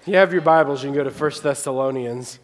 If 0.00 0.08
you 0.08 0.16
have 0.16 0.32
your 0.32 0.40
Bibles, 0.40 0.82
you 0.82 0.88
can 0.88 0.96
go 0.96 1.04
to 1.04 1.10
1 1.10 1.30
Thessalonians. 1.42 2.38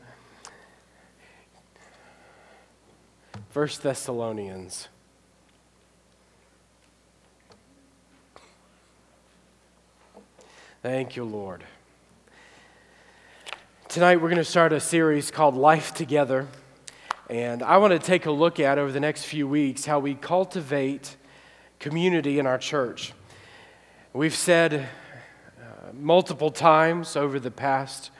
1 3.54 3.68
Thessalonians. 3.80 4.88
Thank 10.82 11.16
you, 11.16 11.24
Lord. 11.24 11.64
Tonight 13.88 14.16
we're 14.16 14.28
going 14.28 14.36
to 14.36 14.44
start 14.44 14.74
a 14.74 14.80
series 14.80 15.30
called 15.30 15.54
Life 15.54 15.94
Together. 15.94 16.48
And 17.30 17.62
I 17.62 17.78
want 17.78 17.94
to 17.94 17.98
take 17.98 18.26
a 18.26 18.30
look 18.30 18.60
at 18.60 18.76
over 18.76 18.92
the 18.92 19.00
next 19.00 19.24
few 19.24 19.48
weeks 19.48 19.86
how 19.86 19.98
we 19.98 20.14
cultivate 20.14 21.16
community 21.78 22.38
in 22.38 22.46
our 22.46 22.58
church. 22.58 23.14
We've 24.12 24.36
said 24.36 24.90
multiple 25.92 26.50
times 26.50 27.16
over 27.16 27.38
the 27.38 27.50
past 27.50 28.10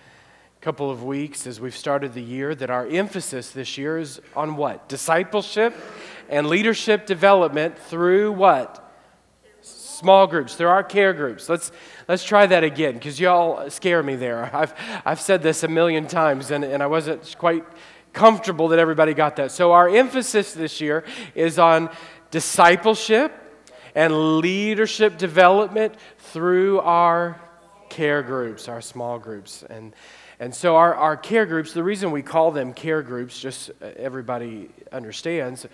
couple 0.60 0.90
of 0.90 1.04
weeks 1.04 1.46
as 1.46 1.60
we've 1.60 1.76
started 1.76 2.12
the 2.12 2.22
year 2.22 2.54
that 2.54 2.70
our 2.70 2.86
emphasis 2.86 3.50
this 3.50 3.78
year 3.78 3.98
is 3.98 4.20
on 4.34 4.56
what? 4.56 4.88
Discipleship 4.88 5.74
and 6.28 6.48
leadership 6.48 7.06
development 7.06 7.78
through 7.78 8.32
what? 8.32 8.82
Small 9.60 10.26
groups, 10.26 10.54
through 10.54 10.68
our 10.68 10.82
care 10.82 11.12
groups. 11.12 11.48
Let's, 11.48 11.70
let's 12.08 12.24
try 12.24 12.46
that 12.46 12.64
again 12.64 12.94
because 12.94 13.20
y'all 13.20 13.70
scare 13.70 14.02
me 14.02 14.16
there. 14.16 14.50
I've, 14.52 14.74
I've 15.04 15.20
said 15.20 15.42
this 15.42 15.62
a 15.62 15.68
million 15.68 16.06
times 16.06 16.50
and, 16.50 16.64
and 16.64 16.82
I 16.82 16.86
wasn't 16.86 17.36
quite 17.38 17.64
comfortable 18.12 18.68
that 18.68 18.78
everybody 18.78 19.14
got 19.14 19.36
that. 19.36 19.52
So, 19.52 19.72
our 19.72 19.88
emphasis 19.88 20.52
this 20.52 20.80
year 20.80 21.04
is 21.34 21.58
on 21.58 21.90
discipleship 22.30 23.32
and 23.94 24.38
leadership 24.40 25.16
development 25.16 25.94
through 26.18 26.80
our 26.80 27.40
care 27.88 28.22
groups, 28.22 28.68
our 28.68 28.80
small 28.80 29.18
groups. 29.18 29.64
And, 29.68 29.94
and 30.40 30.54
so, 30.54 30.76
our, 30.76 30.94
our 30.94 31.16
care 31.16 31.46
groups, 31.46 31.72
the 31.72 31.82
reason 31.82 32.10
we 32.10 32.22
call 32.22 32.50
them 32.50 32.72
care 32.72 33.02
groups, 33.02 33.40
just 33.40 33.70
everybody 33.80 34.70
understands, 34.92 35.66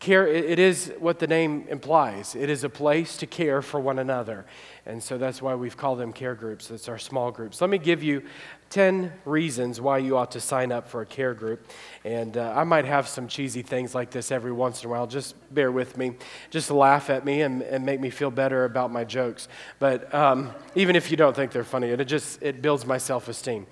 care, 0.00 0.26
it 0.26 0.58
is 0.58 0.92
what 0.98 1.18
the 1.18 1.26
name 1.26 1.66
implies. 1.68 2.34
It 2.34 2.50
is 2.50 2.64
a 2.64 2.70
place 2.70 3.16
to 3.18 3.26
care 3.26 3.62
for 3.62 3.78
one 3.78 3.98
another. 3.98 4.46
And 4.86 5.02
so 5.02 5.18
that's 5.18 5.42
why 5.42 5.54
we've 5.54 5.76
called 5.76 5.98
them 5.98 6.12
care 6.12 6.34
groups. 6.34 6.70
It's 6.70 6.88
our 6.88 6.98
small 6.98 7.30
groups. 7.30 7.60
Let 7.60 7.70
me 7.70 7.78
give 7.78 8.02
you 8.02 8.22
10 8.70 9.12
reasons 9.24 9.80
why 9.80 9.98
you 9.98 10.16
ought 10.16 10.30
to 10.30 10.40
sign 10.40 10.72
up 10.72 10.88
for 10.88 11.02
a 11.02 11.06
care 11.06 11.34
group. 11.34 11.66
And 12.04 12.36
uh, 12.36 12.52
I 12.56 12.64
might 12.64 12.84
have 12.84 13.08
some 13.08 13.28
cheesy 13.28 13.62
things 13.62 13.94
like 13.94 14.10
this 14.10 14.30
every 14.30 14.52
once 14.52 14.82
in 14.82 14.88
a 14.88 14.90
while. 14.90 15.06
Just 15.06 15.34
bear 15.52 15.70
with 15.72 15.96
me. 15.96 16.14
Just 16.50 16.70
laugh 16.70 17.10
at 17.10 17.24
me 17.24 17.42
and, 17.42 17.62
and 17.62 17.84
make 17.84 18.00
me 18.00 18.10
feel 18.10 18.30
better 18.30 18.64
about 18.64 18.90
my 18.90 19.04
jokes. 19.04 19.48
But 19.78 20.12
um, 20.14 20.52
even 20.74 20.96
if 20.96 21.10
you 21.10 21.16
don't 21.16 21.34
think 21.34 21.52
they're 21.52 21.64
funny, 21.64 21.88
it 21.88 22.04
just 22.04 22.42
it 22.42 22.62
builds 22.62 22.86
my 22.86 22.98
self 22.98 23.28
esteem. 23.28 23.66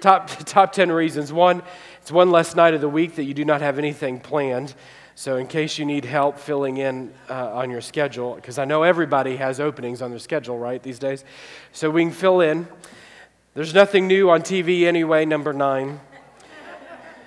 Top, 0.00 0.28
top 0.44 0.72
10 0.72 0.92
reasons. 0.92 1.32
One, 1.32 1.62
it's 2.00 2.12
one 2.12 2.30
less 2.30 2.54
night 2.54 2.74
of 2.74 2.80
the 2.80 2.88
week 2.88 3.16
that 3.16 3.24
you 3.24 3.34
do 3.34 3.44
not 3.44 3.60
have 3.60 3.78
anything 3.78 4.20
planned. 4.20 4.74
So, 5.16 5.36
in 5.36 5.46
case 5.46 5.78
you 5.78 5.84
need 5.84 6.04
help 6.04 6.38
filling 6.38 6.78
in 6.78 7.14
uh, 7.30 7.54
on 7.54 7.70
your 7.70 7.80
schedule, 7.80 8.34
because 8.34 8.58
I 8.58 8.64
know 8.64 8.82
everybody 8.82 9.36
has 9.36 9.60
openings 9.60 10.02
on 10.02 10.10
their 10.10 10.18
schedule, 10.18 10.58
right, 10.58 10.82
these 10.82 10.98
days. 10.98 11.24
So, 11.70 11.88
we 11.88 12.02
can 12.02 12.12
fill 12.12 12.40
in. 12.40 12.66
There's 13.54 13.72
nothing 13.72 14.08
new 14.08 14.28
on 14.30 14.42
TV 14.42 14.86
anyway, 14.86 15.24
number 15.24 15.52
nine. 15.52 16.00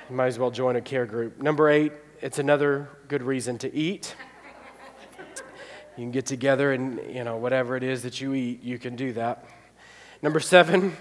You 0.10 0.16
might 0.18 0.28
as 0.28 0.38
well 0.38 0.52
join 0.52 0.76
a 0.76 0.82
care 0.82 1.06
group. 1.06 1.42
Number 1.42 1.70
eight, 1.70 1.94
it's 2.22 2.40
another 2.40 2.90
good 3.08 3.24
reason 3.24 3.58
to 3.60 3.74
eat. 3.74 4.16
You 5.96 6.04
can 6.04 6.12
get 6.12 6.26
together 6.26 6.74
and, 6.74 7.00
you 7.10 7.24
know, 7.24 7.38
whatever 7.38 7.78
it 7.78 7.84
is 7.84 8.04
that 8.04 8.20
you 8.20 8.34
eat, 8.34 8.62
you 8.64 8.78
can 8.78 8.98
do 8.98 9.14
that. 9.14 9.46
Number 10.22 10.40
seven, 10.40 10.96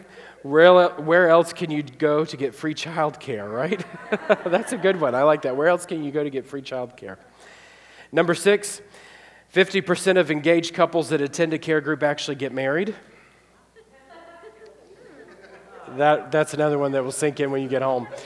where, 0.50 1.28
else 1.28 1.52
can 1.52 1.70
you 1.70 1.82
go 1.82 2.24
to 2.24 2.36
get 2.36 2.54
free 2.54 2.74
child 2.74 3.20
care, 3.20 3.48
right? 3.48 3.84
That's 4.44 4.72
a 4.72 4.76
good 4.76 5.00
one. 5.00 5.14
I 5.14 5.22
like 5.22 5.42
that. 5.42 5.56
Where 5.56 5.68
else 5.68 5.86
can 5.86 6.04
you 6.04 6.10
go 6.10 6.24
to 6.24 6.30
get 6.30 6.46
free 6.46 6.62
child 6.62 6.96
care? 6.96 7.18
Number 8.12 8.34
six, 8.34 8.80
50% 9.54 10.18
of 10.18 10.30
engaged 10.30 10.74
couples 10.74 11.08
that 11.10 11.20
attend 11.20 11.52
a 11.54 11.58
care 11.58 11.80
group 11.80 12.02
actually 12.02 12.36
get 12.36 12.52
married. 12.52 12.94
That, 15.96 16.32
that's 16.32 16.54
another 16.54 16.78
one 16.78 16.92
that 16.92 17.04
will 17.04 17.12
sink 17.12 17.40
in 17.40 17.50
when 17.50 17.62
you 17.62 17.68
get 17.68 17.82
home. 17.82 18.08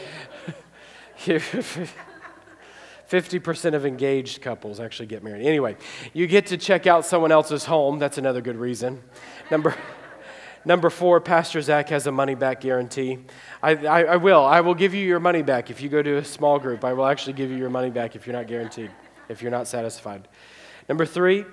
50% 3.10 3.75
of 3.75 3.84
engaged 3.84 4.41
couples 4.41 4.81
actually 4.81 5.06
get 5.06 5.22
married. 5.22 5.44
Anyway, 5.44 5.76
you 6.12 6.26
get 6.26 6.47
to 6.47 6.56
check 6.56 6.87
out 6.87 7.04
someone 7.04 7.32
else's 7.32 7.64
home. 7.64 7.98
That's 7.98 8.19
another 8.19 8.41
good 8.41 8.56
reason. 8.56 9.02
Number, 9.50 9.75
number 10.65 10.91
four, 10.91 11.21
Pastor 11.21 11.60
Zach 11.60 11.88
has 11.88 12.06
a 12.06 12.12
money 12.12 12.34
back 12.34 12.60
guarantee. 12.60 13.19
I, 13.62 13.72
I, 13.76 14.03
I 14.03 14.16
will. 14.16 14.44
I 14.44 14.60
will 14.60 14.75
give 14.75 14.94
you 14.94 15.06
your 15.06 15.21
money 15.21 15.43
back. 15.43 15.71
If 15.71 15.81
you 15.82 15.88
go 15.88 16.03
to 16.03 16.19
a 16.19 16.25
small 16.25 16.59
group, 16.59 16.84
I 16.84 16.93
will 16.93 17.06
actually 17.06 17.34
give 17.34 17.50
you 17.50 17.56
your 17.56 17.71
money 17.71 17.91
back 17.91 18.16
if 18.16 18.26
you're 18.26 18.37
not 18.37 18.47
guaranteed, 18.47 18.91
if 19.28 19.43
you're 19.43 19.50
not 19.50 19.69
satisfied. 19.69 20.28
Number 20.88 21.06
three, 21.06 21.44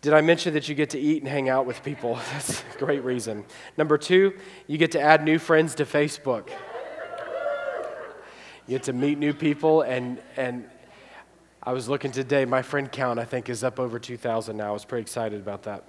did 0.00 0.12
I 0.12 0.20
mention 0.20 0.54
that 0.54 0.68
you 0.68 0.74
get 0.74 0.90
to 0.90 0.98
eat 0.98 1.22
and 1.22 1.28
hang 1.28 1.48
out 1.48 1.66
with 1.66 1.82
people? 1.82 2.14
That's 2.32 2.62
a 2.74 2.78
great 2.78 3.02
reason. 3.02 3.44
Number 3.76 3.98
two, 3.98 4.34
you 4.66 4.78
get 4.78 4.92
to 4.92 5.00
add 5.00 5.24
new 5.24 5.38
friends 5.38 5.74
to 5.76 5.84
Facebook. 5.84 6.50
You 8.66 8.78
get 8.78 8.84
to 8.84 8.92
meet 8.92 9.18
new 9.18 9.32
people, 9.32 9.82
and, 9.82 10.20
and 10.36 10.68
I 11.62 11.72
was 11.72 11.88
looking 11.88 12.12
today, 12.12 12.44
my 12.44 12.62
friend 12.62 12.90
count, 12.90 13.18
I 13.18 13.24
think, 13.24 13.48
is 13.48 13.64
up 13.64 13.80
over 13.80 13.98
2,000 13.98 14.56
now. 14.56 14.68
I 14.68 14.72
was 14.72 14.84
pretty 14.84 15.02
excited 15.02 15.40
about 15.40 15.64
that. 15.64 15.84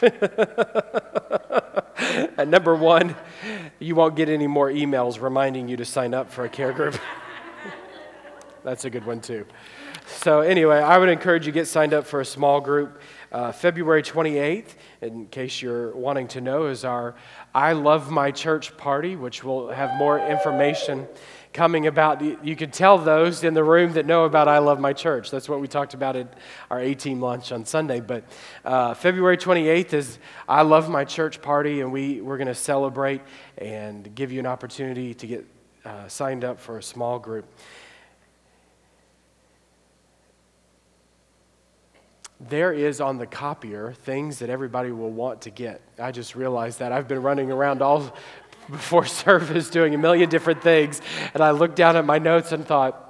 and 2.42 2.50
number 2.50 2.74
one, 2.74 3.14
you 3.78 3.94
won't 3.94 4.16
get 4.16 4.28
any 4.28 4.46
more 4.46 4.70
emails 4.70 5.20
reminding 5.20 5.68
you 5.68 5.76
to 5.76 5.84
sign 5.84 6.14
up 6.14 6.30
for 6.30 6.44
a 6.44 6.48
care 6.48 6.72
group. 6.72 6.98
That's 8.64 8.84
a 8.84 8.90
good 8.90 9.06
one, 9.06 9.20
too. 9.20 9.46
So, 10.06 10.40
anyway, 10.40 10.78
I 10.78 10.98
would 10.98 11.08
encourage 11.08 11.46
you 11.46 11.52
get 11.52 11.66
signed 11.66 11.94
up 11.94 12.06
for 12.06 12.20
a 12.20 12.24
small 12.24 12.60
group. 12.60 13.00
Uh, 13.32 13.52
February 13.52 14.02
28th, 14.02 14.74
in 15.00 15.26
case 15.26 15.62
you're 15.62 15.94
wanting 15.94 16.26
to 16.28 16.40
know, 16.40 16.66
is 16.66 16.84
our 16.84 17.14
I 17.54 17.72
Love 17.72 18.10
My 18.10 18.30
Church 18.30 18.76
party, 18.76 19.16
which 19.16 19.44
will 19.44 19.70
have 19.70 19.96
more 19.96 20.18
information 20.18 21.06
coming 21.52 21.86
about. 21.86 22.22
You 22.44 22.56
can 22.56 22.70
tell 22.70 22.98
those 22.98 23.44
in 23.44 23.54
the 23.54 23.64
room 23.64 23.92
that 23.94 24.06
know 24.06 24.24
about 24.24 24.48
I 24.48 24.58
Love 24.58 24.80
My 24.80 24.92
Church. 24.92 25.30
That's 25.30 25.48
what 25.48 25.60
we 25.60 25.68
talked 25.68 25.94
about 25.94 26.16
at 26.16 26.34
our 26.70 26.80
A 26.80 26.94
team 26.94 27.20
lunch 27.20 27.52
on 27.52 27.64
Sunday. 27.64 28.00
But 28.00 28.24
uh, 28.64 28.94
February 28.94 29.36
28th 29.36 29.92
is 29.92 30.18
I 30.48 30.62
Love 30.62 30.88
My 30.88 31.04
Church 31.04 31.42
party, 31.42 31.80
and 31.80 31.92
we, 31.92 32.20
we're 32.20 32.38
going 32.38 32.48
to 32.48 32.54
celebrate 32.54 33.20
and 33.58 34.14
give 34.14 34.32
you 34.32 34.40
an 34.40 34.46
opportunity 34.46 35.14
to 35.14 35.26
get 35.26 35.46
uh, 35.84 36.08
signed 36.08 36.44
up 36.44 36.60
for 36.60 36.78
a 36.78 36.82
small 36.82 37.18
group. 37.18 37.46
there 42.48 42.72
is 42.72 43.02
on 43.02 43.18
the 43.18 43.26
copier 43.26 43.92
things 43.92 44.38
that 44.38 44.48
everybody 44.48 44.90
will 44.90 45.10
want 45.10 45.42
to 45.42 45.50
get. 45.50 45.82
I 45.98 46.10
just 46.10 46.34
realized 46.34 46.78
that. 46.78 46.90
I've 46.90 47.06
been 47.06 47.22
running 47.22 47.52
around 47.52 47.82
all 47.82 48.16
before 48.70 49.04
service 49.24 49.70
doing 49.70 49.94
a 49.94 49.98
million 49.98 50.28
different 50.28 50.62
things, 50.62 51.00
and 51.34 51.42
I 51.42 51.50
looked 51.50 51.76
down 51.76 51.96
at 51.96 52.04
my 52.04 52.18
notes 52.18 52.52
and 52.52 52.66
thought, 52.66 53.06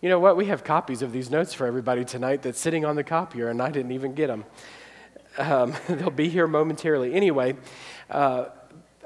you 0.00 0.08
know 0.08 0.18
what? 0.18 0.36
We 0.36 0.46
have 0.46 0.64
copies 0.64 1.02
of 1.02 1.12
these 1.12 1.30
notes 1.30 1.52
for 1.52 1.66
everybody 1.66 2.04
tonight 2.04 2.42
that's 2.42 2.58
sitting 2.58 2.84
on 2.84 2.96
the 2.96 3.04
copier, 3.04 3.48
and 3.48 3.60
I 3.60 3.70
didn't 3.70 3.92
even 3.92 4.14
get 4.14 4.28
them. 4.28 4.44
Um, 5.36 5.74
they'll 5.88 6.10
be 6.10 6.28
here 6.28 6.46
momentarily. 6.46 7.14
Anyway, 7.14 7.56
uh, 8.08 8.46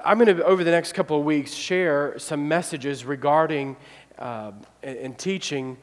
I'm 0.05 0.19
going 0.19 0.37
to, 0.37 0.45
over 0.45 0.63
the 0.63 0.71
next 0.71 0.93
couple 0.93 1.19
of 1.19 1.25
weeks, 1.25 1.53
share 1.53 2.19
some 2.19 2.47
messages 2.47 3.05
regarding 3.05 3.77
uh, 4.19 4.53
and, 4.83 4.99
and 4.99 5.19
teaching 5.19 5.79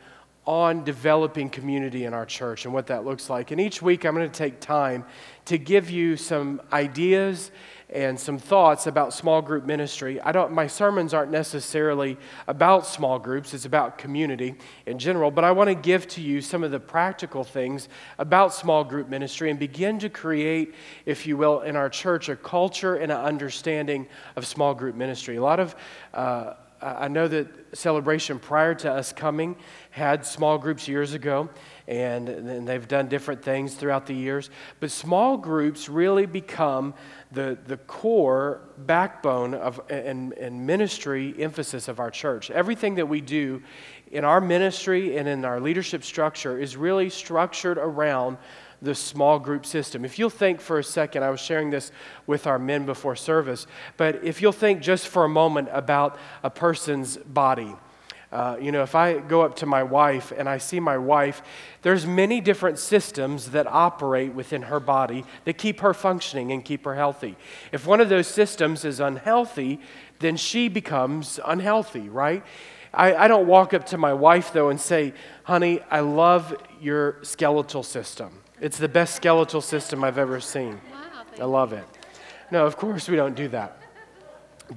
on 0.46 0.84
developing 0.84 1.50
community 1.50 2.06
in 2.06 2.14
our 2.14 2.26
church 2.26 2.66
and 2.66 2.74
what 2.74 2.88
that 2.88 3.06
looks 3.06 3.30
like. 3.30 3.52
And 3.52 3.62
each 3.62 3.82
week 3.82 4.06
I'm 4.06 4.16
going 4.16 4.30
to 4.30 4.38
take 4.38 4.60
time 4.60 5.06
to 5.46 5.58
give 5.58 5.90
you 5.90 6.18
some 6.18 6.62
ideas 6.74 7.52
and 7.92 8.18
some 8.18 8.40
thoughts 8.40 8.88
about 8.88 9.14
small 9.14 9.42
group 9.42 9.66
ministry. 9.66 10.22
I 10.22 10.32
don't 10.32 10.54
my 10.54 10.68
sermons 10.68 11.14
aren't 11.14 11.32
necessarily 11.32 12.18
about 12.48 12.86
small 12.86 13.20
groups, 13.20 13.54
it's 13.54 13.66
about 13.66 13.98
community 13.98 14.56
in 14.86 14.98
general, 14.98 15.32
but 15.32 15.44
I 15.44 15.52
want 15.52 15.70
to 15.70 15.76
give 15.76 16.08
to 16.10 16.22
you 16.22 16.42
some 16.42 16.64
of 16.64 16.72
the 16.72 16.80
practical 16.80 17.44
things 17.44 17.90
about 18.18 18.54
small 18.54 18.84
group 18.84 19.10
ministry 19.10 19.50
and 19.50 19.60
begin 19.60 20.00
to 20.00 20.10
create, 20.10 20.74
if 21.06 21.28
you 21.28 21.36
will, 21.36 21.62
in 21.62 21.76
our 21.76 21.90
church 21.90 22.30
a 22.30 22.36
culture 22.36 22.96
and 22.96 23.12
an 23.12 23.20
understanding 23.20 24.08
of 24.36 24.46
small 24.46 24.74
group 24.74 24.96
ministry. 24.96 25.36
A 25.36 25.42
lot 25.42 25.60
of 25.60 25.76
uh, 26.14 26.54
I 26.82 27.10
know 27.10 27.28
that 27.28 27.78
Celebration, 27.78 28.40
prior 28.40 28.74
to 28.76 28.92
us 28.92 29.14
coming, 29.14 29.56
had 29.92 30.26
small 30.26 30.58
groups 30.58 30.88
years 30.88 31.14
ago, 31.14 31.50
and, 31.92 32.30
and 32.30 32.66
they've 32.66 32.88
done 32.88 33.10
different 33.10 33.44
things 33.44 33.74
throughout 33.74 34.06
the 34.06 34.14
years. 34.14 34.50
But 34.80 34.92
small 34.92 35.36
groups 35.36 35.90
really 35.90 36.26
become 36.26 36.94
the, 37.34 37.58
the 37.68 37.76
core 37.76 38.62
backbone 38.78 39.54
of 39.54 39.82
and, 39.90 40.32
and 40.34 40.66
ministry 40.66 41.36
emphasis 41.38 41.90
of 41.90 42.00
our 42.00 42.10
church. 42.10 42.50
Everything 42.50 42.96
that 42.96 43.10
we 43.10 43.20
do 43.20 43.62
in 44.10 44.24
our 44.24 44.40
ministry 44.40 45.18
and 45.18 45.28
in 45.28 45.44
our 45.44 45.60
leadership 45.60 46.06
structure 46.06 46.58
is 46.58 46.78
really 46.78 47.10
structured 47.10 47.78
around 47.78 48.38
the 48.82 48.96
small 48.96 49.38
group 49.38 49.66
system. 49.66 50.06
If 50.06 50.18
you'll 50.18 50.30
think 50.30 50.62
for 50.62 50.80
a 50.80 50.84
second, 50.84 51.24
I 51.24 51.30
was 51.30 51.42
sharing 51.42 51.72
this 51.72 51.92
with 52.26 52.48
our 52.48 52.58
men 52.58 52.86
before 52.86 53.18
service, 53.18 53.68
but 53.98 54.24
if 54.24 54.42
you'll 54.42 54.54
think 54.54 54.82
just 54.82 55.10
for 55.10 55.26
a 55.26 55.30
moment 55.30 55.68
about 55.74 56.18
a 56.42 56.50
person's 56.50 57.18
body. 57.18 57.76
Uh, 58.32 58.56
you 58.62 58.72
know, 58.72 58.82
if 58.82 58.96
I 58.96 59.20
go 59.20 59.42
up 59.42 59.58
to 59.58 59.66
my 59.66 59.84
wife 59.84 60.32
and 60.32 60.48
I 60.48 60.58
see 60.58 60.80
my 60.80 60.98
wife, 60.98 61.42
there's 61.82 62.06
many 62.06 62.40
different 62.40 62.80
systems 62.80 63.52
that 63.52 63.68
operate 63.68 64.34
within 64.34 64.64
her 64.64 64.80
body 64.80 65.26
that 65.44 65.58
keep 65.58 65.82
her 65.82 65.94
functioning 65.94 66.52
and 66.54 66.64
keep 66.64 66.86
her 66.86 66.96
healthy. 66.96 67.36
If 67.74 67.86
one 67.86 68.00
of 68.00 68.08
those 68.08 68.28
systems 68.28 68.86
is 68.86 69.02
unhealthy, 69.02 69.82
then 70.20 70.38
she 70.38 70.70
becomes 70.70 71.42
unhealthy, 71.46 72.08
right? 72.08 72.44
I, 72.94 73.16
I 73.16 73.28
don't 73.28 73.48
walk 73.48 73.74
up 73.74 73.86
to 73.88 73.98
my 73.98 74.14
wife, 74.14 74.54
though, 74.54 74.70
and 74.70 74.80
say, 74.80 75.14
honey, 75.44 75.82
I 75.90 76.00
love 76.00 76.56
your 76.80 77.18
skeletal 77.24 77.84
system. 77.84 78.32
It's 78.62 78.78
the 78.78 78.90
best 78.90 79.16
skeletal 79.16 79.62
system 79.62 80.04
I've 80.04 80.18
ever 80.18 80.40
seen. 80.40 80.80
Wow, 80.92 81.24
I 81.42 81.46
love 81.46 81.74
it. 81.74 81.86
No, 82.50 82.66
of 82.66 82.78
course 82.78 83.10
we 83.10 83.16
don't 83.16 83.36
do 83.36 83.48
that. 83.50 83.78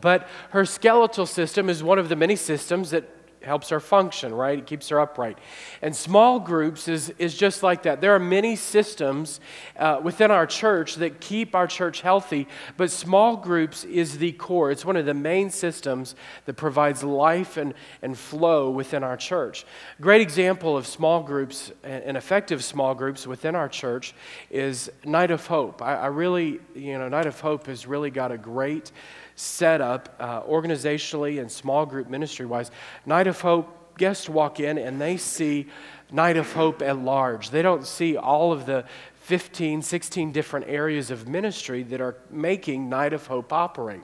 But 0.01 0.29
her 0.51 0.65
skeletal 0.65 1.27
system 1.27 1.69
is 1.69 1.83
one 1.83 1.99
of 1.99 2.09
the 2.09 2.17
many 2.17 2.35
systems 2.35 2.91
that 2.91 3.05
helps 3.45 3.69
her 3.71 3.81
function, 3.81 4.33
right? 4.35 4.59
It 4.59 4.67
keeps 4.67 4.89
her 4.89 5.01
upright. 5.01 5.39
And 5.83 5.95
small 5.95 6.41
groups 6.41 6.89
is, 6.89 7.11
is 7.19 7.37
just 7.37 7.63
like 7.63 7.83
that. 7.85 8.01
There 8.01 8.15
are 8.15 8.19
many 8.19 8.57
systems 8.57 9.41
uh, 9.79 10.01
within 10.03 10.31
our 10.31 10.47
church 10.47 10.97
that 10.97 11.21
keep 11.21 11.55
our 11.55 11.67
church 11.67 12.01
healthy, 12.01 12.49
but 12.77 12.91
small 12.91 13.37
groups 13.37 13.85
is 13.85 14.19
the 14.19 14.33
core. 14.33 14.71
It's 14.71 14.85
one 14.85 14.97
of 14.97 15.07
the 15.07 15.15
main 15.15 15.51
systems 15.51 16.15
that 16.47 16.55
provides 16.55 17.03
life 17.03 17.57
and, 17.57 17.75
and 18.03 18.17
flow 18.19 18.71
within 18.71 19.03
our 19.03 19.17
church. 19.17 19.65
Great 20.01 20.21
example 20.21 20.77
of 20.77 20.87
small 20.87 21.23
groups 21.23 21.73
and 21.83 22.17
effective 22.17 22.65
small 22.65 22.95
groups 22.95 23.27
within 23.27 23.55
our 23.55 23.69
church 23.69 24.15
is 24.51 24.91
Night 25.05 25.31
of 25.31 25.47
Hope. 25.47 25.83
I, 25.83 25.95
I 25.97 26.07
really, 26.07 26.61
you 26.75 26.99
know, 26.99 27.09
Night 27.09 27.27
of 27.27 27.41
Hope 27.41 27.67
has 27.67 27.87
really 27.87 28.11
got 28.11 28.33
a 28.33 28.39
great 28.39 28.93
set 29.37 29.81
up 29.81 30.15
uh, 30.19 30.43
organizationally 30.43 31.41
and 31.41 31.51
small 31.51 31.87
group 31.87 32.09
ministry 32.09 32.47
wise. 32.47 32.71
Night 33.07 33.27
of 33.27 33.41
Hope 33.41 33.97
guests 33.99 34.29
walk 34.29 34.61
in 34.61 34.79
and 34.79 35.01
they 35.01 35.17
see 35.17 35.67
Night 36.11 36.37
of 36.37 36.53
Hope 36.53 36.83
at 36.83 36.99
large. 36.99 37.51
They 37.51 37.63
don't 37.63 37.87
see 37.87 38.17
all 38.17 38.53
of 38.53 38.67
the 38.67 38.85
15, 39.15 39.83
16 39.83 40.33
different 40.33 40.67
areas 40.69 41.11
of 41.11 41.27
ministry 41.27 41.83
that 41.85 42.01
are 42.01 42.17
making 42.31 42.89
Night 42.89 43.13
of 43.13 43.27
Hope 43.27 43.53
operate 43.53 44.03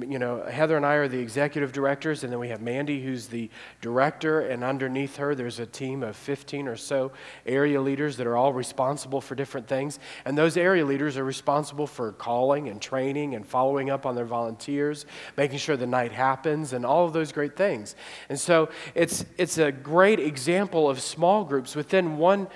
you 0.00 0.18
know, 0.18 0.42
Heather 0.42 0.76
and 0.76 0.84
I 0.84 0.94
are 0.94 1.06
the 1.06 1.20
executive 1.20 1.70
directors, 1.70 2.24
and 2.24 2.32
then 2.32 2.40
we 2.40 2.48
have 2.48 2.60
Mandy, 2.60 3.00
who's 3.02 3.28
the 3.28 3.48
director, 3.80 4.40
and 4.40 4.64
underneath 4.64 5.16
her, 5.16 5.36
there's 5.36 5.60
a 5.60 5.66
team 5.66 6.02
of 6.02 6.16
15 6.16 6.66
or 6.66 6.76
so 6.76 7.12
area 7.46 7.80
leaders 7.80 8.16
that 8.16 8.26
are 8.26 8.36
all 8.36 8.52
responsible 8.52 9.20
for 9.20 9.36
different 9.36 9.68
things. 9.68 10.00
And 10.24 10.36
those 10.36 10.56
area 10.56 10.84
leaders 10.84 11.16
are 11.16 11.24
responsible 11.24 11.86
for 11.86 12.10
calling 12.10 12.68
and 12.68 12.82
training 12.82 13.36
and 13.36 13.46
following 13.46 13.88
up 13.88 14.04
on 14.04 14.16
their 14.16 14.24
volunteers, 14.24 15.06
making 15.36 15.58
sure 15.58 15.76
the 15.76 15.86
night 15.86 16.10
happens, 16.10 16.72
and 16.72 16.84
all 16.84 17.06
of 17.06 17.12
those 17.12 17.30
great 17.30 17.56
things. 17.56 17.94
And 18.28 18.38
so 18.38 18.70
it's, 18.96 19.24
it's 19.38 19.58
a 19.58 19.70
great 19.70 20.18
example 20.18 20.90
of 20.90 21.00
small 21.00 21.44
groups 21.44 21.76
within 21.76 22.16
one 22.16 22.48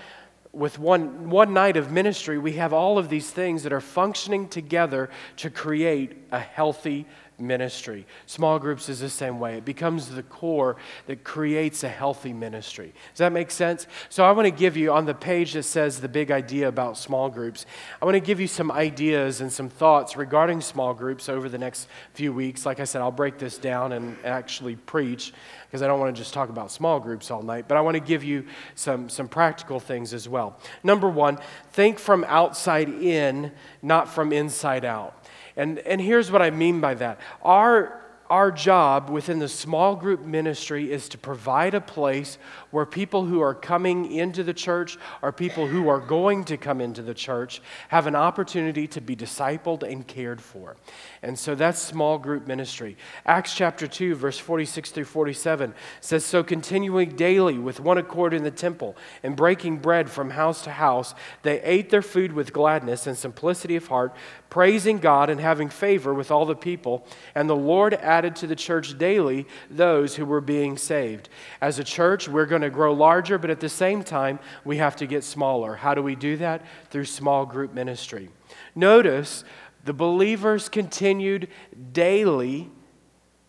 with 0.53 0.79
one, 0.79 1.31
one 1.31 1.53
night 1.53 1.77
of 1.77 1.93
ministry, 1.93 2.39
we 2.39 2.55
have 2.55 2.73
all 2.73 2.99
of 2.99 3.09
these 3.09 3.31
things 3.31 3.63
that 3.63 3.73
are 3.73 3.81
functioning 3.81 4.49
together 4.49 5.11
to 5.37 5.51
create 5.51 6.17
a 6.33 6.39
healthy 6.39 7.07
ministry. 7.39 8.07
Small 8.27 8.59
groups 8.59 8.89
is 8.89 9.01
the 9.01 9.09
same 9.09 9.39
way. 9.39 9.59
It 9.59 9.65
becomes 9.65 10.09
the 10.09 10.23
core 10.23 10.77
that 11.07 11.25
creates 11.25 11.85
a 11.85 11.89
healthy 11.89 12.33
ministry. 12.33 12.93
Does 13.13 13.19
that 13.19 13.33
make 13.33 13.51
sense? 13.51 13.87
So 14.09 14.25
I 14.25 14.33
want 14.33 14.47
to 14.47 14.51
give 14.51 14.77
you 14.77 14.93
on 14.93 15.07
the 15.07 15.15
page 15.15 15.53
that 15.53 15.63
says 15.63 16.01
the 16.01 16.09
big 16.09 16.31
idea 16.31 16.69
about 16.69 16.99
small 16.99 17.29
groups. 17.29 17.67
I 18.01 18.05
want 18.05 18.17
to 18.17 18.21
give 18.21 18.41
you 18.41 18.47
some 18.49 18.71
ideas 18.71 19.41
and 19.41 19.53
some 19.53 19.69
thoughts 19.69 20.17
regarding 20.17 20.61
small 20.61 20.95
groups 20.95 21.29
over 21.29 21.49
the 21.49 21.59
next 21.59 21.89
few 22.15 22.33
weeks. 22.33 22.67
Like 22.67 22.81
I 22.81 22.85
said, 22.85 23.03
I'll 23.03 23.11
break 23.11 23.39
this 23.39 23.59
down 23.59 23.93
and 23.93 24.17
actually 24.25 24.77
preach 24.77 25.33
because 25.69 25.83
I 25.83 25.87
don't 25.87 26.01
want 26.01 26.15
to 26.15 26.21
just 26.21 26.33
talk 26.33 26.49
about 26.49 26.71
small 26.71 26.99
groups 26.99 27.31
all 27.31 27.43
night, 27.43 27.67
but 27.69 27.77
I 27.77 27.83
want 27.83 27.95
to 27.95 28.01
give 28.01 28.25
you 28.25 28.47
some, 28.75 29.09
some 29.11 29.29
practical 29.29 29.79
things 29.79 30.15
as 30.15 30.27
well. 30.27 30.59
Number 30.83 31.11
one, 31.11 31.39
think 31.73 31.99
from 31.99 32.25
outside 32.25 32.89
in, 32.89 33.53
not 33.83 34.09
from 34.09 34.33
inside 34.33 34.87
out. 34.87 35.27
And, 35.59 35.81
and 35.81 36.01
here's 36.01 36.31
what 36.31 36.41
I 36.41 36.51
mean 36.51 36.81
by 36.81 36.95
that. 36.95 37.21
Our, 37.43 38.01
our 38.31 38.53
job 38.53 39.11
within 39.11 39.41
the 39.41 39.49
small 39.49 39.97
group 39.97 40.21
ministry 40.25 40.91
is 40.91 41.09
to 41.11 41.19
provide 41.19 41.75
a 41.75 41.81
place 41.81 42.39
where 42.71 42.87
people 42.87 43.25
who 43.25 43.41
are 43.41 43.55
coming 43.55 44.13
into 44.13 44.43
the 44.43 44.55
church 44.55 44.99
or 45.23 45.33
people 45.33 45.67
who 45.67 45.89
are 45.89 46.01
going 46.01 46.45
to 46.45 46.57
come 46.57 46.81
into 46.81 47.03
the 47.03 47.15
church 47.15 47.63
have 47.89 48.07
an 48.07 48.15
opportunity 48.15 48.87
to 48.87 49.01
be 49.01 49.17
discipled 49.17 49.83
and 49.83 50.07
cared 50.07 50.41
for. 50.41 50.77
And 51.23 51.39
so 51.39 51.55
that's 51.55 51.81
small 51.81 52.19
group 52.19 52.47
ministry. 52.47 52.97
Acts 53.27 53.55
chapter 53.55 53.87
2, 53.87 54.15
verse 54.15 54.39
46 54.39 54.91
through 54.91 55.05
47 55.05 55.75
says 56.01 56.25
So 56.25 56.43
continuing 56.43 57.17
daily 57.17 57.59
with 57.59 57.81
one 57.81 57.99
accord 57.99 58.35
in 58.35 58.45
the 58.45 58.51
temple 58.51 58.97
and 59.23 59.37
breaking 59.37 59.79
bread 59.79 60.11
from 60.11 60.31
house 60.31 60.63
to 60.65 60.71
house, 60.71 61.15
they 61.43 61.61
ate 61.63 61.91
their 61.91 62.03
food 62.03 62.33
with 62.33 62.53
gladness 62.53 63.07
and 63.07 63.17
simplicity 63.17 63.77
of 63.77 63.87
heart, 63.89 64.15
praising 64.51 64.99
God 64.99 65.31
and 65.31 65.41
having 65.41 65.69
favor 65.69 66.15
with 66.15 66.31
all 66.31 66.47
the 66.47 66.55
people. 66.57 67.07
And 67.35 67.49
the 67.49 67.57
Lord 67.57 67.95
added 67.95 68.37
to 68.37 68.47
the 68.47 68.57
church 68.57 68.99
daily 68.99 69.47
those 69.71 70.17
who 70.17 70.25
were 70.25 70.41
being 70.41 70.77
saved. 70.77 71.29
As 71.61 71.79
a 71.79 71.85
church, 71.85 72.29
we're 72.29 72.47
going 72.47 72.58
to 72.63 72.71
grow 72.71 72.93
larger, 72.93 73.39
but 73.39 73.51
at 73.51 73.61
the 73.61 73.69
same 73.69 74.03
time, 74.03 74.39
we 74.65 74.79
have 74.79 74.97
to 74.97 75.07
get 75.07 75.25
smaller. 75.25 75.77
How 75.77 75.95
do 75.95 76.03
we 76.03 76.15
do 76.15 76.37
that? 76.39 76.63
Through 76.91 77.07
small 77.07 77.47
group 77.47 77.73
ministry. 77.73 78.31
Notice 78.75 79.45
the 79.85 79.93
believers 79.93 80.69
continued 80.69 81.49
daily 81.93 82.71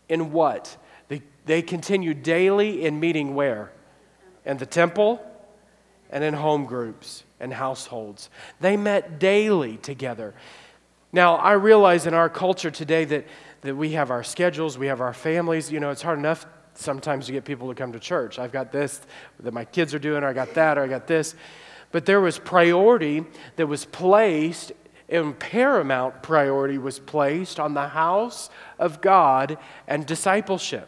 in 0.07 0.31
what? 0.31 0.77
They, 1.07 1.21
they 1.45 1.61
continued 1.61 2.23
daily 2.23 2.85
in 2.85 2.99
meeting 2.99 3.35
where? 3.35 3.71
In 4.45 4.57
the 4.57 4.65
temple 4.65 5.21
and 6.09 6.23
in 6.23 6.33
home 6.33 6.65
groups 6.65 7.23
and 7.39 7.53
households. 7.53 8.29
They 8.59 8.77
met 8.77 9.19
daily 9.19 9.77
together. 9.77 10.33
Now, 11.11 11.35
I 11.35 11.53
realize 11.53 12.05
in 12.05 12.13
our 12.13 12.29
culture 12.29 12.71
today 12.71 13.05
that, 13.05 13.27
that 13.61 13.75
we 13.75 13.91
have 13.91 14.11
our 14.11 14.23
schedules, 14.23 14.77
we 14.77 14.87
have 14.87 15.01
our 15.01 15.13
families. 15.13 15.71
You 15.71 15.79
know, 15.79 15.89
it's 15.89 16.01
hard 16.01 16.19
enough 16.19 16.45
sometimes 16.73 17.25
to 17.27 17.31
get 17.31 17.45
people 17.45 17.67
to 17.69 17.75
come 17.75 17.91
to 17.93 17.99
church. 17.99 18.39
I've 18.39 18.51
got 18.51 18.71
this 18.71 19.01
that 19.39 19.53
my 19.53 19.65
kids 19.65 19.93
are 19.93 19.99
doing, 19.99 20.23
or 20.23 20.27
I 20.27 20.33
got 20.33 20.53
that, 20.55 20.77
or 20.77 20.83
I 20.83 20.87
got 20.87 21.07
this. 21.07 21.35
But 21.91 22.05
there 22.05 22.21
was 22.21 22.37
priority 22.37 23.25
that 23.55 23.67
was 23.67 23.85
placed 23.85 24.71
and 25.09 25.37
paramount 25.39 26.21
priority 26.21 26.77
was 26.77 26.99
placed 26.99 27.59
on 27.59 27.73
the 27.73 27.87
house 27.89 28.49
of 28.77 29.01
God 29.01 29.57
and 29.87 30.05
discipleship. 30.05 30.87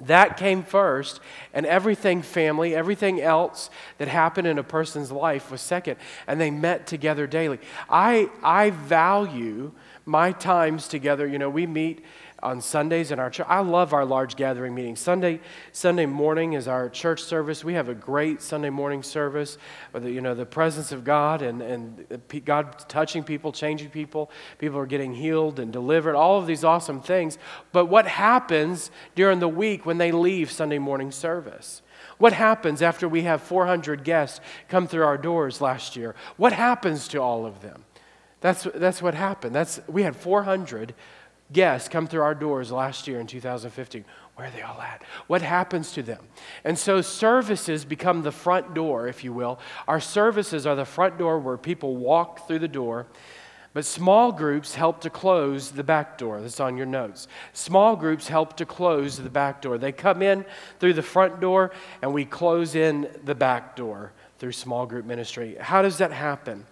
That 0.00 0.36
came 0.36 0.64
first, 0.64 1.20
and 1.52 1.64
everything 1.64 2.22
family, 2.22 2.74
everything 2.74 3.20
else 3.20 3.70
that 3.98 4.08
happened 4.08 4.48
in 4.48 4.58
a 4.58 4.64
person's 4.64 5.12
life 5.12 5.52
was 5.52 5.60
second, 5.60 5.98
and 6.26 6.40
they 6.40 6.50
met 6.50 6.88
together 6.88 7.28
daily. 7.28 7.60
I, 7.88 8.28
I 8.42 8.70
value 8.70 9.70
my 10.04 10.32
times 10.32 10.88
together. 10.88 11.28
You 11.28 11.38
know, 11.38 11.48
we 11.48 11.66
meet 11.66 12.04
on 12.44 12.60
Sundays 12.60 13.10
in 13.10 13.18
our 13.18 13.30
church. 13.30 13.46
I 13.48 13.60
love 13.60 13.94
our 13.94 14.04
large 14.04 14.36
gathering 14.36 14.74
meetings. 14.74 15.00
Sunday, 15.00 15.40
Sunday 15.72 16.04
morning 16.04 16.52
is 16.52 16.68
our 16.68 16.90
church 16.90 17.22
service. 17.22 17.64
We 17.64 17.72
have 17.72 17.88
a 17.88 17.94
great 17.94 18.42
Sunday 18.42 18.68
morning 18.68 19.02
service 19.02 19.56
with 19.92 20.04
you 20.04 20.20
know 20.20 20.34
the 20.34 20.44
presence 20.44 20.92
of 20.92 21.04
God 21.04 21.40
and, 21.40 21.62
and 21.62 22.22
God 22.44 22.78
touching 22.88 23.24
people, 23.24 23.50
changing 23.50 23.90
people. 23.90 24.30
People 24.58 24.78
are 24.78 24.86
getting 24.86 25.14
healed 25.14 25.58
and 25.58 25.72
delivered. 25.72 26.14
All 26.14 26.38
of 26.38 26.46
these 26.46 26.62
awesome 26.62 27.00
things. 27.00 27.38
But 27.72 27.86
what 27.86 28.06
happens 28.06 28.90
during 29.14 29.40
the 29.40 29.48
week 29.48 29.86
when 29.86 29.96
they 29.96 30.12
leave 30.12 30.52
Sunday 30.52 30.78
morning 30.78 31.10
service? 31.10 31.80
What 32.18 32.34
happens 32.34 32.82
after 32.82 33.08
we 33.08 33.22
have 33.22 33.42
400 33.42 34.04
guests 34.04 34.40
come 34.68 34.86
through 34.86 35.04
our 35.04 35.18
doors 35.18 35.60
last 35.60 35.96
year? 35.96 36.14
What 36.36 36.52
happens 36.52 37.08
to 37.08 37.18
all 37.18 37.46
of 37.46 37.62
them? 37.62 37.84
That's, 38.40 38.68
that's 38.74 39.00
what 39.00 39.14
happened. 39.14 39.54
That's, 39.54 39.80
we 39.88 40.02
had 40.02 40.14
400 40.14 40.94
guests 41.52 41.88
come 41.88 42.06
through 42.06 42.22
our 42.22 42.34
doors 42.34 42.72
last 42.72 43.06
year 43.06 43.20
in 43.20 43.26
2015. 43.26 44.04
Where 44.34 44.48
are 44.48 44.50
they 44.50 44.62
all 44.62 44.80
at? 44.80 45.02
What 45.26 45.42
happens 45.42 45.92
to 45.92 46.02
them? 46.02 46.26
And 46.64 46.78
so 46.78 47.00
services 47.00 47.84
become 47.84 48.22
the 48.22 48.32
front 48.32 48.74
door, 48.74 49.06
if 49.06 49.22
you 49.22 49.32
will. 49.32 49.60
Our 49.86 50.00
services 50.00 50.66
are 50.66 50.74
the 50.74 50.84
front 50.84 51.18
door 51.18 51.38
where 51.38 51.56
people 51.56 51.96
walk 51.96 52.48
through 52.48 52.58
the 52.58 52.68
door. 52.68 53.06
But 53.74 53.84
small 53.84 54.30
groups 54.30 54.76
help 54.76 55.00
to 55.00 55.10
close 55.10 55.72
the 55.72 55.82
back 55.82 56.16
door. 56.16 56.40
That's 56.40 56.60
on 56.60 56.76
your 56.76 56.86
notes. 56.86 57.26
Small 57.52 57.96
groups 57.96 58.28
help 58.28 58.56
to 58.58 58.66
close 58.66 59.18
the 59.18 59.30
back 59.30 59.60
door. 59.62 59.78
They 59.78 59.90
come 59.90 60.22
in 60.22 60.44
through 60.78 60.94
the 60.94 61.02
front 61.02 61.40
door, 61.40 61.72
and 62.00 62.14
we 62.14 62.24
close 62.24 62.76
in 62.76 63.08
the 63.24 63.34
back 63.34 63.74
door 63.74 64.12
through 64.38 64.52
small 64.52 64.86
group 64.86 65.04
ministry. 65.04 65.56
How 65.58 65.82
does 65.82 65.98
that 65.98 66.12
happen? 66.12 66.66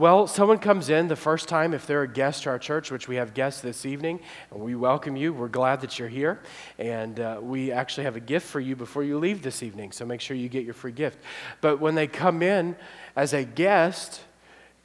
Well, 0.00 0.26
someone 0.26 0.56
comes 0.56 0.88
in 0.88 1.08
the 1.08 1.14
first 1.14 1.46
time, 1.46 1.74
if 1.74 1.86
they're 1.86 2.00
a 2.04 2.08
guest 2.08 2.44
to 2.44 2.48
our 2.48 2.58
church, 2.58 2.90
which 2.90 3.06
we 3.06 3.16
have 3.16 3.34
guests 3.34 3.60
this 3.60 3.84
evening, 3.84 4.20
and 4.50 4.58
we 4.58 4.74
welcome 4.74 5.14
you. 5.14 5.34
We're 5.34 5.48
glad 5.48 5.82
that 5.82 5.98
you're 5.98 6.08
here. 6.08 6.40
And 6.78 7.20
uh, 7.20 7.38
we 7.42 7.70
actually 7.70 8.04
have 8.04 8.16
a 8.16 8.20
gift 8.20 8.46
for 8.46 8.60
you 8.60 8.76
before 8.76 9.02
you 9.02 9.18
leave 9.18 9.42
this 9.42 9.62
evening, 9.62 9.92
so 9.92 10.06
make 10.06 10.22
sure 10.22 10.38
you 10.38 10.48
get 10.48 10.64
your 10.64 10.72
free 10.72 10.92
gift. 10.92 11.18
But 11.60 11.80
when 11.80 11.96
they 11.96 12.06
come 12.06 12.40
in 12.40 12.76
as 13.14 13.34
a 13.34 13.44
guest 13.44 14.22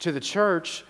to 0.00 0.12
the 0.12 0.20
church, 0.20 0.84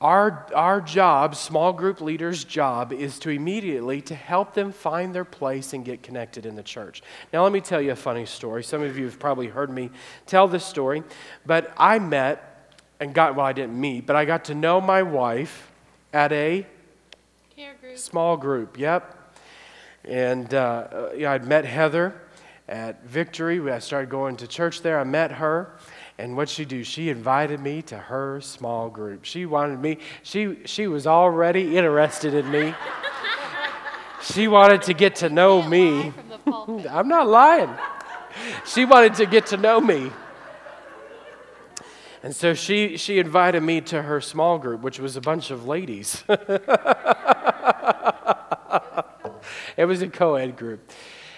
our, 0.00 0.48
our 0.52 0.80
job, 0.80 1.36
small 1.36 1.72
group 1.72 2.00
leaders' 2.00 2.42
job, 2.42 2.92
is 2.92 3.20
to 3.20 3.30
immediately 3.30 4.00
to 4.00 4.16
help 4.16 4.52
them 4.54 4.72
find 4.72 5.14
their 5.14 5.24
place 5.24 5.74
and 5.74 5.84
get 5.84 6.02
connected 6.02 6.44
in 6.44 6.56
the 6.56 6.62
church. 6.64 7.04
Now, 7.32 7.44
let 7.44 7.52
me 7.52 7.60
tell 7.60 7.80
you 7.80 7.92
a 7.92 7.96
funny 7.96 8.26
story. 8.26 8.64
Some 8.64 8.82
of 8.82 8.98
you 8.98 9.04
have 9.04 9.20
probably 9.20 9.46
heard 9.46 9.70
me 9.70 9.90
tell 10.26 10.48
this 10.48 10.64
story, 10.64 11.04
but 11.46 11.72
I 11.76 12.00
met 12.00 12.50
and 13.00 13.14
got, 13.14 13.34
well, 13.34 13.46
I 13.46 13.52
didn't 13.52 13.78
meet, 13.78 14.06
but 14.06 14.16
I 14.16 14.24
got 14.24 14.46
to 14.46 14.54
know 14.54 14.80
my 14.80 15.02
wife 15.02 15.70
at 16.12 16.32
a 16.32 16.66
group. 17.56 17.98
small 17.98 18.36
group, 18.36 18.78
yep. 18.78 19.36
And 20.04 20.52
uh, 20.52 21.10
yeah, 21.16 21.32
I'd 21.32 21.46
met 21.46 21.64
Heather 21.64 22.20
at 22.68 23.04
Victory. 23.04 23.60
I 23.70 23.78
started 23.78 24.10
going 24.10 24.36
to 24.36 24.46
church 24.46 24.82
there. 24.82 24.98
I 24.98 25.04
met 25.04 25.32
her. 25.32 25.76
And 26.18 26.36
what 26.36 26.48
she 26.48 26.64
do? 26.64 26.84
She 26.84 27.08
invited 27.10 27.60
me 27.60 27.82
to 27.82 27.96
her 27.96 28.40
small 28.40 28.88
group. 28.88 29.24
She 29.24 29.46
wanted 29.46 29.80
me. 29.80 29.98
She 30.22 30.58
she 30.64 30.86
was 30.86 31.06
already 31.06 31.76
interested 31.76 32.34
in 32.34 32.50
me. 32.50 32.72
she 34.22 34.46
wanted 34.46 34.82
to 34.82 34.94
get 34.94 35.16
to 35.16 35.28
know 35.28 35.60
me. 35.62 36.12
I'm 36.46 37.08
not 37.08 37.26
lying. 37.26 37.70
She 38.64 38.84
wanted 38.84 39.14
to 39.14 39.26
get 39.26 39.46
to 39.46 39.56
know 39.56 39.80
me. 39.80 40.12
And 42.24 42.34
so 42.34 42.54
she, 42.54 42.96
she 42.96 43.18
invited 43.18 43.62
me 43.62 43.82
to 43.82 44.00
her 44.00 44.18
small 44.18 44.58
group, 44.58 44.80
which 44.80 44.98
was 44.98 45.14
a 45.14 45.20
bunch 45.20 45.50
of 45.50 45.66
ladies. 45.66 46.24
it 49.76 49.84
was 49.84 50.00
a 50.00 50.08
co 50.08 50.36
ed 50.36 50.56
group. 50.56 50.90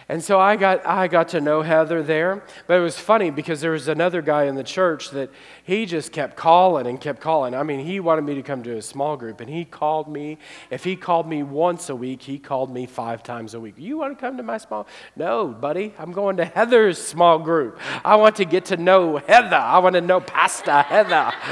And 0.09 0.23
so 0.23 0.39
I 0.39 0.55
got, 0.55 0.87
I 0.87 1.09
got 1.09 1.31
to 1.31 1.41
know 1.41 1.63
Heather 1.63 2.01
there. 2.01 2.45
But 2.69 2.79
it 2.79 2.81
was 2.81 2.97
funny 2.97 3.31
because 3.31 3.61
there 3.61 3.73
was 3.73 3.89
another 3.89 4.23
guy 4.23 4.45
in 4.45 4.55
the 4.55 4.63
church 4.63 5.11
that 5.11 5.31
he 5.65 5.85
just 5.85 6.13
kept 6.13 6.37
calling 6.37 6.87
and 6.87 7.01
kept 7.01 7.21
calling. 7.21 7.57
I 7.57 7.65
mean, 7.65 7.85
he 7.85 7.99
wanted 7.99 8.23
me 8.23 8.37
to 8.37 8.43
come 8.43 8.63
to 8.63 8.77
a 8.77 8.83
small 8.83 9.17
group, 9.17 9.41
and 9.41 9.51
he 9.51 9.65
called 9.65 10.07
me. 10.07 10.39
If 10.71 10.85
he 10.85 10.95
called 10.95 11.29
me 11.29 11.43
once 11.43 11.89
a 11.89 11.97
week, 11.97 12.23
he 12.23 12.39
called 12.39 12.73
me 12.73 12.87
five 12.87 13.25
times 13.25 13.55
a 13.55 13.61
week. 13.61 13.75
You 13.79 13.99
want 13.99 14.17
to 14.17 14.21
come 14.21 14.37
to 14.37 14.45
my 14.45 14.59
small? 14.59 14.87
No, 15.17 15.49
buddy. 15.49 15.93
I'm 15.99 16.13
going 16.13 16.37
to 16.37 16.45
Heather's 16.45 17.03
small 17.03 17.41
group. 17.41 17.81
I 18.05 18.15
want 18.15 18.37
to 18.37 18.45
get 18.45 18.67
to 18.67 18.77
know 18.77 19.17
Heather. 19.17 19.57
I 19.57 19.79
want 19.79 19.95
to 19.95 20.01
know 20.01 20.21
Pastor 20.21 20.83
Heather. 20.83 21.33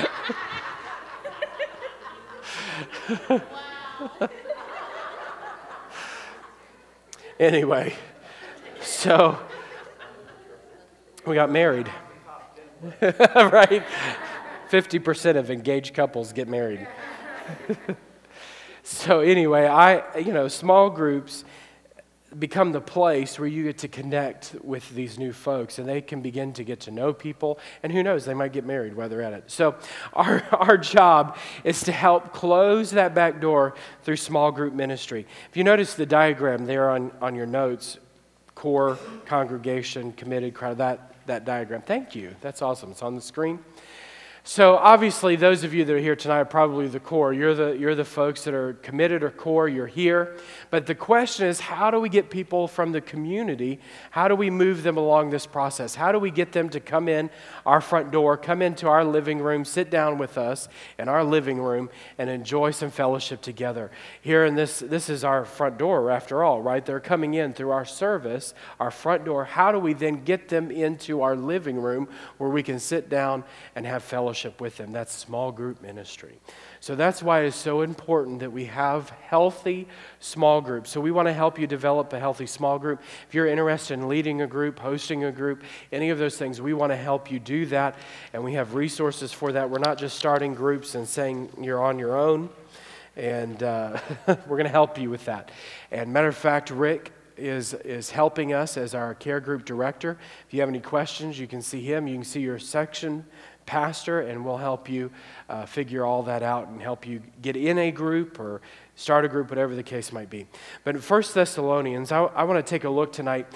anyway. 7.40 7.94
So 8.84 9.38
we 11.26 11.34
got 11.34 11.50
married. 11.50 11.90
right? 13.00 13.82
50% 14.70 15.36
of 15.36 15.50
engaged 15.50 15.94
couples 15.94 16.32
get 16.32 16.48
married. 16.48 16.86
so 18.82 19.20
anyway, 19.20 19.66
I 19.66 20.18
you 20.18 20.32
know, 20.32 20.48
small 20.48 20.90
groups 20.90 21.44
become 22.38 22.72
the 22.72 22.80
place 22.80 23.38
where 23.38 23.48
you 23.48 23.62
get 23.62 23.78
to 23.78 23.88
connect 23.88 24.56
with 24.62 24.88
these 24.90 25.18
new 25.18 25.32
folks 25.32 25.78
and 25.78 25.88
they 25.88 26.00
can 26.00 26.20
begin 26.20 26.52
to 26.52 26.64
get 26.64 26.80
to 26.80 26.90
know 26.90 27.12
people 27.12 27.58
and 27.82 27.92
who 27.92 28.02
knows 28.02 28.24
they 28.24 28.34
might 28.34 28.52
get 28.52 28.66
married 28.66 28.94
while 28.94 29.08
they're 29.08 29.22
at 29.22 29.32
it 29.32 29.44
so 29.46 29.76
our, 30.14 30.42
our 30.50 30.76
job 30.76 31.36
is 31.62 31.80
to 31.82 31.92
help 31.92 32.32
close 32.32 32.90
that 32.90 33.14
back 33.14 33.40
door 33.40 33.74
through 34.02 34.16
small 34.16 34.50
group 34.50 34.74
ministry 34.74 35.24
if 35.48 35.56
you 35.56 35.62
notice 35.62 35.94
the 35.94 36.06
diagram 36.06 36.64
there 36.66 36.90
on, 36.90 37.12
on 37.20 37.36
your 37.36 37.46
notes 37.46 37.98
core, 38.54 38.98
congregation, 39.26 40.12
committed, 40.12 40.54
crowd, 40.54 40.78
that, 40.78 41.14
that 41.26 41.44
diagram. 41.44 41.82
Thank 41.82 42.14
you. 42.14 42.34
That's 42.40 42.62
awesome. 42.62 42.90
It's 42.90 43.02
on 43.02 43.14
the 43.14 43.20
screen. 43.20 43.58
So, 44.46 44.76
obviously, 44.76 45.36
those 45.36 45.64
of 45.64 45.72
you 45.72 45.86
that 45.86 45.94
are 45.94 45.98
here 45.98 46.14
tonight 46.14 46.40
are 46.40 46.44
probably 46.44 46.86
the 46.86 47.00
core. 47.00 47.32
You're 47.32 47.54
the, 47.54 47.78
you're 47.78 47.94
the 47.94 48.04
folks 48.04 48.44
that 48.44 48.52
are 48.52 48.74
committed 48.74 49.22
or 49.22 49.30
core, 49.30 49.70
you're 49.70 49.86
here. 49.86 50.36
But 50.68 50.84
the 50.84 50.94
question 50.94 51.46
is 51.46 51.60
how 51.60 51.90
do 51.90 51.98
we 51.98 52.10
get 52.10 52.28
people 52.28 52.68
from 52.68 52.92
the 52.92 53.00
community? 53.00 53.80
How 54.10 54.28
do 54.28 54.34
we 54.34 54.50
move 54.50 54.82
them 54.82 54.98
along 54.98 55.30
this 55.30 55.46
process? 55.46 55.94
How 55.94 56.12
do 56.12 56.18
we 56.18 56.30
get 56.30 56.52
them 56.52 56.68
to 56.68 56.78
come 56.78 57.08
in 57.08 57.30
our 57.64 57.80
front 57.80 58.10
door, 58.10 58.36
come 58.36 58.60
into 58.60 58.86
our 58.86 59.02
living 59.02 59.38
room, 59.38 59.64
sit 59.64 59.88
down 59.88 60.18
with 60.18 60.36
us 60.36 60.68
in 60.98 61.08
our 61.08 61.24
living 61.24 61.58
room, 61.58 61.88
and 62.18 62.28
enjoy 62.28 62.70
some 62.70 62.90
fellowship 62.90 63.40
together? 63.40 63.90
Here 64.20 64.44
in 64.44 64.56
this, 64.56 64.80
this 64.80 65.08
is 65.08 65.24
our 65.24 65.46
front 65.46 65.78
door, 65.78 66.10
after 66.10 66.44
all, 66.44 66.60
right? 66.60 66.84
They're 66.84 67.00
coming 67.00 67.32
in 67.32 67.54
through 67.54 67.70
our 67.70 67.86
service, 67.86 68.52
our 68.78 68.90
front 68.90 69.24
door. 69.24 69.46
How 69.46 69.72
do 69.72 69.78
we 69.78 69.94
then 69.94 70.22
get 70.22 70.50
them 70.50 70.70
into 70.70 71.22
our 71.22 71.34
living 71.34 71.80
room 71.80 72.08
where 72.36 72.50
we 72.50 72.62
can 72.62 72.78
sit 72.78 73.08
down 73.08 73.42
and 73.74 73.86
have 73.86 74.02
fellowship? 74.02 74.33
Fellowship 74.34 74.60
with 74.60 74.76
them. 74.78 74.90
That's 74.90 75.12
small 75.12 75.52
group 75.52 75.80
ministry. 75.80 76.40
So 76.80 76.96
that's 76.96 77.22
why 77.22 77.42
it's 77.42 77.54
so 77.56 77.82
important 77.82 78.40
that 78.40 78.50
we 78.50 78.64
have 78.64 79.10
healthy 79.10 79.86
small 80.18 80.60
groups. 80.60 80.90
So 80.90 81.00
we 81.00 81.12
want 81.12 81.28
to 81.28 81.32
help 81.32 81.56
you 81.56 81.68
develop 81.68 82.12
a 82.12 82.18
healthy 82.18 82.46
small 82.46 82.80
group. 82.80 83.00
If 83.28 83.34
you're 83.34 83.46
interested 83.46 83.94
in 83.94 84.08
leading 84.08 84.42
a 84.42 84.48
group, 84.48 84.80
hosting 84.80 85.22
a 85.22 85.30
group, 85.30 85.62
any 85.92 86.10
of 86.10 86.18
those 86.18 86.36
things, 86.36 86.60
we 86.60 86.74
want 86.74 86.90
to 86.90 86.96
help 86.96 87.30
you 87.30 87.38
do 87.38 87.66
that. 87.66 87.94
And 88.32 88.42
we 88.42 88.54
have 88.54 88.74
resources 88.74 89.32
for 89.32 89.52
that. 89.52 89.70
We're 89.70 89.78
not 89.78 89.98
just 89.98 90.18
starting 90.18 90.52
groups 90.52 90.96
and 90.96 91.06
saying 91.06 91.50
you're 91.60 91.82
on 91.82 92.00
your 92.00 92.18
own. 92.18 92.48
And 93.14 93.62
uh, 93.62 94.00
we're 94.26 94.58
going 94.58 94.64
to 94.64 94.68
help 94.68 94.98
you 94.98 95.10
with 95.10 95.26
that. 95.26 95.52
And 95.92 96.12
matter 96.12 96.26
of 96.26 96.36
fact, 96.36 96.70
Rick 96.70 97.12
is, 97.36 97.74
is 97.74 98.10
helping 98.10 98.52
us 98.52 98.76
as 98.76 98.94
our 98.94 99.14
care 99.14 99.40
group 99.40 99.64
director. 99.64 100.18
If 100.46 100.54
you 100.54 100.60
have 100.60 100.68
any 100.68 100.80
questions, 100.80 101.38
you 101.38 101.46
can 101.46 101.62
see 101.62 101.80
him. 101.80 102.06
You 102.08 102.14
can 102.14 102.24
see 102.24 102.40
your 102.40 102.58
section 102.58 103.24
pastor, 103.66 104.20
and 104.20 104.44
we'll 104.44 104.56
help 104.56 104.88
you 104.88 105.10
uh, 105.48 105.66
figure 105.66 106.04
all 106.04 106.22
that 106.24 106.42
out 106.42 106.68
and 106.68 106.80
help 106.80 107.06
you 107.06 107.22
get 107.42 107.56
in 107.56 107.78
a 107.78 107.90
group 107.90 108.38
or 108.38 108.60
start 108.96 109.24
a 109.24 109.28
group, 109.28 109.48
whatever 109.50 109.74
the 109.74 109.82
case 109.82 110.12
might 110.12 110.30
be. 110.30 110.46
But 110.84 110.96
in 110.96 111.00
1 111.00 111.22
Thessalonians, 111.34 112.12
I, 112.12 112.24
I 112.24 112.44
want 112.44 112.64
to 112.64 112.68
take 112.68 112.84
a 112.84 112.90
look 112.90 113.12
tonight. 113.12 113.46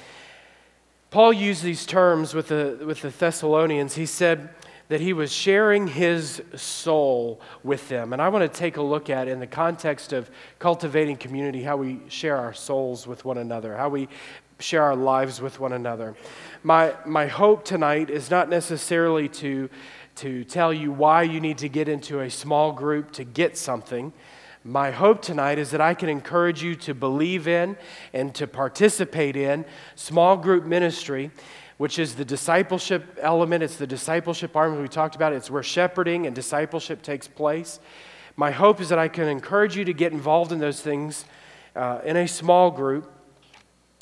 Paul 1.10 1.32
used 1.32 1.62
these 1.62 1.86
terms 1.86 2.34
with 2.34 2.48
the, 2.48 2.78
with 2.84 3.02
the 3.02 3.10
Thessalonians. 3.10 3.94
He 3.94 4.06
said 4.06 4.50
that 4.88 5.00
he 5.00 5.12
was 5.12 5.30
sharing 5.30 5.86
his 5.86 6.42
soul 6.54 7.40
with 7.62 7.88
them. 7.88 8.12
And 8.12 8.20
I 8.20 8.28
want 8.28 8.50
to 8.50 8.58
take 8.58 8.78
a 8.78 8.82
look 8.82 9.10
at, 9.10 9.28
in 9.28 9.38
the 9.38 9.46
context 9.46 10.12
of 10.12 10.30
cultivating 10.58 11.16
community, 11.16 11.62
how 11.62 11.76
we 11.76 12.00
share 12.08 12.36
our 12.36 12.54
souls 12.54 13.06
with 13.06 13.24
one 13.24 13.38
another, 13.38 13.76
how 13.76 13.90
we 13.90 14.08
share 14.58 14.82
our 14.82 14.96
lives 14.96 15.40
with 15.40 15.60
one 15.60 15.72
another. 15.72 16.16
My, 16.62 16.94
my 17.06 17.26
hope 17.26 17.64
tonight 17.64 18.10
is 18.10 18.30
not 18.30 18.48
necessarily 18.48 19.28
to 19.28 19.68
to 20.18 20.42
tell 20.42 20.74
you 20.74 20.90
why 20.90 21.22
you 21.22 21.40
need 21.40 21.58
to 21.58 21.68
get 21.68 21.88
into 21.88 22.18
a 22.20 22.28
small 22.28 22.72
group 22.72 23.12
to 23.12 23.22
get 23.22 23.56
something. 23.56 24.12
My 24.64 24.90
hope 24.90 25.22
tonight 25.22 25.60
is 25.60 25.70
that 25.70 25.80
I 25.80 25.94
can 25.94 26.08
encourage 26.08 26.60
you 26.60 26.74
to 26.74 26.92
believe 26.92 27.46
in 27.46 27.76
and 28.12 28.34
to 28.34 28.48
participate 28.48 29.36
in 29.36 29.64
small 29.94 30.36
group 30.36 30.64
ministry, 30.64 31.30
which 31.76 32.00
is 32.00 32.16
the 32.16 32.24
discipleship 32.24 33.16
element. 33.20 33.62
It's 33.62 33.76
the 33.76 33.86
discipleship 33.86 34.56
arm 34.56 34.82
we 34.82 34.88
talked 34.88 35.14
about. 35.14 35.32
It's 35.32 35.52
where 35.52 35.62
shepherding 35.62 36.26
and 36.26 36.34
discipleship 36.34 37.02
takes 37.02 37.28
place. 37.28 37.78
My 38.34 38.50
hope 38.50 38.80
is 38.80 38.88
that 38.88 38.98
I 38.98 39.06
can 39.06 39.28
encourage 39.28 39.76
you 39.76 39.84
to 39.84 39.92
get 39.92 40.10
involved 40.10 40.50
in 40.50 40.58
those 40.58 40.80
things 40.80 41.26
uh, 41.76 42.00
in 42.04 42.16
a 42.16 42.26
small 42.26 42.72
group, 42.72 43.08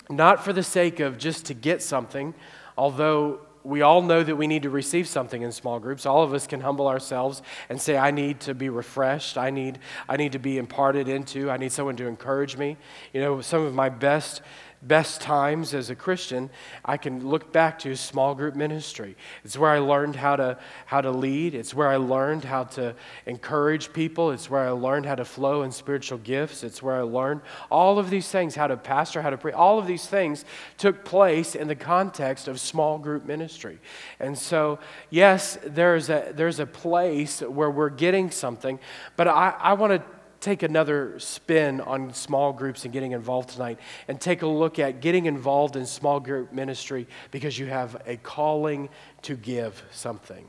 not 0.08 0.44
for 0.44 0.52
the 0.52 0.62
sake 0.62 1.00
of 1.00 1.18
just 1.18 1.46
to 1.46 1.54
get 1.54 1.82
something, 1.82 2.34
although 2.76 3.40
we 3.66 3.82
all 3.82 4.00
know 4.00 4.22
that 4.22 4.36
we 4.36 4.46
need 4.46 4.62
to 4.62 4.70
receive 4.70 5.08
something 5.08 5.42
in 5.42 5.50
small 5.50 5.80
groups. 5.80 6.06
All 6.06 6.22
of 6.22 6.32
us 6.32 6.46
can 6.46 6.60
humble 6.60 6.86
ourselves 6.86 7.42
and 7.68 7.80
say, 7.80 7.96
I 7.96 8.12
need 8.12 8.38
to 8.40 8.54
be 8.54 8.68
refreshed. 8.68 9.36
I 9.36 9.50
need, 9.50 9.80
I 10.08 10.16
need 10.16 10.32
to 10.32 10.38
be 10.38 10.56
imparted 10.56 11.08
into. 11.08 11.50
I 11.50 11.56
need 11.56 11.72
someone 11.72 11.96
to 11.96 12.06
encourage 12.06 12.56
me. 12.56 12.76
You 13.12 13.20
know, 13.20 13.40
some 13.40 13.62
of 13.62 13.74
my 13.74 13.88
best 13.88 14.40
best 14.82 15.20
times 15.20 15.74
as 15.74 15.90
a 15.90 15.94
Christian, 15.94 16.50
I 16.84 16.96
can 16.96 17.26
look 17.26 17.52
back 17.52 17.78
to 17.80 17.96
small 17.96 18.34
group 18.34 18.54
ministry. 18.54 19.16
It's 19.44 19.58
where 19.58 19.70
I 19.70 19.78
learned 19.78 20.16
how 20.16 20.36
to, 20.36 20.58
how 20.86 21.00
to 21.00 21.10
lead, 21.10 21.54
it's 21.54 21.74
where 21.74 21.88
I 21.88 21.96
learned 21.96 22.44
how 22.44 22.64
to 22.64 22.94
encourage 23.26 23.92
people, 23.92 24.30
it's 24.30 24.50
where 24.50 24.66
I 24.66 24.70
learned 24.70 25.06
how 25.06 25.14
to 25.14 25.24
flow 25.24 25.62
in 25.62 25.72
spiritual 25.72 26.18
gifts, 26.18 26.62
it's 26.62 26.82
where 26.82 26.96
I 26.96 27.02
learned 27.02 27.40
all 27.70 27.98
of 27.98 28.10
these 28.10 28.28
things 28.28 28.54
how 28.54 28.66
to 28.66 28.76
pastor, 28.76 29.22
how 29.22 29.30
to 29.30 29.38
pray. 29.38 29.52
All 29.52 29.78
of 29.78 29.86
these 29.86 30.06
things 30.06 30.44
took 30.78 31.04
place 31.04 31.54
in 31.54 31.68
the 31.68 31.74
context 31.74 32.48
of 32.48 32.60
small 32.60 32.98
group 32.98 33.24
ministry. 33.24 33.78
And 34.20 34.36
so, 34.36 34.78
yes, 35.10 35.58
there's 35.64 36.10
a, 36.10 36.32
there's 36.34 36.60
a 36.60 36.66
place 36.66 37.40
where 37.40 37.70
we're 37.70 37.90
getting 37.90 38.30
something, 38.30 38.78
but 39.16 39.28
I, 39.28 39.54
I 39.58 39.72
want 39.74 39.92
to 39.92 40.15
take 40.46 40.62
another 40.62 41.18
spin 41.18 41.80
on 41.80 42.14
small 42.14 42.52
groups 42.52 42.84
and 42.84 42.92
getting 42.92 43.10
involved 43.10 43.48
tonight 43.48 43.80
and 44.06 44.20
take 44.20 44.42
a 44.42 44.46
look 44.46 44.78
at 44.78 45.00
getting 45.00 45.26
involved 45.26 45.74
in 45.74 45.84
small 45.84 46.20
group 46.20 46.52
ministry 46.52 47.08
because 47.32 47.58
you 47.58 47.66
have 47.66 48.00
a 48.06 48.16
calling 48.18 48.88
to 49.22 49.34
give 49.34 49.82
something. 49.90 50.46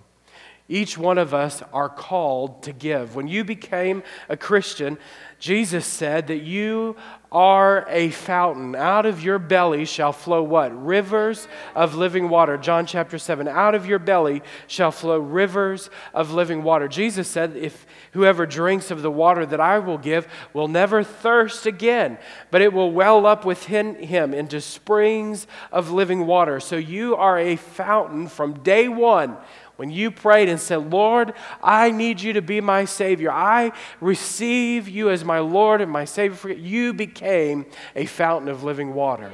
Each 0.69 0.99
one 0.99 1.17
of 1.17 1.33
us 1.33 1.63
are 1.73 1.89
called 1.89 2.61
to 2.63 2.73
give. 2.73 3.15
When 3.15 3.27
you 3.27 3.43
became 3.43 4.03
a 4.29 4.37
Christian, 4.37 4.99
Jesus 5.39 5.87
said 5.87 6.27
that 6.27 6.43
you 6.43 6.95
are 7.31 7.85
a 7.89 8.09
fountain. 8.11 8.75
Out 8.75 9.05
of 9.05 9.21
your 9.21 9.39
belly 9.39 9.85
shall 9.85 10.13
flow 10.13 10.41
what? 10.41 10.71
Rivers 10.85 11.47
of 11.75 11.95
living 11.95 12.29
water. 12.29 12.57
John 12.57 12.85
chapter 12.85 13.17
7. 13.17 13.47
Out 13.47 13.75
of 13.75 13.85
your 13.85 13.99
belly 13.99 14.41
shall 14.67 14.91
flow 14.91 15.19
rivers 15.19 15.89
of 16.13 16.31
living 16.31 16.63
water. 16.63 16.87
Jesus 16.87 17.27
said, 17.27 17.55
If 17.57 17.85
whoever 18.13 18.45
drinks 18.45 18.91
of 18.91 19.01
the 19.01 19.11
water 19.11 19.45
that 19.45 19.59
I 19.59 19.79
will 19.79 19.97
give 19.97 20.27
will 20.53 20.67
never 20.67 21.03
thirst 21.03 21.65
again, 21.65 22.17
but 22.49 22.61
it 22.61 22.71
will 22.71 22.91
well 22.91 23.25
up 23.25 23.45
within 23.45 23.95
him 23.95 24.33
into 24.33 24.61
springs 24.61 25.47
of 25.71 25.91
living 25.91 26.25
water. 26.25 26.59
So 26.59 26.77
you 26.77 27.15
are 27.15 27.37
a 27.37 27.57
fountain 27.57 28.27
from 28.27 28.63
day 28.63 28.87
one 28.87 29.37
when 29.77 29.89
you 29.89 30.11
prayed 30.11 30.49
and 30.49 30.59
said, 30.59 30.91
Lord, 30.91 31.33
I 31.63 31.91
need 31.91 32.19
you 32.19 32.33
to 32.33 32.41
be 32.41 32.59
my 32.61 32.85
Savior, 32.85 33.31
I 33.31 33.71
receive 34.01 34.89
you 34.89 35.09
as 35.09 35.23
my 35.23 35.39
Lord 35.39 35.81
and 35.81 35.91
my 35.91 36.05
Savior, 36.05 36.51
you 36.51 36.93
became 36.93 37.65
a 37.95 38.05
fountain 38.05 38.49
of 38.49 38.63
living 38.63 38.93
water. 38.93 39.31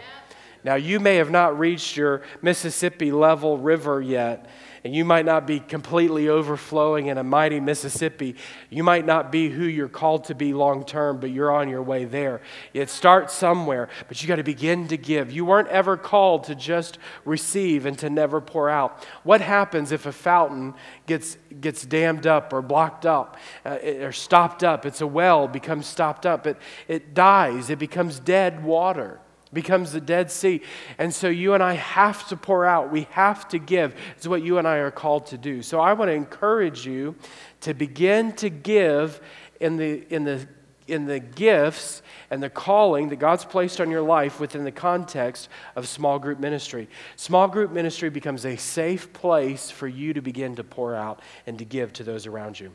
Now, 0.63 0.75
you 0.75 1.00
may 1.00 1.17
have 1.17 1.31
not 1.31 1.57
reached 1.59 1.97
your 1.97 2.21
Mississippi 2.41 3.12
level 3.12 3.57
river 3.57 4.01
yet, 4.01 4.50
and 4.83 4.93
you 4.93 5.05
might 5.05 5.25
not 5.25 5.47
be 5.47 5.59
completely 5.59 6.27
overflowing 6.27 7.07
in 7.07 7.17
a 7.17 7.23
mighty 7.23 7.59
Mississippi. 7.61 8.35
You 8.69 8.83
might 8.83 9.05
not 9.05 9.31
be 9.31 9.49
who 9.49 9.63
you're 9.63 9.87
called 9.87 10.25
to 10.25 10.35
be 10.35 10.53
long 10.53 10.83
term, 10.83 11.19
but 11.19 11.29
you're 11.29 11.51
on 11.51 11.69
your 11.69 11.81
way 11.81 12.03
there. 12.03 12.41
It 12.73 12.89
starts 12.89 13.33
somewhere, 13.33 13.87
but 14.09 14.21
you 14.21 14.27
got 14.27 14.35
to 14.35 14.43
begin 14.43 14.89
to 14.89 14.97
give. 14.97 15.31
You 15.31 15.45
weren't 15.45 15.69
ever 15.69 15.95
called 15.95 16.43
to 16.45 16.55
just 16.55 16.97
receive 17.23 17.85
and 17.85 17.97
to 17.99 18.09
never 18.09 18.41
pour 18.41 18.69
out. 18.69 19.05
What 19.23 19.39
happens 19.39 19.93
if 19.93 20.05
a 20.05 20.11
fountain 20.11 20.73
gets, 21.05 21.37
gets 21.61 21.85
dammed 21.85 22.27
up 22.27 22.51
or 22.51 22.61
blocked 22.61 23.05
up 23.05 23.37
uh, 23.65 23.77
or 24.01 24.11
stopped 24.11 24.65
up? 24.65 24.85
It's 24.85 24.99
a 24.99 25.07
well, 25.07 25.47
becomes 25.47 25.87
stopped 25.87 26.25
up. 26.25 26.45
It, 26.45 26.57
it 26.89 27.13
dies, 27.13 27.69
it 27.69 27.79
becomes 27.79 28.19
dead 28.19 28.63
water 28.63 29.21
becomes 29.53 29.91
the 29.91 30.01
Dead 30.01 30.31
Sea. 30.31 30.62
And 30.98 31.13
so 31.13 31.27
you 31.27 31.53
and 31.53 31.63
I 31.63 31.74
have 31.74 32.27
to 32.29 32.38
pour 32.38 32.65
out. 32.65 32.91
We 32.91 33.07
have 33.12 33.48
to 33.50 33.60
give. 33.60 33.95
It's 34.17 34.27
what 34.27 34.41
you 34.41 34.57
and 34.57 34.67
I 34.67 34.77
are 34.77 34.91
called 34.91 35.27
to 35.27 35.38
do. 35.38 35.62
So 35.62 35.79
I 35.79 35.93
want 35.93 36.10
to 36.10 36.13
encourage 36.13 36.86
you 36.86 37.15
to 37.62 37.74
begin 37.74 38.33
to 38.33 38.50
give 38.50 39.22
in 39.60 39.77
the, 39.77 40.05
in 40.13 40.24
the, 40.24 40.48
in 40.88 41.05
the 41.05 41.19
gifts 41.19 42.01
and 42.29 42.41
the 42.41 42.50
calling 42.50 43.10
that 43.10 43.17
God's 43.17 43.45
placed 43.45 43.79
on 43.79 43.91
your 43.91 44.01
life 44.01 44.39
within 44.39 44.63
the 44.63 44.72
context 44.72 45.50
of 45.75 45.88
small 45.88 46.19
group 46.19 46.39
ministry. 46.39 46.89
Small 47.15 47.48
group 47.48 47.72
ministry 47.72 48.10
becomes 48.10 48.45
a 48.45 48.55
safe 48.55 49.13
place 49.13 49.69
for 49.69 49.88
you 49.88 50.13
to 50.13 50.22
begin 50.22 50.55
to 50.55 50.63
pour 50.63 50.95
out 50.95 51.22
and 51.45 51.60
to 51.60 51.65
give 51.65 51.93
to 51.93 52.03
those 52.03 52.25
around 52.25 52.60
you. 52.60 52.72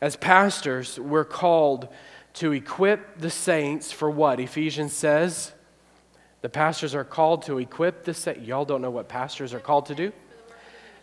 As 0.00 0.16
pastors, 0.16 1.00
we're 1.00 1.24
called 1.24 1.88
to 2.34 2.52
equip 2.52 3.18
the 3.18 3.30
saints 3.30 3.92
for 3.92 4.10
what? 4.10 4.40
Ephesians 4.40 4.92
says 4.92 5.52
the 6.42 6.48
pastors 6.48 6.94
are 6.94 7.04
called 7.04 7.42
to 7.42 7.58
equip 7.58 8.04
the 8.04 8.14
saints. 8.14 8.46
Y'all 8.46 8.64
don't 8.64 8.82
know 8.82 8.90
what 8.90 9.08
pastors 9.08 9.54
are 9.54 9.60
called 9.60 9.86
to 9.86 9.94
do? 9.94 10.12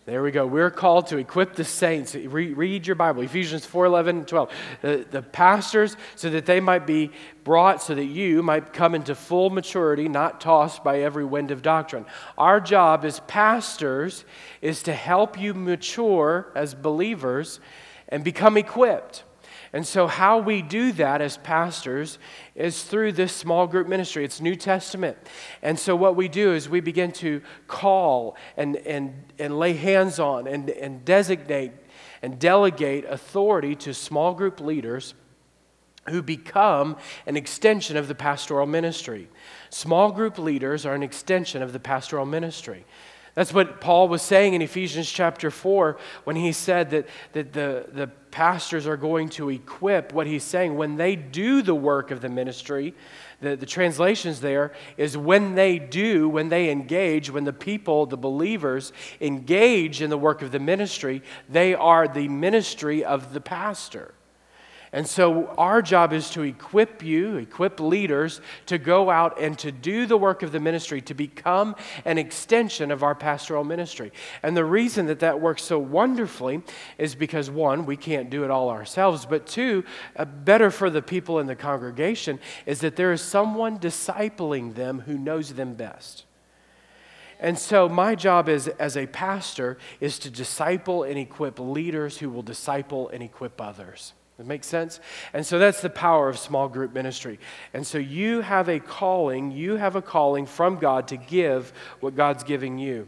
There 0.06 0.24
we 0.24 0.32
go. 0.32 0.48
We're 0.48 0.72
called 0.72 1.08
to 1.08 1.18
equip 1.18 1.56
the 1.56 1.64
saints. 1.64 2.16
Re- 2.16 2.54
read 2.54 2.88
your 2.88 2.96
Bible, 2.96 3.22
Ephesians 3.22 3.68
4 3.68 3.86
11 3.86 4.18
and 4.18 4.28
12. 4.28 4.52
The, 4.82 5.06
the 5.10 5.22
pastors, 5.22 5.96
so 6.16 6.32
that 6.32 6.48
they 6.48 6.60
might 6.60 6.88
be 6.88 7.12
brought, 7.44 7.84
so 7.84 7.94
that 7.94 8.06
you 8.06 8.42
might 8.42 8.74
come 8.74 8.96
into 8.96 9.14
full 9.14 9.52
maturity, 9.52 10.10
not 10.10 10.42
tossed 10.42 10.84
by 10.84 11.02
every 11.02 11.24
wind 11.24 11.52
of 11.52 11.62
doctrine. 11.62 12.08
Our 12.36 12.60
job 12.60 13.06
as 13.06 13.20
pastors 13.22 14.26
is 14.60 14.82
to 14.84 14.94
help 14.94 15.40
you 15.40 15.54
mature 15.54 16.52
as 16.56 16.74
believers 16.74 17.60
and 18.10 18.24
become 18.24 18.58
equipped. 18.58 19.24
And 19.74 19.88
so, 19.88 20.08
how 20.08 20.40
we 20.40 20.62
do 20.62 20.92
that 20.94 21.22
as 21.22 21.38
pastors 21.38 22.20
is 22.56 22.84
through 22.84 23.14
this 23.14 23.34
small 23.34 23.68
group 23.68 23.88
ministry. 23.88 24.26
It's 24.26 24.42
New 24.42 24.56
Testament. 24.56 25.18
And 25.62 25.80
so, 25.80 25.96
what 25.96 26.18
we 26.18 26.28
do 26.28 26.54
is 26.54 26.68
we 26.68 26.82
begin 26.82 27.14
to 27.14 27.42
call 27.68 28.36
and, 28.58 28.76
and, 28.78 29.14
and 29.40 29.58
lay 29.58 29.74
hands 29.74 30.20
on 30.20 30.46
and, 30.46 30.70
and 30.70 31.06
designate 31.06 31.72
and 32.22 32.38
delegate 32.38 33.06
authority 33.06 33.76
to 33.76 33.94
small 33.94 34.34
group 34.34 34.60
leaders 34.60 35.14
who 36.10 36.22
become 36.22 36.98
an 37.26 37.38
extension 37.38 37.96
of 37.96 38.08
the 38.08 38.16
pastoral 38.16 38.66
ministry. 38.66 39.30
Small 39.70 40.12
group 40.12 40.38
leaders 40.38 40.86
are 40.86 40.96
an 40.96 41.04
extension 41.04 41.62
of 41.62 41.74
the 41.74 41.80
pastoral 41.80 42.26
ministry. 42.26 42.86
That's 43.34 43.54
what 43.54 43.80
Paul 43.80 44.10
was 44.10 44.22
saying 44.22 44.56
in 44.56 44.62
Ephesians 44.62 45.10
chapter 45.10 45.50
4 45.50 45.98
when 46.26 46.36
he 46.36 46.52
said 46.52 46.90
that, 46.90 47.08
that 47.32 47.54
the, 47.54 47.86
the 47.92 48.08
pastors 48.30 48.86
are 48.88 48.98
going 48.98 49.30
to 49.30 49.50
equip. 49.50 50.12
What 50.12 50.28
he's 50.28 50.44
saying, 50.44 50.76
when 50.76 50.98
they 50.98 51.16
do 51.16 51.62
the 51.62 51.76
work 51.76 52.12
of 52.12 52.20
the 52.20 52.28
ministry, 52.28 52.94
the, 53.40 53.56
the 53.56 53.66
translations 53.66 54.42
there 54.42 54.74
is 54.98 55.18
when 55.18 55.56
they 55.56 55.80
do, 55.80 56.28
when 56.28 56.50
they 56.50 56.70
engage, 56.72 57.30
when 57.30 57.46
the 57.46 57.54
people, 57.54 58.06
the 58.06 58.18
believers, 58.18 58.92
engage 59.22 60.02
in 60.02 60.10
the 60.10 60.18
work 60.18 60.42
of 60.42 60.52
the 60.52 60.60
ministry, 60.60 61.22
they 61.48 61.74
are 61.74 62.10
the 62.10 62.28
ministry 62.28 63.04
of 63.04 63.34
the 63.34 63.42
pastor. 63.42 64.14
And 64.94 65.08
so, 65.08 65.48
our 65.58 65.82
job 65.82 66.12
is 66.12 66.30
to 66.32 66.42
equip 66.42 67.02
you, 67.02 67.38
equip 67.38 67.80
leaders 67.80 68.42
to 68.66 68.78
go 68.78 69.10
out 69.10 69.40
and 69.40 69.58
to 69.60 69.72
do 69.72 70.06
the 70.06 70.18
work 70.18 70.44
of 70.44 70.52
the 70.52 70.60
ministry, 70.60 71.00
to 71.04 71.14
become 71.14 71.78
an 72.04 72.18
extension 72.18 72.92
of 72.92 73.02
our 73.02 73.16
pastoral 73.16 73.64
ministry. 73.64 74.12
And 74.44 74.56
the 74.56 74.66
reason 74.66 75.06
that 75.06 75.20
that 75.20 75.40
works 75.40 75.64
so 75.64 75.80
wonderfully 75.80 76.62
is 76.98 77.16
because, 77.16 77.50
one, 77.50 77.86
we 77.86 77.96
can't 77.96 78.30
do 78.30 78.44
it 78.44 78.52
all 78.52 78.70
ourselves, 78.70 79.26
but 79.26 79.48
two, 79.48 79.86
uh, 80.18 80.26
better 80.26 80.70
for 80.70 80.90
the 80.90 81.02
people 81.02 81.40
in 81.40 81.48
the 81.48 81.56
congregation 81.56 82.38
is 82.66 82.82
that 82.82 82.98
there 82.98 83.14
is 83.14 83.22
someone 83.22 83.80
discipling 83.80 84.76
them 84.76 85.00
who 85.00 85.18
knows 85.18 85.54
them 85.54 85.74
best. 85.74 86.26
And 87.40 87.58
so, 87.58 87.88
my 87.88 88.14
job 88.14 88.50
as, 88.50 88.68
as 88.68 88.98
a 88.98 89.08
pastor 89.08 89.78
is 90.02 90.20
to 90.20 90.30
disciple 90.30 91.04
and 91.04 91.18
equip 91.18 91.60
leaders 91.60 92.18
who 92.18 92.30
will 92.30 92.44
disciple 92.44 93.08
and 93.08 93.24
equip 93.24 93.62
others. 93.62 94.12
That 94.42 94.48
makes 94.48 94.66
sense? 94.66 95.00
And 95.34 95.46
so 95.46 95.60
that's 95.60 95.82
the 95.82 95.90
power 95.92 96.28
of 96.28 96.40
small 96.40 96.68
group 96.68 96.96
ministry. 96.96 97.38
And 97.76 97.86
so 97.86 98.00
you 98.00 98.42
have 98.42 98.70
a 98.70 98.80
calling, 98.80 99.52
you 99.52 99.76
have 99.76 99.96
a 99.96 100.02
calling 100.02 100.48
from 100.48 100.80
God 100.80 101.08
to 101.10 101.18
give 101.18 101.72
what 102.00 102.16
God's 102.16 102.44
giving 102.44 102.80
you. 102.80 103.08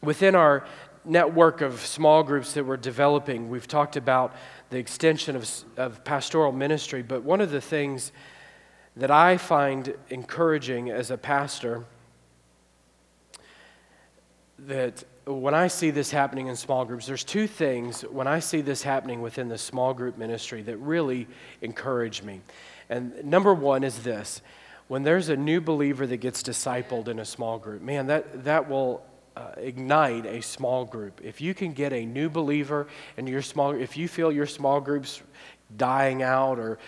Within 0.00 0.34
our 0.34 0.64
network 1.04 1.60
of 1.60 1.84
small 1.84 2.22
groups 2.22 2.54
that 2.54 2.64
we're 2.64 2.78
developing, 2.78 3.50
we've 3.50 3.68
talked 3.68 3.96
about 3.96 4.34
the 4.70 4.78
extension 4.78 5.36
of, 5.36 5.50
of 5.76 6.02
pastoral 6.02 6.50
ministry, 6.50 7.02
but 7.02 7.22
one 7.22 7.42
of 7.42 7.50
the 7.50 7.60
things 7.60 8.10
that 8.96 9.10
I 9.10 9.36
find 9.36 9.94
encouraging 10.08 10.88
as 10.88 11.10
a 11.10 11.18
pastor 11.18 11.84
that 14.60 15.04
when 15.26 15.54
I 15.54 15.68
see 15.68 15.90
this 15.90 16.10
happening 16.10 16.48
in 16.48 16.56
small 16.56 16.84
groups, 16.84 17.06
there's 17.06 17.24
two 17.24 17.46
things 17.46 18.02
when 18.02 18.26
I 18.26 18.40
see 18.40 18.60
this 18.60 18.82
happening 18.82 19.22
within 19.22 19.48
the 19.48 19.58
small 19.58 19.94
group 19.94 20.18
ministry 20.18 20.62
that 20.62 20.76
really 20.76 21.26
encourage 21.62 22.22
me. 22.22 22.42
And 22.90 23.24
number 23.24 23.54
one 23.54 23.84
is 23.84 24.02
this 24.02 24.42
when 24.86 25.02
there's 25.02 25.30
a 25.30 25.36
new 25.36 25.62
believer 25.62 26.06
that 26.06 26.18
gets 26.18 26.42
discipled 26.42 27.08
in 27.08 27.18
a 27.18 27.24
small 27.24 27.58
group, 27.58 27.80
man, 27.80 28.06
that, 28.08 28.44
that 28.44 28.68
will 28.68 29.02
uh, 29.34 29.52
ignite 29.56 30.26
a 30.26 30.42
small 30.42 30.84
group. 30.84 31.20
If 31.24 31.40
you 31.40 31.54
can 31.54 31.72
get 31.72 31.92
a 31.92 32.04
new 32.04 32.28
believer 32.28 32.86
in 33.16 33.26
your 33.26 33.40
small, 33.40 33.70
if 33.70 33.96
you 33.96 34.08
feel 34.08 34.30
your 34.30 34.46
small 34.46 34.80
groups 34.80 35.22
dying 35.76 36.22
out 36.22 36.58
or 36.58 36.78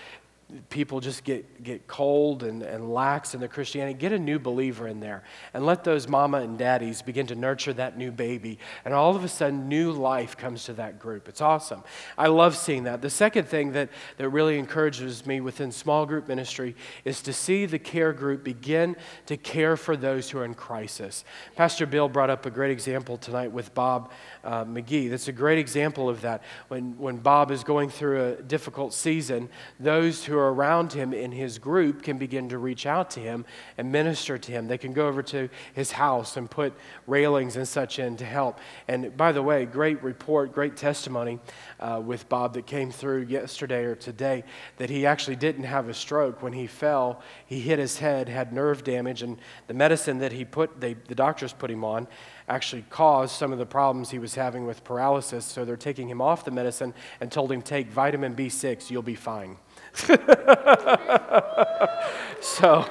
people 0.69 1.01
just 1.01 1.25
get, 1.25 1.65
get 1.65 1.89
cold 1.89 2.45
and, 2.45 2.63
and 2.63 2.93
lax 2.93 3.35
in 3.35 3.41
their 3.41 3.49
Christianity, 3.49 3.99
get 3.99 4.13
a 4.13 4.19
new 4.19 4.39
believer 4.39 4.87
in 4.87 5.01
there 5.01 5.25
and 5.53 5.67
let 5.67 5.83
those 5.83 6.07
mama 6.07 6.39
and 6.39 6.57
daddies 6.57 7.03
begin 7.03 7.27
to 7.27 7.35
nurture 7.35 7.73
that 7.73 7.99
new 7.99 8.13
baby. 8.13 8.61
And 8.85 8.95
all 8.95 9.17
of 9.17 9.25
a 9.25 9.29
sudden, 9.29 9.69
new 9.69 9.91
life 9.91 10.37
comes 10.37 10.65
to 10.65 10.73
that 10.75 11.01
group. 11.01 11.29
It's 11.29 11.41
awesome. 11.41 11.83
I 12.17 12.29
love 12.29 12.57
seeing 12.57 12.85
that. 12.85 13.03
The 13.03 13.11
second 13.11 13.49
thing 13.49 13.73
that, 13.73 13.91
that 14.19 14.29
really 14.29 14.57
encourages 14.57 15.27
me 15.27 15.41
within 15.41 15.73
small 15.73 16.07
group 16.07 16.29
ministry 16.29 16.77
is 17.05 17.23
to 17.23 17.33
see 17.33 17.67
the 17.67 17.79
care 17.79 18.13
group 18.13 18.45
begin 18.45 18.95
to 19.27 19.37
care 19.37 19.77
for 19.77 19.97
those 19.97 20.31
who 20.31 20.39
are 20.39 20.45
in 20.45 20.55
crisis. 20.55 21.25
Pastor 21.57 21.87
Bill 21.87 22.09
brought 22.09 22.31
up 22.31 22.47
a 22.47 22.51
great 22.51 22.71
example 22.71 23.17
tonight 23.17 23.51
with 23.51 23.75
Bob 23.75 24.13
uh, 24.45 24.65
McGee. 24.65 25.11
That's 25.11 25.27
a 25.27 25.33
great 25.33 25.59
example 25.59 26.09
of 26.09 26.21
that. 26.21 26.45
When, 26.69 26.97
when 26.99 27.17
Bob 27.17 27.51
is 27.51 27.65
going 27.65 27.91
through 27.91 28.25
a 28.25 28.43
difficult 28.43 28.95
season, 28.95 29.49
those 29.81 30.25
who 30.25 30.36
are 30.39 30.53
around 30.53 30.93
him 30.93 31.13
in 31.13 31.33
his 31.33 31.59
group 31.59 32.03
can 32.03 32.19
begin 32.19 32.49
to 32.49 32.59
reach 32.59 32.87
out 32.87 33.11
to 33.11 33.21
him 33.21 33.45
and 33.77 33.91
minister 33.91 34.39
to 34.39 34.53
him. 34.53 34.69
They 34.69 34.79
can 34.79 34.93
go 34.93 35.09
over 35.09 35.23
to 35.25 35.49
his 35.75 35.93
house 35.93 36.37
and 36.37 36.51
put 36.51 36.75
railings 37.07 37.57
and 37.57 37.67
such 37.67 37.99
in 37.99 38.17
to 38.17 38.25
help. 38.25 38.59
And 38.89 39.17
by 39.17 39.33
the 39.33 39.43
way, 39.43 39.67
great 39.67 40.03
report, 40.03 40.53
great 40.53 40.77
testimony 40.77 41.39
uh, 41.81 42.03
with 42.05 42.29
Bob 42.29 42.55
that 42.55 42.67
came 42.67 42.91
through 42.91 43.23
yesterday 43.23 43.85
or 43.85 43.95
today 43.95 44.45
that 44.79 44.91
he 44.91 45.07
actually 45.07 45.37
didn't 45.37 45.65
have 45.65 45.89
a 45.89 45.95
stroke. 45.95 46.43
When 46.43 46.53
he 46.53 46.67
fell, 46.67 47.23
he 47.47 47.61
hit 47.61 47.79
his 47.79 47.99
head, 47.99 48.29
had 48.29 48.53
nerve 48.53 48.85
damage, 48.85 49.23
and 49.23 49.39
the 49.67 49.75
medicine 49.75 50.19
that 50.19 50.33
he 50.33 50.45
put, 50.45 50.81
they, 50.81 50.95
the 50.95 51.15
doctors 51.15 51.53
put 51.53 51.71
him 51.71 51.85
on, 51.85 52.07
actually 52.49 52.85
caused 52.91 53.35
some 53.35 53.53
of 53.53 53.59
the 53.59 53.67
problems 53.67 54.11
he 54.11 54.19
was 54.19 54.35
having 54.35 54.67
with 54.67 54.85
paralysis. 54.85 55.45
So 55.45 55.65
they're 55.65 55.77
taking 55.77 56.09
him 56.09 56.21
off 56.21 56.45
the 56.45 56.51
medicine 56.51 56.95
and 57.21 57.31
told 57.31 57.51
him, 57.51 57.63
take 57.63 57.89
vitamin 57.91 58.35
B6, 58.35 58.91
you'll 58.91 59.03
be 59.03 59.15
fine. 59.15 59.57
so 62.41 62.87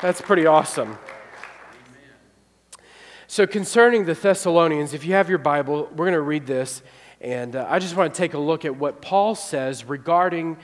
that's 0.00 0.20
pretty 0.20 0.46
awesome. 0.46 0.96
So, 3.26 3.46
concerning 3.46 4.04
the 4.04 4.14
Thessalonians, 4.14 4.94
if 4.94 5.04
you 5.04 5.14
have 5.14 5.28
your 5.28 5.38
Bible, 5.38 5.88
we're 5.90 6.06
going 6.06 6.12
to 6.12 6.20
read 6.20 6.46
this. 6.46 6.82
And 7.20 7.56
uh, 7.56 7.66
I 7.68 7.80
just 7.80 7.96
want 7.96 8.14
to 8.14 8.16
take 8.16 8.34
a 8.34 8.38
look 8.38 8.64
at 8.64 8.76
what 8.76 9.02
Paul 9.02 9.34
says 9.34 9.84
regarding 9.84 10.56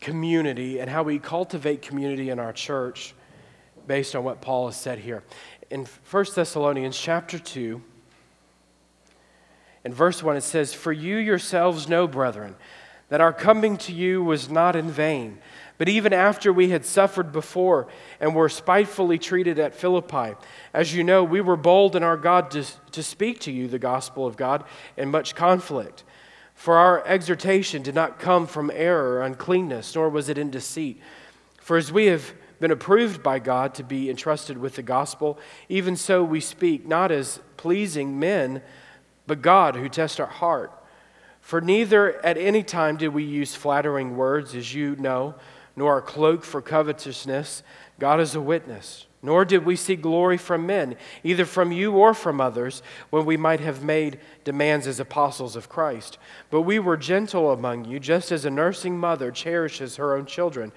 community 0.00 0.78
and 0.78 0.88
how 0.88 1.02
we 1.02 1.18
cultivate 1.18 1.82
community 1.82 2.30
in 2.30 2.38
our 2.38 2.52
church 2.52 3.14
based 3.88 4.14
on 4.14 4.22
what 4.22 4.40
Paul 4.40 4.66
has 4.66 4.76
said 4.76 5.00
here. 5.00 5.24
In 5.70 5.86
1 6.10 6.24
Thessalonians 6.34 6.96
chapter 6.96 7.40
2, 7.40 7.82
in 9.84 9.92
verse 9.92 10.22
1, 10.22 10.36
it 10.36 10.42
says, 10.42 10.72
For 10.72 10.92
you 10.92 11.16
yourselves 11.16 11.88
know, 11.88 12.06
brethren, 12.06 12.54
that 13.12 13.20
our 13.20 13.34
coming 13.34 13.76
to 13.76 13.92
you 13.92 14.24
was 14.24 14.48
not 14.48 14.74
in 14.74 14.90
vain. 14.90 15.36
But 15.76 15.90
even 15.90 16.14
after 16.14 16.50
we 16.50 16.70
had 16.70 16.86
suffered 16.86 17.30
before 17.30 17.86
and 18.18 18.34
were 18.34 18.48
spitefully 18.48 19.18
treated 19.18 19.58
at 19.58 19.74
Philippi, 19.74 20.34
as 20.72 20.94
you 20.94 21.04
know, 21.04 21.22
we 21.22 21.42
were 21.42 21.58
bold 21.58 21.94
in 21.94 22.02
our 22.02 22.16
God 22.16 22.50
to, 22.52 22.64
to 22.92 23.02
speak 23.02 23.38
to 23.40 23.52
you 23.52 23.68
the 23.68 23.78
gospel 23.78 24.26
of 24.26 24.38
God 24.38 24.64
in 24.96 25.10
much 25.10 25.34
conflict. 25.34 26.04
For 26.54 26.78
our 26.78 27.06
exhortation 27.06 27.82
did 27.82 27.94
not 27.94 28.18
come 28.18 28.46
from 28.46 28.70
error 28.72 29.16
or 29.18 29.22
uncleanness, 29.24 29.94
nor 29.94 30.08
was 30.08 30.30
it 30.30 30.38
in 30.38 30.50
deceit. 30.50 30.98
For 31.60 31.76
as 31.76 31.92
we 31.92 32.06
have 32.06 32.32
been 32.60 32.70
approved 32.70 33.22
by 33.22 33.40
God 33.40 33.74
to 33.74 33.84
be 33.84 34.08
entrusted 34.08 34.56
with 34.56 34.76
the 34.76 34.82
gospel, 34.82 35.38
even 35.68 35.96
so 35.96 36.24
we 36.24 36.40
speak, 36.40 36.86
not 36.86 37.12
as 37.12 37.40
pleasing 37.58 38.18
men, 38.18 38.62
but 39.26 39.42
God 39.42 39.76
who 39.76 39.90
tests 39.90 40.18
our 40.18 40.24
heart. 40.24 40.81
For 41.42 41.60
neither 41.60 42.24
at 42.24 42.38
any 42.38 42.62
time 42.62 42.96
did 42.96 43.08
we 43.08 43.24
use 43.24 43.54
flattering 43.54 44.16
words, 44.16 44.54
as 44.54 44.74
you 44.74 44.96
know 44.96 45.34
nor 45.76 45.98
a 45.98 46.02
cloak 46.02 46.44
for 46.44 46.60
covetousness. 46.60 47.62
God 47.98 48.20
is 48.20 48.34
a 48.34 48.40
witness. 48.40 49.06
Nor 49.24 49.44
did 49.44 49.64
we 49.64 49.76
seek 49.76 50.02
glory 50.02 50.36
from 50.36 50.66
men, 50.66 50.96
either 51.22 51.44
from 51.44 51.70
you 51.70 51.92
or 51.92 52.12
from 52.12 52.40
others, 52.40 52.82
when 53.10 53.24
we 53.24 53.36
might 53.36 53.60
have 53.60 53.84
made 53.84 54.18
demands 54.42 54.88
as 54.88 54.98
apostles 54.98 55.54
of 55.54 55.68
Christ. 55.68 56.18
But 56.50 56.62
we 56.62 56.80
were 56.80 56.96
gentle 56.96 57.52
among 57.52 57.84
you, 57.84 58.00
just 58.00 58.32
as 58.32 58.44
a 58.44 58.50
nursing 58.50 58.98
mother 58.98 59.30
cherishes 59.30 59.96
her 59.96 60.16
own 60.16 60.26
children 60.26 60.72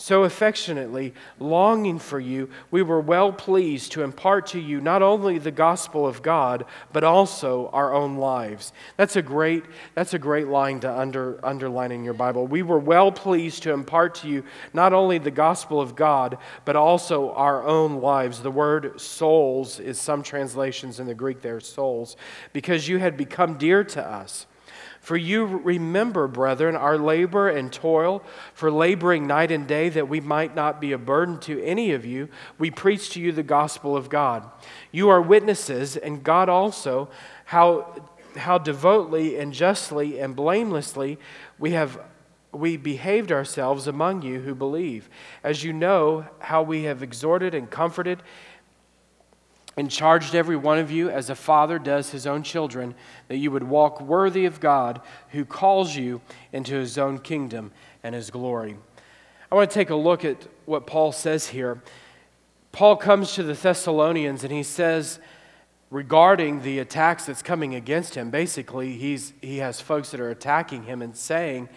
so 0.00 0.24
affectionately, 0.24 1.12
longing 1.38 1.98
for 1.98 2.18
you, 2.18 2.48
we 2.70 2.80
were 2.80 3.02
well 3.02 3.34
pleased 3.34 3.92
to 3.92 4.02
impart 4.02 4.46
to 4.46 4.58
you 4.58 4.80
not 4.80 5.02
only 5.02 5.36
the 5.36 5.50
gospel 5.50 6.06
of 6.06 6.22
God, 6.22 6.64
but 6.90 7.04
also 7.04 7.68
our 7.74 7.92
own 7.92 8.16
lives. 8.16 8.72
That's 8.96 9.16
a 9.16 9.22
great, 9.22 9.62
that's 9.94 10.14
a 10.14 10.18
great 10.18 10.48
line 10.48 10.80
to 10.80 10.90
under, 10.90 11.38
underline 11.44 11.92
in 11.92 12.02
your 12.02 12.14
Bible. 12.14 12.46
We 12.46 12.62
were 12.62 12.78
well 12.78 13.12
pleased 13.12 13.62
to 13.64 13.72
impart 13.72 14.14
to 14.16 14.28
you 14.28 14.42
not 14.72 14.94
only 14.94 15.18
the 15.18 15.30
gospel 15.30 15.82
of 15.82 15.96
God, 15.96 16.38
but 16.64 16.76
also 16.76 17.34
our 17.34 17.62
own 17.66 18.00
lives. 18.00 18.40
The 18.40 18.50
word 18.50 18.98
souls 18.98 19.80
is 19.80 20.00
some 20.00 20.22
translations 20.22 20.98
in 20.98 21.08
the 21.08 21.14
Greek 21.14 21.42
there, 21.42 21.60
souls, 21.60 22.16
because 22.54 22.88
you 22.88 22.96
had 22.96 23.18
become 23.18 23.58
dear 23.58 23.84
to 23.84 24.02
us. 24.02 24.46
For 25.00 25.16
you 25.16 25.44
remember, 25.46 26.28
brethren, 26.28 26.76
our 26.76 26.98
labor 26.98 27.48
and 27.48 27.72
toil, 27.72 28.22
for 28.52 28.70
laboring 28.70 29.26
night 29.26 29.50
and 29.50 29.66
day 29.66 29.88
that 29.88 30.08
we 30.08 30.20
might 30.20 30.54
not 30.54 30.80
be 30.80 30.92
a 30.92 30.98
burden 30.98 31.40
to 31.40 31.62
any 31.64 31.92
of 31.92 32.04
you, 32.04 32.28
we 32.58 32.70
preach 32.70 33.10
to 33.10 33.20
you 33.20 33.32
the 33.32 33.42
gospel 33.42 33.96
of 33.96 34.10
God. 34.10 34.48
You 34.92 35.08
are 35.08 35.22
witnesses, 35.22 35.96
and 35.96 36.22
God 36.22 36.50
also, 36.50 37.08
how, 37.46 37.94
how 38.36 38.58
devotedly 38.58 39.38
and 39.38 39.54
justly 39.54 40.20
and 40.20 40.36
blamelessly 40.36 41.18
we 41.58 41.72
have 41.72 41.98
we 42.52 42.76
behaved 42.76 43.30
ourselves 43.30 43.86
among 43.86 44.22
you 44.22 44.40
who 44.40 44.54
believe. 44.54 45.08
As 45.44 45.62
you 45.62 45.72
know, 45.72 46.26
how 46.40 46.62
we 46.62 46.82
have 46.82 47.02
exhorted 47.02 47.54
and 47.54 47.70
comforted 47.70 48.22
and 49.76 49.90
charged 49.90 50.34
every 50.34 50.56
one 50.56 50.78
of 50.78 50.90
you, 50.90 51.08
as 51.08 51.30
a 51.30 51.34
father 51.34 51.78
does 51.78 52.10
his 52.10 52.26
own 52.26 52.42
children, 52.42 52.94
that 53.28 53.36
you 53.36 53.50
would 53.50 53.62
walk 53.62 54.00
worthy 54.00 54.44
of 54.44 54.60
God 54.60 55.00
who 55.28 55.44
calls 55.44 55.96
you 55.96 56.20
into 56.52 56.74
his 56.74 56.98
own 56.98 57.18
kingdom 57.18 57.72
and 58.02 58.14
his 58.14 58.30
glory. 58.30 58.76
I 59.50 59.54
want 59.54 59.70
to 59.70 59.74
take 59.74 59.90
a 59.90 59.96
look 59.96 60.24
at 60.24 60.46
what 60.66 60.86
Paul 60.86 61.12
says 61.12 61.48
here. 61.48 61.82
Paul 62.72 62.96
comes 62.96 63.34
to 63.34 63.42
the 63.42 63.54
Thessalonians 63.54 64.44
and 64.44 64.52
he 64.52 64.62
says, 64.62 65.18
regarding 65.90 66.62
the 66.62 66.78
attacks 66.78 67.26
that's 67.26 67.42
coming 67.42 67.74
against 67.74 68.14
him, 68.14 68.30
basically, 68.30 68.92
he's, 68.92 69.32
he 69.40 69.58
has 69.58 69.80
folks 69.80 70.10
that 70.10 70.20
are 70.20 70.30
attacking 70.30 70.84
him 70.84 71.02
and 71.02 71.16
saying, 71.16 71.68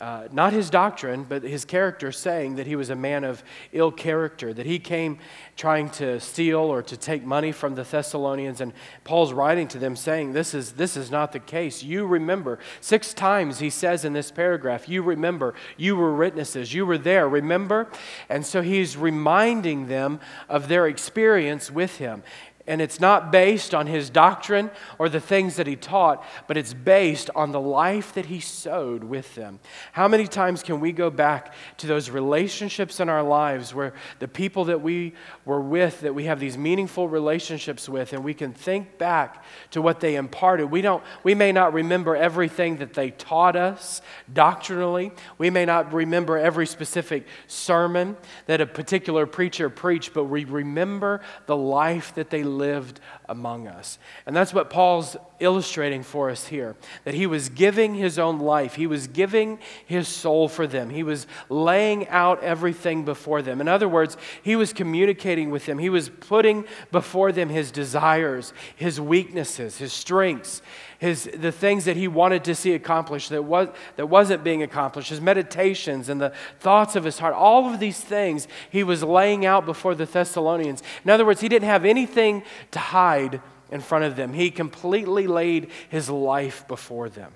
uh, 0.00 0.28
not 0.30 0.52
his 0.52 0.68
doctrine, 0.68 1.24
but 1.24 1.42
his 1.42 1.64
character, 1.64 2.12
saying 2.12 2.56
that 2.56 2.66
he 2.66 2.76
was 2.76 2.90
a 2.90 2.96
man 2.96 3.24
of 3.24 3.42
ill 3.72 3.90
character, 3.90 4.52
that 4.52 4.66
he 4.66 4.78
came 4.78 5.18
trying 5.56 5.88
to 5.88 6.20
steal 6.20 6.58
or 6.58 6.82
to 6.82 6.96
take 6.96 7.24
money 7.24 7.50
from 7.50 7.74
the 7.74 7.82
Thessalonians. 7.82 8.60
And 8.60 8.74
Paul's 9.04 9.32
writing 9.32 9.68
to 9.68 9.78
them 9.78 9.96
saying, 9.96 10.32
This 10.32 10.52
is, 10.52 10.72
this 10.72 10.96
is 10.96 11.10
not 11.10 11.32
the 11.32 11.38
case. 11.38 11.82
You 11.82 12.06
remember. 12.06 12.58
Six 12.80 13.14
times 13.14 13.58
he 13.58 13.70
says 13.70 14.04
in 14.04 14.12
this 14.12 14.30
paragraph, 14.30 14.88
You 14.88 15.02
remember. 15.02 15.54
You 15.78 15.96
were 15.96 16.14
witnesses. 16.14 16.74
You 16.74 16.84
were 16.84 16.98
there. 16.98 17.26
Remember? 17.28 17.88
And 18.28 18.44
so 18.44 18.60
he's 18.60 18.96
reminding 18.96 19.86
them 19.88 20.20
of 20.48 20.68
their 20.68 20.86
experience 20.86 21.70
with 21.70 21.96
him. 21.96 22.22
And 22.66 22.82
it's 22.82 22.98
not 22.98 23.30
based 23.30 23.74
on 23.74 23.86
his 23.86 24.10
doctrine 24.10 24.70
or 24.98 25.08
the 25.08 25.20
things 25.20 25.56
that 25.56 25.66
he 25.66 25.76
taught, 25.76 26.24
but 26.46 26.56
it's 26.56 26.74
based 26.74 27.30
on 27.34 27.52
the 27.52 27.60
life 27.60 28.12
that 28.14 28.26
he 28.26 28.40
sowed 28.40 29.04
with 29.04 29.34
them. 29.36 29.60
How 29.92 30.08
many 30.08 30.26
times 30.26 30.62
can 30.62 30.80
we 30.80 30.92
go 30.92 31.08
back 31.08 31.54
to 31.78 31.86
those 31.86 32.10
relationships 32.10 32.98
in 32.98 33.08
our 33.08 33.22
lives 33.22 33.74
where 33.74 33.94
the 34.18 34.28
people 34.28 34.64
that 34.64 34.80
we 34.80 35.14
were 35.44 35.60
with, 35.60 36.00
that 36.00 36.14
we 36.14 36.24
have 36.24 36.40
these 36.40 36.58
meaningful 36.58 37.08
relationships 37.08 37.88
with, 37.88 38.12
and 38.12 38.24
we 38.24 38.34
can 38.34 38.52
think 38.52 38.98
back 38.98 39.44
to 39.70 39.80
what 39.80 40.00
they 40.00 40.16
imparted? 40.16 40.70
We, 40.70 40.82
don't, 40.82 41.04
we 41.22 41.34
may 41.34 41.52
not 41.52 41.72
remember 41.72 42.16
everything 42.16 42.78
that 42.78 42.94
they 42.94 43.10
taught 43.10 43.54
us 43.54 44.02
doctrinally, 44.32 45.12
we 45.38 45.50
may 45.50 45.64
not 45.64 45.92
remember 45.92 46.36
every 46.36 46.66
specific 46.66 47.26
sermon 47.46 48.16
that 48.46 48.60
a 48.60 48.66
particular 48.66 49.26
preacher 49.26 49.70
preached, 49.70 50.14
but 50.14 50.24
we 50.24 50.44
remember 50.44 51.20
the 51.46 51.56
life 51.56 52.14
that 52.14 52.30
they 52.30 52.42
lived 52.56 53.00
among 53.28 53.68
us. 53.68 53.98
And 54.26 54.34
that's 54.34 54.54
what 54.54 54.70
Paul's 54.70 55.16
illustrating 55.40 56.02
for 56.02 56.30
us 56.30 56.46
here 56.46 56.76
that 57.04 57.14
he 57.14 57.26
was 57.26 57.48
giving 57.48 57.94
his 57.94 58.18
own 58.18 58.38
life, 58.38 58.74
he 58.74 58.86
was 58.86 59.06
giving 59.06 59.58
his 59.84 60.08
soul 60.08 60.48
for 60.48 60.66
them, 60.66 60.90
he 60.90 61.02
was 61.02 61.26
laying 61.48 62.08
out 62.08 62.42
everything 62.42 63.04
before 63.04 63.42
them. 63.42 63.60
In 63.60 63.68
other 63.68 63.88
words, 63.88 64.16
he 64.42 64.56
was 64.56 64.72
communicating 64.72 65.50
with 65.50 65.66
them, 65.66 65.78
he 65.78 65.90
was 65.90 66.08
putting 66.08 66.64
before 66.90 67.32
them 67.32 67.48
his 67.48 67.70
desires, 67.70 68.52
his 68.74 69.00
weaknesses, 69.00 69.78
his 69.78 69.92
strengths 69.92 70.62
his, 70.98 71.24
the 71.34 71.52
things 71.52 71.84
that 71.84 71.96
he 71.96 72.08
wanted 72.08 72.44
to 72.44 72.54
see 72.54 72.72
accomplished 72.72 73.30
that, 73.30 73.44
was, 73.44 73.68
that 73.96 74.06
wasn't 74.06 74.42
being 74.42 74.62
accomplished, 74.62 75.10
his 75.10 75.20
meditations 75.20 76.08
and 76.08 76.20
the 76.20 76.32
thoughts 76.60 76.96
of 76.96 77.04
his 77.04 77.18
heart, 77.18 77.34
all 77.34 77.72
of 77.72 77.80
these 77.80 78.00
things 78.00 78.48
he 78.70 78.82
was 78.82 79.02
laying 79.02 79.44
out 79.44 79.66
before 79.66 79.94
the 79.94 80.06
Thessalonians. 80.06 80.82
In 81.04 81.10
other 81.10 81.24
words, 81.24 81.40
he 81.40 81.48
didn't 81.48 81.68
have 81.68 81.84
anything 81.84 82.42
to 82.70 82.78
hide 82.78 83.40
in 83.70 83.80
front 83.80 84.04
of 84.04 84.14
them, 84.14 84.32
he 84.32 84.50
completely 84.50 85.26
laid 85.26 85.70
his 85.88 86.08
life 86.08 86.66
before 86.68 87.08
them. 87.08 87.32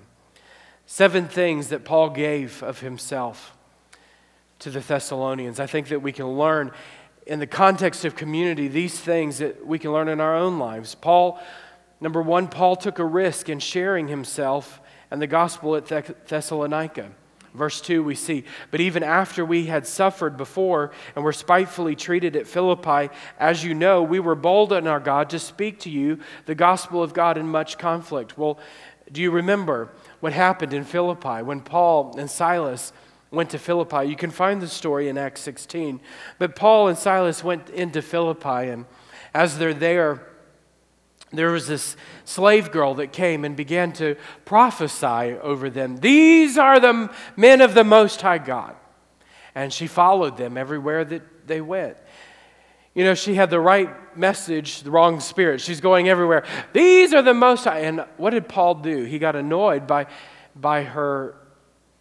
Seven 0.85 1.27
things 1.27 1.67
that 1.69 1.83
Paul 1.83 2.09
gave 2.09 2.63
of 2.63 2.79
himself 2.79 3.55
to 4.59 4.69
the 4.69 4.79
Thessalonians. 4.79 5.59
I 5.59 5.65
think 5.65 5.89
that 5.89 6.01
we 6.01 6.11
can 6.11 6.27
learn 6.27 6.71
in 7.27 7.39
the 7.39 7.47
context 7.47 8.05
of 8.05 8.15
community 8.15 8.67
these 8.67 8.99
things 8.99 9.39
that 9.39 9.65
we 9.65 9.77
can 9.79 9.91
learn 9.91 10.07
in 10.07 10.19
our 10.19 10.35
own 10.35 10.59
lives. 10.59 10.95
Paul 10.95 11.39
Number 12.01 12.21
one, 12.21 12.47
Paul 12.47 12.75
took 12.75 12.97
a 12.99 13.05
risk 13.05 13.47
in 13.47 13.59
sharing 13.59 14.07
himself 14.07 14.81
and 15.11 15.21
the 15.21 15.27
gospel 15.27 15.75
at 15.75 15.85
Thessalonica. 16.27 17.11
Verse 17.53 17.81
2, 17.81 18.01
we 18.01 18.15
see, 18.15 18.45
but 18.71 18.79
even 18.79 19.03
after 19.03 19.43
we 19.43 19.65
had 19.65 19.85
suffered 19.85 20.37
before 20.37 20.91
and 21.15 21.25
were 21.25 21.33
spitefully 21.33 21.97
treated 21.97 22.37
at 22.37 22.47
Philippi, 22.47 23.13
as 23.37 23.63
you 23.63 23.73
know, 23.73 24.01
we 24.01 24.21
were 24.21 24.35
bold 24.35 24.71
in 24.71 24.87
our 24.87 25.01
God 25.01 25.29
to 25.31 25.39
speak 25.39 25.79
to 25.81 25.89
you 25.89 26.19
the 26.45 26.55
gospel 26.55 27.03
of 27.03 27.13
God 27.13 27.37
in 27.37 27.45
much 27.47 27.77
conflict. 27.77 28.37
Well, 28.37 28.57
do 29.11 29.21
you 29.21 29.31
remember 29.31 29.89
what 30.21 30.31
happened 30.31 30.73
in 30.73 30.85
Philippi 30.85 31.43
when 31.43 31.59
Paul 31.59 32.15
and 32.17 32.31
Silas 32.31 32.93
went 33.31 33.49
to 33.49 33.59
Philippi? 33.59 34.05
You 34.05 34.15
can 34.15 34.31
find 34.31 34.61
the 34.61 34.69
story 34.69 35.09
in 35.09 35.17
Acts 35.17 35.41
16. 35.41 35.99
But 36.39 36.55
Paul 36.55 36.87
and 36.87 36.97
Silas 36.97 37.43
went 37.43 37.69
into 37.69 38.01
Philippi, 38.01 38.69
and 38.69 38.85
as 39.33 39.57
they're 39.57 39.73
there, 39.73 40.30
there 41.31 41.51
was 41.51 41.67
this 41.67 41.95
slave 42.25 42.71
girl 42.71 42.95
that 42.95 43.11
came 43.11 43.45
and 43.45 43.55
began 43.55 43.93
to 43.93 44.15
prophesy 44.45 45.37
over 45.41 45.69
them. 45.69 45.97
These 45.97 46.57
are 46.57 46.79
the 46.79 47.09
men 47.35 47.61
of 47.61 47.73
the 47.73 47.83
Most 47.83 48.21
High 48.21 48.37
God. 48.37 48.75
And 49.55 49.71
she 49.71 49.87
followed 49.87 50.37
them 50.37 50.57
everywhere 50.57 51.03
that 51.05 51.47
they 51.47 51.61
went. 51.61 51.97
You 52.93 53.05
know, 53.05 53.13
she 53.13 53.35
had 53.35 53.49
the 53.49 53.59
right 53.59 54.17
message, 54.17 54.81
the 54.81 54.91
wrong 54.91 55.21
spirit. 55.21 55.61
She's 55.61 55.79
going 55.79 56.09
everywhere. 56.09 56.43
These 56.73 57.13
are 57.13 57.21
the 57.21 57.33
most 57.33 57.63
high. 57.63 57.79
And 57.79 58.05
what 58.17 58.31
did 58.31 58.49
Paul 58.49 58.75
do? 58.75 59.03
He 59.03 59.17
got 59.17 59.35
annoyed 59.35 59.87
by, 59.87 60.07
by 60.55 60.83
her 60.83 61.37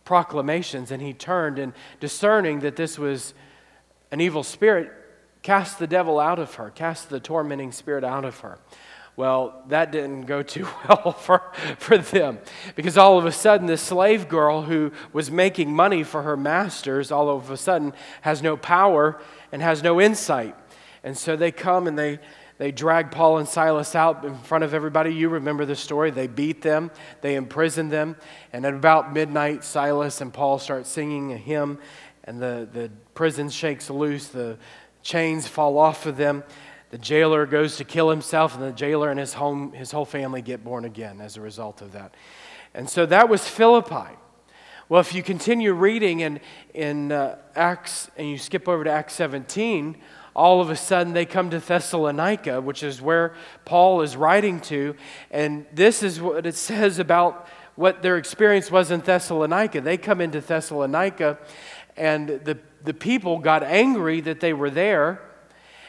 proclamations 0.05 0.90
and 0.90 1.01
he 1.01 1.12
turned 1.12 1.61
and 1.61 1.73
discerning 2.01 2.61
that 2.61 2.75
this 2.75 2.99
was 2.99 3.33
an 4.11 4.21
evil 4.21 4.43
spirit, 4.43 4.90
cast 5.43 5.79
the 5.79 5.87
devil 5.87 6.19
out 6.19 6.40
of 6.40 6.55
her, 6.55 6.71
cast 6.71 7.09
the 7.11 7.21
tormenting 7.21 7.71
spirit 7.71 8.03
out 8.03 8.25
of 8.25 8.40
her. 8.40 8.59
Well, 9.20 9.64
that 9.68 9.92
didn't 9.92 10.22
go 10.22 10.42
too 10.42 10.66
well 10.88 11.12
for, 11.12 11.52
for 11.76 11.98
them 11.98 12.38
because 12.74 12.96
all 12.96 13.18
of 13.18 13.26
a 13.26 13.33
sudden, 13.33 13.66
this 13.66 13.83
slave 13.83 14.30
girl 14.30 14.62
who 14.62 14.92
was 15.12 15.30
making 15.30 15.74
money 15.74 16.04
for 16.04 16.22
her 16.22 16.38
masters 16.38 17.12
all 17.12 17.28
of 17.28 17.50
a 17.50 17.59
sudden 17.59 17.92
has 18.22 18.42
no 18.42 18.56
power 18.56 19.20
and 19.52 19.61
has 19.61 19.83
no 19.83 20.00
insight. 20.00 20.56
And 21.04 21.18
so 21.18 21.37
they 21.37 21.52
come 21.52 21.87
and 21.87 21.98
they, 21.98 22.18
they 22.56 22.72
drag 22.72 23.11
Paul 23.11 23.37
and 23.37 23.46
Silas 23.46 23.94
out 23.94 24.24
in 24.24 24.38
front 24.38 24.64
of 24.64 24.72
everybody. 24.72 25.12
You 25.12 25.28
remember 25.28 25.66
the 25.66 25.76
story. 25.76 26.11
They 26.11 26.26
beat 26.26 26.62
them, 26.62 26.90
they 27.20 27.35
imprison 27.35 27.90
them. 27.90 28.16
And 28.54 28.64
at 28.64 28.72
about 28.72 29.12
midnight, 29.12 29.64
Silas 29.64 30.22
and 30.22 30.33
Paul 30.33 30.59
start 30.59 30.87
singing 30.87 31.35
a 31.35 31.37
hymn, 31.37 31.78
and 32.24 32.40
the, 32.40 32.66
the 32.72 32.90
prison 33.12 33.50
shakes 33.50 33.90
loose. 33.90 34.28
The 34.28 34.56
chains 35.02 35.46
fall 35.46 35.76
off 35.76 36.06
of 36.06 36.16
them. 36.16 36.42
The 36.90 36.98
jailer 36.98 37.46
goes 37.46 37.76
to 37.76 37.85
kill 37.85 38.11
himself, 38.11 38.55
and 38.55 38.64
the 38.64 38.72
jailer 38.72 39.11
and 39.11 39.20
his, 39.20 39.35
home, 39.35 39.72
his 39.72 39.92
whole 39.92 40.05
family 40.05 40.42
get 40.42 40.64
born 40.64 40.85
again 40.85 41.20
as 41.20 41.37
a 41.37 41.40
result 41.40 41.83
of 41.83 41.92
that. 41.92 42.14
And 42.74 42.90
so 42.90 43.07
that 43.07 43.29
was 43.29 43.46
Philippi. 43.46 44.16
Well, 44.88 45.00
if 45.00 45.14
you 45.14 45.22
continue 45.22 45.72
reading 45.72 46.18
in, 46.18 46.40
in 46.74 47.12
uh, 47.12 47.38
Acts 47.55 48.11
and 48.16 48.29
you 48.29 48.37
skip 48.37 48.68
over 48.68 48.83
to 48.83 48.90
Acts 48.90 49.14
17, 49.14 49.98
all 50.35 50.61
of 50.61 50.68
a 50.68 50.74
sudden 50.74 51.12
they 51.12 51.26
come 51.26 51.48
to 51.50 51.61
Thessalonica, 51.61 52.61
which 52.61 52.83
is 52.83 53.00
where 53.00 53.35
Paul 53.64 54.03
is 54.03 54.16
writing 54.16 54.59
to. 54.62 54.96
And 55.31 55.66
this 55.72 56.03
is 56.03 56.20
what 56.20 56.44
it 56.44 56.55
says 56.57 56.98
about 56.98 57.46
what 57.76 58.03
their 58.03 58.16
experience 58.16 58.68
was 58.68 58.90
in 58.90 58.98
Thessalonica. 59.00 59.81
They 59.81 59.96
come 59.96 60.20
into 60.20 60.40
Thessalonica, 60.40 61.38
and 61.96 62.29
the, 62.29 62.59
the 62.83 62.94
people 62.94 63.38
got 63.38 63.62
angry 63.62 64.20
that 64.22 64.40
they 64.40 64.53
were 64.53 64.70
there 64.70 65.22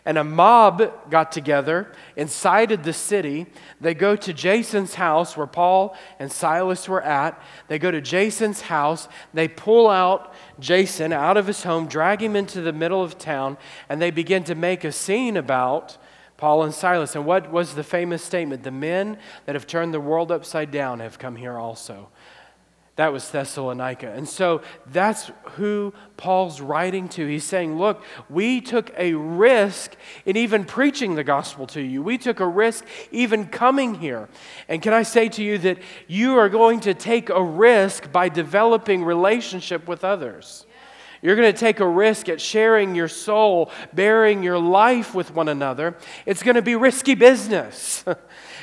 and 0.06 0.18
a 0.18 0.24
mob 0.24 1.10
got 1.10 1.32
together, 1.32 1.92
incited 2.16 2.84
the 2.84 2.94
city. 2.94 3.46
They 3.80 3.94
go 3.94 4.16
to 4.16 4.34
Jason's 4.34 4.96
house 4.96 5.38
where 5.38 5.48
Paul 5.48 5.96
and 6.18 6.32
Silas 6.32 6.90
were 6.90 7.02
at. 7.02 7.40
They 7.68 7.78
go 7.78 7.92
to 7.92 8.02
Jason's 8.02 8.62
house. 8.62 9.08
They 9.34 9.48
pull 9.48 9.90
out 9.90 10.34
Jason 10.60 11.14
out 11.14 11.38
of 11.38 11.48
his 11.48 11.64
home, 11.64 11.88
drag 11.88 12.22
him 12.22 12.36
into 12.36 12.62
the 12.62 12.74
middle 12.74 13.04
of 13.04 13.18
town, 13.18 13.58
and 13.90 14.02
they 14.02 14.12
begin 14.12 14.44
to 14.46 14.56
make 14.56 14.84
a 14.84 14.92
scene 14.92 15.38
about 15.38 15.98
Paul 16.38 16.64
and 16.64 16.74
Silas. 16.74 17.16
And 17.16 17.26
what 17.26 17.52
was 17.52 17.76
the 17.76 17.84
famous 17.84 18.24
statement? 18.24 18.64
The 18.64 18.72
men 18.72 19.20
that 19.46 19.54
have 19.54 19.68
turned 19.68 19.94
the 19.94 20.00
world 20.00 20.32
upside 20.32 20.72
down 20.72 21.00
have 21.00 21.20
come 21.20 21.36
here 21.36 21.60
also. 21.60 22.10
That 22.98 23.14
was 23.14 23.30
Thessalonica. 23.30 24.12
And 24.12 24.28
so 24.28 24.62
that's 24.86 25.32
who 25.54 25.94
Paul's 26.18 26.60
writing 26.60 27.08
to. 27.10 27.26
He's 27.26 27.46
saying, 27.46 27.78
Look, 27.78 28.04
we 28.30 28.60
took 28.60 28.92
a 28.98 29.14
risk 29.14 29.96
in 30.26 30.36
even 30.36 30.66
preaching 30.66 31.16
the 31.16 31.24
gospel 31.24 31.66
to 31.68 31.82
you. 31.82 32.04
We 32.04 32.18
took 32.18 32.42
a 32.42 32.48
risk 32.48 32.86
even 33.12 33.48
coming 33.48 33.96
here. 33.96 34.28
And 34.68 34.82
can 34.82 34.94
I 34.94 35.04
say 35.04 35.30
to 35.30 35.44
you 35.44 35.58
that 35.60 35.80
you 36.08 36.38
are 36.38 36.50
going 36.50 36.82
to 36.82 36.94
take 36.94 37.30
a 37.30 37.42
risk 37.42 38.12
by 38.12 38.28
developing 38.28 39.06
relationship 39.06 39.88
with 39.88 40.04
others? 40.04 40.66
You're 41.22 41.36
going 41.36 41.52
to 41.54 41.58
take 41.58 41.80
a 41.80 41.88
risk 41.88 42.30
at 42.30 42.42
sharing 42.42 42.96
your 42.96 43.08
soul, 43.08 43.72
bearing 43.94 44.44
your 44.44 44.58
life 44.58 45.14
with 45.14 45.34
one 45.34 45.50
another. 45.50 45.96
It's 46.26 46.44
going 46.44 46.56
to 46.56 46.62
be 46.64 46.76
risky 46.76 47.16
business. 47.16 48.04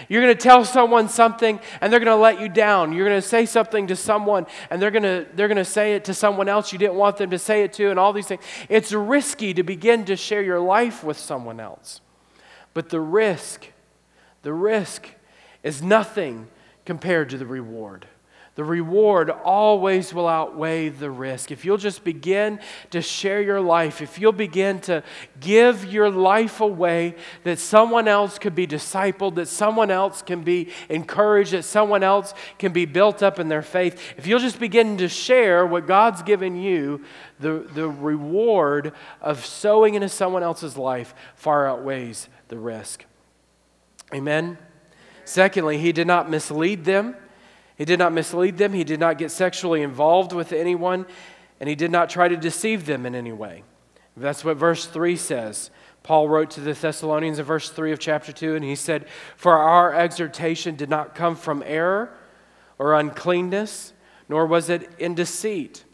You're 0.09 0.23
going 0.23 0.37
to 0.37 0.41
tell 0.41 0.65
someone 0.65 1.09
something 1.09 1.61
and 1.81 1.93
they're 1.93 2.01
going 2.01 2.15
to 2.15 2.21
let 2.21 2.41
you 2.41 2.49
down. 2.49 2.93
You're 2.93 3.09
going 3.09 3.21
to 3.21 3.27
say 3.27 3.47
something 3.47 3.87
to 3.89 3.97
someone 3.97 4.47
and 4.71 4.81
they're 4.81 4.91
going 4.91 5.03
to, 5.03 5.27
they're 5.35 5.49
going 5.49 5.57
to 5.57 5.65
say 5.65 5.95
it 5.95 6.05
to 6.05 6.15
someone 6.15 6.49
else 6.49 6.73
you 6.73 6.79
didn't 6.79 6.97
want 6.97 7.17
them 7.17 7.31
to 7.31 7.39
say 7.39 7.63
it 7.63 7.73
to, 7.75 7.91
and 7.91 7.99
all 7.99 8.13
these 8.13 8.27
things. 8.27 8.43
It's 8.69 8.93
risky 8.93 9.55
to 9.55 9.63
begin 9.63 10.05
to 10.07 10.17
share 10.17 10.43
your 10.43 10.61
life 10.61 11.03
with 11.03 11.19
someone 11.19 11.61
else. 11.61 12.01
But 12.75 12.91
the 12.91 13.01
risk, 13.01 13.73
the 14.43 14.53
risk 14.53 15.09
is 15.63 15.83
nothing 15.83 16.49
compared 16.85 17.31
to 17.31 17.39
the 17.39 17.47
reward 17.47 18.07
the 18.59 18.65
reward 18.65 19.31
always 19.31 20.13
will 20.13 20.27
outweigh 20.27 20.89
the 20.89 21.13
risk. 21.13 21.53
If 21.53 21.65
you'll 21.65 21.77
just 21.77 22.03
begin 22.03 22.59
to 22.91 23.01
share 23.01 23.41
your 23.41 23.61
life, 23.61 24.03
if 24.03 24.19
you'll 24.19 24.33
begin 24.33 24.81
to 24.81 25.05
give 25.39 25.85
your 25.85 26.11
life 26.11 26.61
away, 26.61 27.15
that 27.45 27.61
someone 27.61 28.09
else 28.09 28.37
could 28.37 28.57
be 28.57 28.67
discipled, 28.67 29.37
that 29.37 29.47
someone 29.47 29.93
else 29.93 30.23
can 30.23 30.43
be 30.43 30.71
encouraged, 30.89 31.53
that 31.53 31.63
someone 31.63 32.03
else 32.03 32.35
can 32.59 32.73
be 32.73 32.85
built 32.85 33.23
up 33.23 33.39
in 33.39 33.47
their 33.47 33.63
faith, 33.63 34.15
if 34.17 34.27
you'll 34.27 34.41
just 34.41 34.59
begin 34.59 34.97
to 34.97 35.09
share 35.09 35.65
what 35.65 35.87
God's 35.87 36.23
given 36.23 36.57
you, 36.57 37.05
the, 37.39 37.65
the 37.77 37.87
reward 37.87 38.93
of 39.21 39.47
sowing 39.47 39.95
into 39.95 40.09
someone 40.09 40.43
else's 40.43 40.77
life 40.77 41.15
far 41.37 41.69
outweighs 41.69 42.29
the 42.49 42.59
risk. 42.59 43.05
Amen. 44.13 44.59
Secondly, 45.25 45.79
he 45.79 45.93
did 45.93 46.09
not 46.09 46.29
mislead 46.29 46.85
them. 46.85 47.15
He 47.79 47.85
did 47.85 48.01
not 48.01 48.13
mislead 48.13 48.59
them, 48.59 48.73
he 48.73 48.83
did 48.83 48.99
not 48.99 49.19
get 49.19 49.31
sexually 49.31 49.83
involved 49.83 50.33
with 50.33 50.53
anyone, 50.53 51.07
and 51.61 51.69
he 51.69 51.77
did 51.77 51.93
not 51.93 52.11
try 52.11 52.27
to 52.27 52.37
deceive 52.37 52.87
them 52.87 53.07
in 53.07 53.15
any 53.15 53.33
way. 53.33 53.63
That's 54.17 54.45
what 54.45 54.57
verse 54.57 54.85
3 54.87 55.17
says. 55.17 55.71
Paul 56.03 56.29
wrote 56.29 56.51
to 56.53 56.61
the 56.61 56.73
Thessalonians 56.73 57.39
in 57.39 57.45
verse 57.45 57.71
3 57.71 57.93
of 57.93 58.01
chapter 58.01 58.33
2, 58.33 58.57
and 58.57 58.65
he 58.65 58.75
said, 58.75 59.07
For 59.37 59.57
our 59.57 59.95
exhortation 59.95 60.75
did 60.75 60.91
not 60.91 61.15
come 61.15 61.37
from 61.37 61.63
error 61.65 62.13
or 62.81 62.95
uncleanness, 62.95 63.93
nor 64.29 64.45
was 64.45 64.69
it 64.69 64.91
in 64.99 65.15
deceit. 65.15 65.85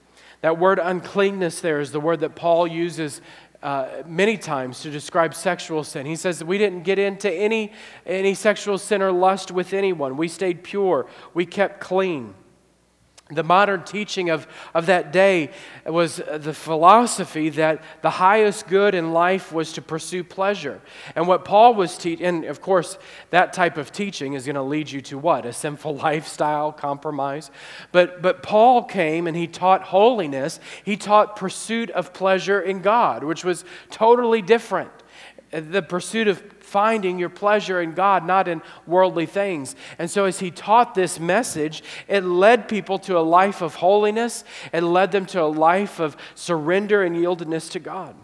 That 0.40 0.58
word 0.58 0.78
uncleanness 0.78 1.60
there 1.60 1.80
is 1.80 1.92
the 1.92 2.00
word 2.00 2.20
that 2.20 2.34
Paul 2.34 2.66
uses 2.66 3.20
uh, 3.64 4.02
many 4.06 4.36
times 4.36 4.82
to 4.82 4.90
describe 4.90 5.34
sexual 5.34 5.82
sin. 5.82 6.04
He 6.04 6.16
says 6.16 6.38
that 6.38 6.46
we 6.46 6.58
didn't 6.58 6.82
get 6.82 6.98
into 6.98 7.32
any, 7.32 7.72
any 8.04 8.34
sexual 8.34 8.76
sin 8.76 9.00
or 9.00 9.10
lust 9.10 9.50
with 9.50 9.72
anyone. 9.72 10.18
We 10.18 10.28
stayed 10.28 10.62
pure, 10.62 11.06
we 11.32 11.46
kept 11.46 11.80
clean. 11.80 12.34
The 13.30 13.42
modern 13.42 13.84
teaching 13.84 14.28
of, 14.28 14.46
of 14.74 14.84
that 14.84 15.10
day 15.10 15.50
was 15.86 16.16
the 16.16 16.52
philosophy 16.52 17.48
that 17.50 17.82
the 18.02 18.10
highest 18.10 18.66
good 18.66 18.94
in 18.94 19.14
life 19.14 19.50
was 19.50 19.72
to 19.72 19.82
pursue 19.82 20.22
pleasure. 20.22 20.82
And 21.16 21.26
what 21.26 21.42
Paul 21.42 21.72
was 21.72 21.96
teaching, 21.96 22.26
and 22.26 22.44
of 22.44 22.60
course, 22.60 22.98
that 23.30 23.54
type 23.54 23.78
of 23.78 23.92
teaching 23.92 24.34
is 24.34 24.44
going 24.44 24.56
to 24.56 24.62
lead 24.62 24.90
you 24.90 25.00
to 25.02 25.16
what? 25.16 25.46
A 25.46 25.54
sinful 25.54 25.96
lifestyle, 26.04 26.70
compromise. 26.70 27.50
But, 27.92 28.20
but 28.20 28.42
Paul 28.42 28.82
came 28.82 29.26
and 29.26 29.34
he 29.34 29.46
taught 29.46 29.84
holiness, 29.84 30.60
he 30.84 30.98
taught 30.98 31.34
pursuit 31.34 31.88
of 31.92 32.12
pleasure 32.12 32.60
in 32.60 32.82
God, 32.82 33.24
which 33.24 33.42
was 33.42 33.64
totally 33.90 34.42
different. 34.42 34.90
The 35.50 35.82
pursuit 35.82 36.28
of 36.28 36.42
finding 36.74 37.20
your 37.20 37.28
pleasure 37.28 37.80
in 37.80 37.92
God, 37.92 38.26
not 38.26 38.48
in 38.48 38.60
worldly 38.84 39.26
things. 39.26 39.76
And 39.96 40.10
so, 40.10 40.24
as 40.24 40.40
he 40.40 40.50
taught 40.50 40.96
this 40.96 41.20
message, 41.20 41.84
it 42.08 42.24
led 42.24 42.66
people 42.66 42.98
to 42.98 43.16
a 43.16 43.20
life 43.20 43.62
of 43.62 43.76
holiness, 43.76 44.42
it 44.72 44.80
led 44.80 45.12
them 45.12 45.24
to 45.26 45.40
a 45.40 45.46
life 45.46 46.00
of 46.00 46.16
surrender 46.34 47.04
and 47.04 47.14
yieldedness 47.14 47.70
to 47.70 47.78
God. 47.78 48.16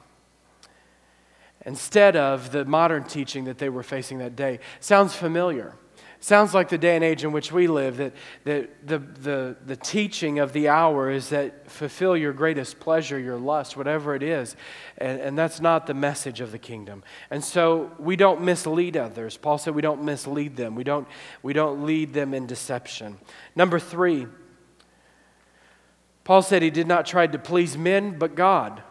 Instead 1.64 2.16
of 2.16 2.50
the 2.50 2.64
modern 2.64 3.04
teaching 3.04 3.44
that 3.44 3.58
they 3.58 3.68
were 3.68 3.84
facing 3.84 4.18
that 4.18 4.34
day. 4.34 4.58
Sounds 4.80 5.14
familiar. 5.14 5.76
Sounds 6.22 6.52
like 6.52 6.68
the 6.68 6.76
day 6.76 6.96
and 6.96 7.04
age 7.04 7.24
in 7.24 7.32
which 7.32 7.50
we 7.50 7.66
live, 7.66 7.96
that, 7.96 8.12
that 8.44 8.86
the, 8.86 8.98
the, 8.98 9.56
the 9.64 9.76
teaching 9.76 10.38
of 10.38 10.52
the 10.52 10.68
hour 10.68 11.10
is 11.10 11.30
that 11.30 11.70
fulfill 11.70 12.14
your 12.14 12.34
greatest 12.34 12.78
pleasure, 12.78 13.18
your 13.18 13.38
lust, 13.38 13.74
whatever 13.74 14.14
it 14.14 14.22
is. 14.22 14.54
And, 14.98 15.18
and 15.18 15.38
that's 15.38 15.60
not 15.60 15.86
the 15.86 15.94
message 15.94 16.42
of 16.42 16.52
the 16.52 16.58
kingdom. 16.58 17.02
And 17.30 17.42
so 17.42 17.90
we 17.98 18.16
don't 18.16 18.42
mislead 18.42 18.98
others. 18.98 19.38
Paul 19.38 19.56
said 19.56 19.74
we 19.74 19.80
don't 19.80 20.04
mislead 20.04 20.56
them, 20.56 20.74
we 20.74 20.84
don't, 20.84 21.08
we 21.42 21.54
don't 21.54 21.86
lead 21.86 22.12
them 22.12 22.34
in 22.34 22.46
deception. 22.46 23.16
Number 23.56 23.78
three, 23.78 24.26
Paul 26.24 26.42
said 26.42 26.60
he 26.60 26.70
did 26.70 26.86
not 26.86 27.06
try 27.06 27.26
to 27.26 27.38
please 27.38 27.78
men, 27.78 28.18
but 28.18 28.34
God. 28.34 28.82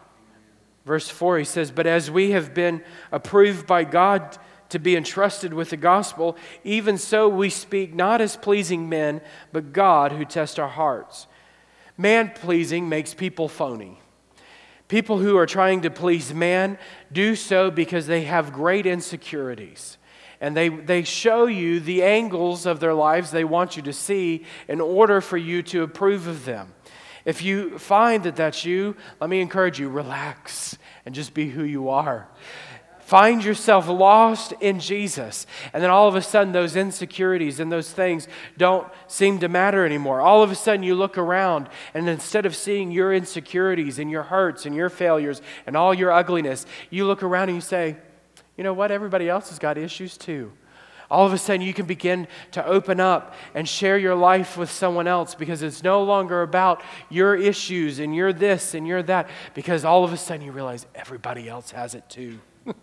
Verse 0.84 1.08
4, 1.08 1.38
he 1.38 1.44
says, 1.44 1.70
But 1.70 1.86
as 1.86 2.10
we 2.10 2.32
have 2.32 2.54
been 2.54 2.82
approved 3.12 3.68
by 3.68 3.84
God, 3.84 4.36
to 4.70 4.78
be 4.78 4.96
entrusted 4.96 5.52
with 5.52 5.70
the 5.70 5.76
gospel, 5.76 6.36
even 6.64 6.96
so 6.98 7.28
we 7.28 7.50
speak 7.50 7.94
not 7.94 8.20
as 8.20 8.36
pleasing 8.36 8.88
men, 8.88 9.20
but 9.52 9.72
God 9.72 10.12
who 10.12 10.24
tests 10.24 10.58
our 10.58 10.68
hearts. 10.68 11.26
Man 11.96 12.32
pleasing 12.34 12.88
makes 12.88 13.12
people 13.12 13.48
phony. 13.48 14.00
People 14.88 15.18
who 15.18 15.36
are 15.36 15.46
trying 15.46 15.82
to 15.82 15.90
please 15.90 16.34
man 16.34 16.78
do 17.12 17.36
so 17.36 17.70
because 17.70 18.06
they 18.06 18.22
have 18.22 18.52
great 18.52 18.86
insecurities. 18.86 19.98
And 20.40 20.56
they, 20.56 20.68
they 20.70 21.04
show 21.04 21.46
you 21.46 21.78
the 21.78 22.02
angles 22.02 22.64
of 22.64 22.80
their 22.80 22.94
lives 22.94 23.30
they 23.30 23.44
want 23.44 23.76
you 23.76 23.82
to 23.82 23.92
see 23.92 24.44
in 24.66 24.80
order 24.80 25.20
for 25.20 25.36
you 25.36 25.62
to 25.64 25.82
approve 25.82 26.26
of 26.26 26.44
them. 26.44 26.72
If 27.26 27.42
you 27.42 27.78
find 27.78 28.24
that 28.24 28.36
that's 28.36 28.64
you, 28.64 28.96
let 29.20 29.28
me 29.28 29.40
encourage 29.40 29.78
you 29.78 29.90
relax 29.90 30.78
and 31.04 31.14
just 31.14 31.34
be 31.34 31.50
who 31.50 31.64
you 31.64 31.90
are 31.90 32.28
Find 33.10 33.42
yourself 33.42 33.88
lost 33.88 34.52
in 34.60 34.78
Jesus. 34.78 35.44
And 35.72 35.82
then 35.82 35.90
all 35.90 36.06
of 36.06 36.14
a 36.14 36.22
sudden, 36.22 36.52
those 36.52 36.76
insecurities 36.76 37.58
and 37.58 37.72
those 37.72 37.90
things 37.90 38.28
don't 38.56 38.86
seem 39.08 39.40
to 39.40 39.48
matter 39.48 39.84
anymore. 39.84 40.20
All 40.20 40.44
of 40.44 40.52
a 40.52 40.54
sudden, 40.54 40.84
you 40.84 40.94
look 40.94 41.18
around, 41.18 41.68
and 41.92 42.08
instead 42.08 42.46
of 42.46 42.54
seeing 42.54 42.92
your 42.92 43.12
insecurities 43.12 43.98
and 43.98 44.12
your 44.12 44.22
hurts 44.22 44.64
and 44.64 44.76
your 44.76 44.88
failures 44.88 45.42
and 45.66 45.76
all 45.76 45.92
your 45.92 46.12
ugliness, 46.12 46.66
you 46.88 47.04
look 47.04 47.24
around 47.24 47.48
and 47.48 47.56
you 47.56 47.60
say, 47.60 47.96
you 48.56 48.62
know 48.62 48.74
what? 48.74 48.92
Everybody 48.92 49.28
else 49.28 49.48
has 49.48 49.58
got 49.58 49.76
issues 49.76 50.16
too 50.16 50.52
all 51.10 51.26
of 51.26 51.32
a 51.32 51.38
sudden 51.38 51.60
you 51.60 51.74
can 51.74 51.86
begin 51.86 52.28
to 52.52 52.64
open 52.64 53.00
up 53.00 53.34
and 53.56 53.68
share 53.68 53.98
your 53.98 54.14
life 54.14 54.56
with 54.56 54.70
someone 54.70 55.08
else 55.08 55.34
because 55.34 55.60
it's 55.60 55.82
no 55.82 56.04
longer 56.04 56.42
about 56.42 56.80
your 57.08 57.34
issues 57.34 57.98
and 57.98 58.14
you're 58.14 58.32
this 58.32 58.74
and 58.74 58.86
you're 58.86 59.02
that 59.02 59.28
because 59.52 59.84
all 59.84 60.04
of 60.04 60.12
a 60.12 60.16
sudden 60.16 60.46
you 60.46 60.52
realize 60.52 60.86
everybody 60.94 61.48
else 61.48 61.72
has 61.72 61.96
it 61.96 62.08
too. 62.08 62.38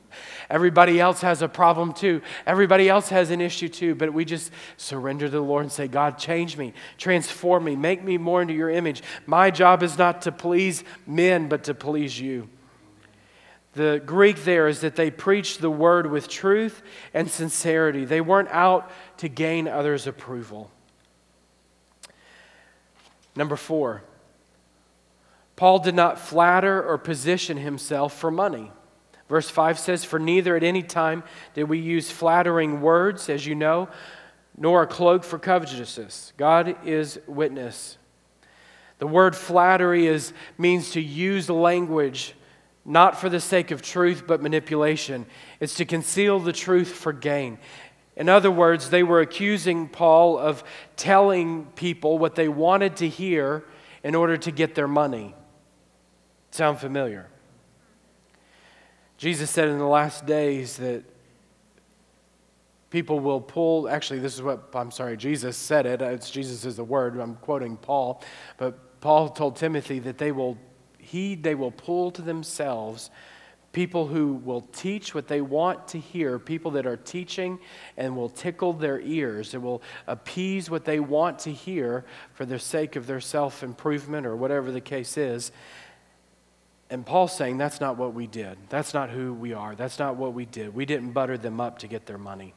Everybody 0.50 1.00
else 1.00 1.22
has 1.22 1.42
a 1.42 1.48
problem 1.48 1.94
too. 1.94 2.22
Everybody 2.46 2.90
else 2.90 3.10
has 3.10 3.32
an 3.32 3.42
issue 3.42 3.70
too. 3.70 3.96
But 3.96 4.14
we 4.14 4.26
just 4.26 4.52
surrender 4.78 5.26
to 5.26 5.32
the 5.32 5.42
Lord 5.42 5.64
and 5.64 5.72
say, 5.72 5.88
God, 5.88 6.18
change 6.18 6.58
me, 6.58 6.74
transform 6.98 7.64
me, 7.64 7.76
make 7.76 8.04
me 8.04 8.18
more 8.18 8.42
into 8.42 8.54
your 8.54 8.70
image. 8.70 9.04
My 9.26 9.52
job 9.52 9.84
is 9.84 9.98
not 9.98 10.22
to 10.24 10.32
please 10.32 10.84
men, 11.06 11.50
but 11.50 11.64
to 11.66 11.74
please 11.74 12.20
you. 12.20 12.50
The 13.74 14.02
Greek 14.04 14.44
there 14.44 14.68
is 14.68 14.82
that 14.82 14.96
they 14.96 15.12
preached 15.12 15.62
the 15.62 15.70
word 15.70 16.10
with 16.10 16.28
truth 16.28 16.82
and 17.14 17.30
sincerity. 17.30 18.06
They 18.06 18.22
weren't 18.22 18.50
out 18.50 18.90
to 19.18 19.30
gain 19.30 19.68
others' 19.68 20.08
approval. 20.08 20.72
Number 23.36 23.56
four, 23.56 24.04
Paul 25.56 25.78
did 25.78 25.94
not 25.94 26.20
flatter 26.20 26.84
or 26.84 26.98
position 26.98 27.58
himself 27.58 28.18
for 28.18 28.32
money. 28.32 28.72
Verse 29.30 29.50
5 29.50 29.78
says, 29.78 30.04
For 30.04 30.20
neither 30.20 30.56
at 30.56 30.64
any 30.64 30.84
time 30.84 31.24
did 31.54 31.64
we 31.64 31.80
use 31.80 32.10
flattering 32.10 32.82
words, 32.82 33.30
as 33.30 33.46
you 33.46 33.56
know, 33.56 33.90
nor 34.58 34.84
a 34.84 34.88
cloak 34.88 35.24
for 35.24 35.38
covetousness. 35.38 36.34
God 36.38 36.78
is 36.86 37.20
witness. 37.28 37.98
The 39.00 39.08
word 39.08 39.36
flattery 39.36 40.08
is, 40.08 40.34
means 40.58 40.92
to 40.92 41.02
use 41.02 41.50
language 41.50 42.34
not 42.84 43.20
for 43.20 43.30
the 43.30 43.40
sake 43.40 43.70
of 43.72 43.82
truth 43.82 44.24
but 44.26 44.42
manipulation. 44.42 45.26
It's 45.60 45.76
to 45.76 45.86
conceal 45.86 46.40
the 46.40 46.54
truth 46.54 46.88
for 46.88 47.14
gain. 47.14 47.60
In 48.16 48.30
other 48.30 48.50
words, 48.50 48.90
they 48.90 49.04
were 49.04 49.22
accusing 49.22 49.90
Paul 49.90 50.40
of 50.40 50.64
telling 50.96 51.66
people 51.76 52.18
what 52.18 52.34
they 52.34 52.48
wanted 52.48 52.96
to 52.98 53.08
hear 53.08 53.64
in 54.04 54.16
order 54.16 54.38
to 54.38 54.52
get 54.52 54.74
their 54.74 54.88
money. 54.88 55.36
Sound 56.50 56.80
familiar? 56.80 57.28
Jesus 59.18 59.50
said 59.50 59.68
in 59.68 59.80
the 59.80 59.86
last 59.86 60.26
days 60.26 60.78
that 60.78 61.04
people 62.90 63.20
will 63.20 63.42
pull, 63.42 63.90
actually, 63.90 64.20
this 64.20 64.36
is 64.36 64.42
what, 64.42 64.70
I'm 64.74 64.92
sorry, 64.92 65.18
Jesus 65.18 65.58
said 65.58 65.86
it. 65.86 66.02
Uh, 66.02 66.06
it's 66.06 66.30
Jesus 66.30 66.66
is 66.66 66.76
the 66.76 66.84
word. 66.84 67.18
I'm 67.20 67.36
quoting 67.36 67.78
Paul. 67.78 68.22
But 68.58 69.02
Paul 69.02 69.30
told 69.30 69.56
Timothy 69.56 70.00
that 70.00 70.18
they 70.18 70.32
will 70.32 70.58
heed, 71.00 71.44
they 71.44 71.56
will 71.56 71.72
pull 71.72 72.12
to 72.12 72.22
themselves 72.22 73.10
people 73.72 74.08
who 74.08 74.34
will 74.34 74.62
teach 74.62 75.14
what 75.14 75.28
they 75.28 75.40
want 75.42 75.88
to 75.90 76.00
hear, 76.00 76.40
people 76.40 76.72
that 76.72 76.88
are 76.88 76.98
teaching 76.98 77.60
and 77.96 78.16
will 78.16 78.30
tickle 78.30 78.74
their 78.74 79.00
ears, 79.02 79.52
that 79.52 79.60
will 79.60 79.82
appease 80.08 80.70
what 80.70 80.84
they 80.84 81.00
want 81.00 81.38
to 81.38 81.52
hear 81.52 82.04
for 82.34 82.46
the 82.46 82.58
sake 82.58 82.96
of 82.96 83.06
their 83.06 83.20
self 83.20 83.64
improvement 83.64 84.26
or 84.26 84.36
whatever 84.36 84.72
the 84.72 84.82
case 84.82 85.18
is. 85.18 85.52
And 86.90 87.06
Paul's 87.06 87.36
saying 87.36 87.58
that's 87.58 87.82
not 87.82 87.98
what 87.98 88.14
we 88.14 88.28
did. 88.28 88.58
That's 88.70 88.94
not 88.94 89.10
who 89.10 89.34
we 89.34 89.54
are. 89.54 89.76
That's 89.76 90.00
not 90.00 90.16
what 90.16 90.34
we 90.34 90.46
did. 90.46 90.74
We 90.74 90.86
didn't 90.86 91.12
butter 91.12 91.38
them 91.38 91.60
up 91.60 91.80
to 91.80 91.88
get 91.88 92.06
their 92.06 92.18
money. 92.18 92.54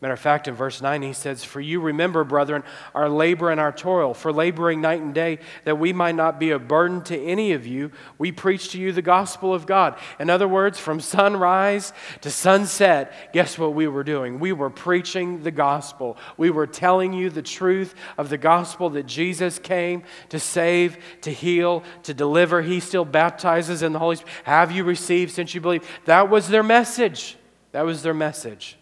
Matter 0.00 0.14
of 0.14 0.20
fact, 0.20 0.48
in 0.48 0.54
verse 0.54 0.80
9, 0.80 1.02
he 1.02 1.12
says, 1.12 1.44
For 1.44 1.60
you 1.60 1.78
remember, 1.78 2.24
brethren, 2.24 2.64
our 2.94 3.10
labor 3.10 3.50
and 3.50 3.60
our 3.60 3.70
toil, 3.70 4.14
for 4.14 4.32
laboring 4.32 4.80
night 4.80 5.02
and 5.02 5.12
day, 5.12 5.40
that 5.64 5.78
we 5.78 5.92
might 5.92 6.14
not 6.14 6.40
be 6.40 6.52
a 6.52 6.58
burden 6.58 7.02
to 7.04 7.22
any 7.22 7.52
of 7.52 7.66
you, 7.66 7.90
we 8.16 8.32
preach 8.32 8.70
to 8.70 8.80
you 8.80 8.92
the 8.92 9.02
gospel 9.02 9.52
of 9.52 9.66
God. 9.66 9.98
In 10.18 10.30
other 10.30 10.48
words, 10.48 10.78
from 10.78 11.00
sunrise 11.00 11.92
to 12.22 12.30
sunset, 12.30 13.12
guess 13.34 13.58
what 13.58 13.74
we 13.74 13.88
were 13.88 14.02
doing? 14.02 14.40
We 14.40 14.52
were 14.52 14.70
preaching 14.70 15.42
the 15.42 15.50
gospel. 15.50 16.16
We 16.38 16.48
were 16.48 16.66
telling 16.66 17.12
you 17.12 17.28
the 17.28 17.42
truth 17.42 17.94
of 18.16 18.30
the 18.30 18.38
gospel 18.38 18.88
that 18.90 19.04
Jesus 19.04 19.58
came 19.58 20.04
to 20.30 20.40
save, 20.40 20.96
to 21.20 21.30
heal, 21.30 21.82
to 22.04 22.14
deliver. 22.14 22.62
He 22.62 22.80
still 22.80 23.04
baptizes 23.04 23.82
in 23.82 23.92
the 23.92 23.98
Holy 23.98 24.16
Spirit. 24.16 24.32
Have 24.44 24.72
you 24.72 24.84
received 24.84 25.32
since 25.32 25.54
you 25.54 25.60
believe? 25.60 25.86
That 26.06 26.30
was 26.30 26.48
their 26.48 26.62
message. 26.62 27.36
That 27.72 27.82
was 27.82 28.02
their 28.02 28.14
message. 28.14 28.78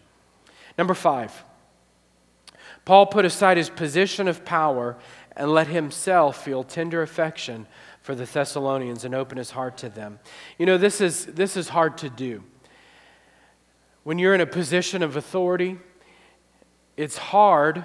Number 0.79 0.93
five, 0.93 1.43
Paul 2.85 3.07
put 3.07 3.25
aside 3.25 3.57
his 3.57 3.69
position 3.69 4.29
of 4.29 4.45
power 4.45 4.95
and 5.35 5.51
let 5.51 5.67
himself 5.67 6.41
feel 6.45 6.63
tender 6.63 7.01
affection 7.01 7.67
for 8.01 8.15
the 8.15 8.23
Thessalonians 8.23 9.03
and 9.03 9.13
open 9.13 9.37
his 9.37 9.51
heart 9.51 9.75
to 9.79 9.89
them. 9.89 10.19
You 10.57 10.65
know, 10.65 10.77
this 10.77 11.01
is, 11.01 11.25
this 11.25 11.57
is 11.57 11.67
hard 11.67 11.97
to 11.97 12.09
do. 12.09 12.45
When 14.03 14.19
you're 14.19 14.33
in 14.33 14.39
a 14.39 14.45
position 14.45 15.03
of 15.03 15.17
authority, 15.17 15.77
it's 16.95 17.17
hard 17.17 17.83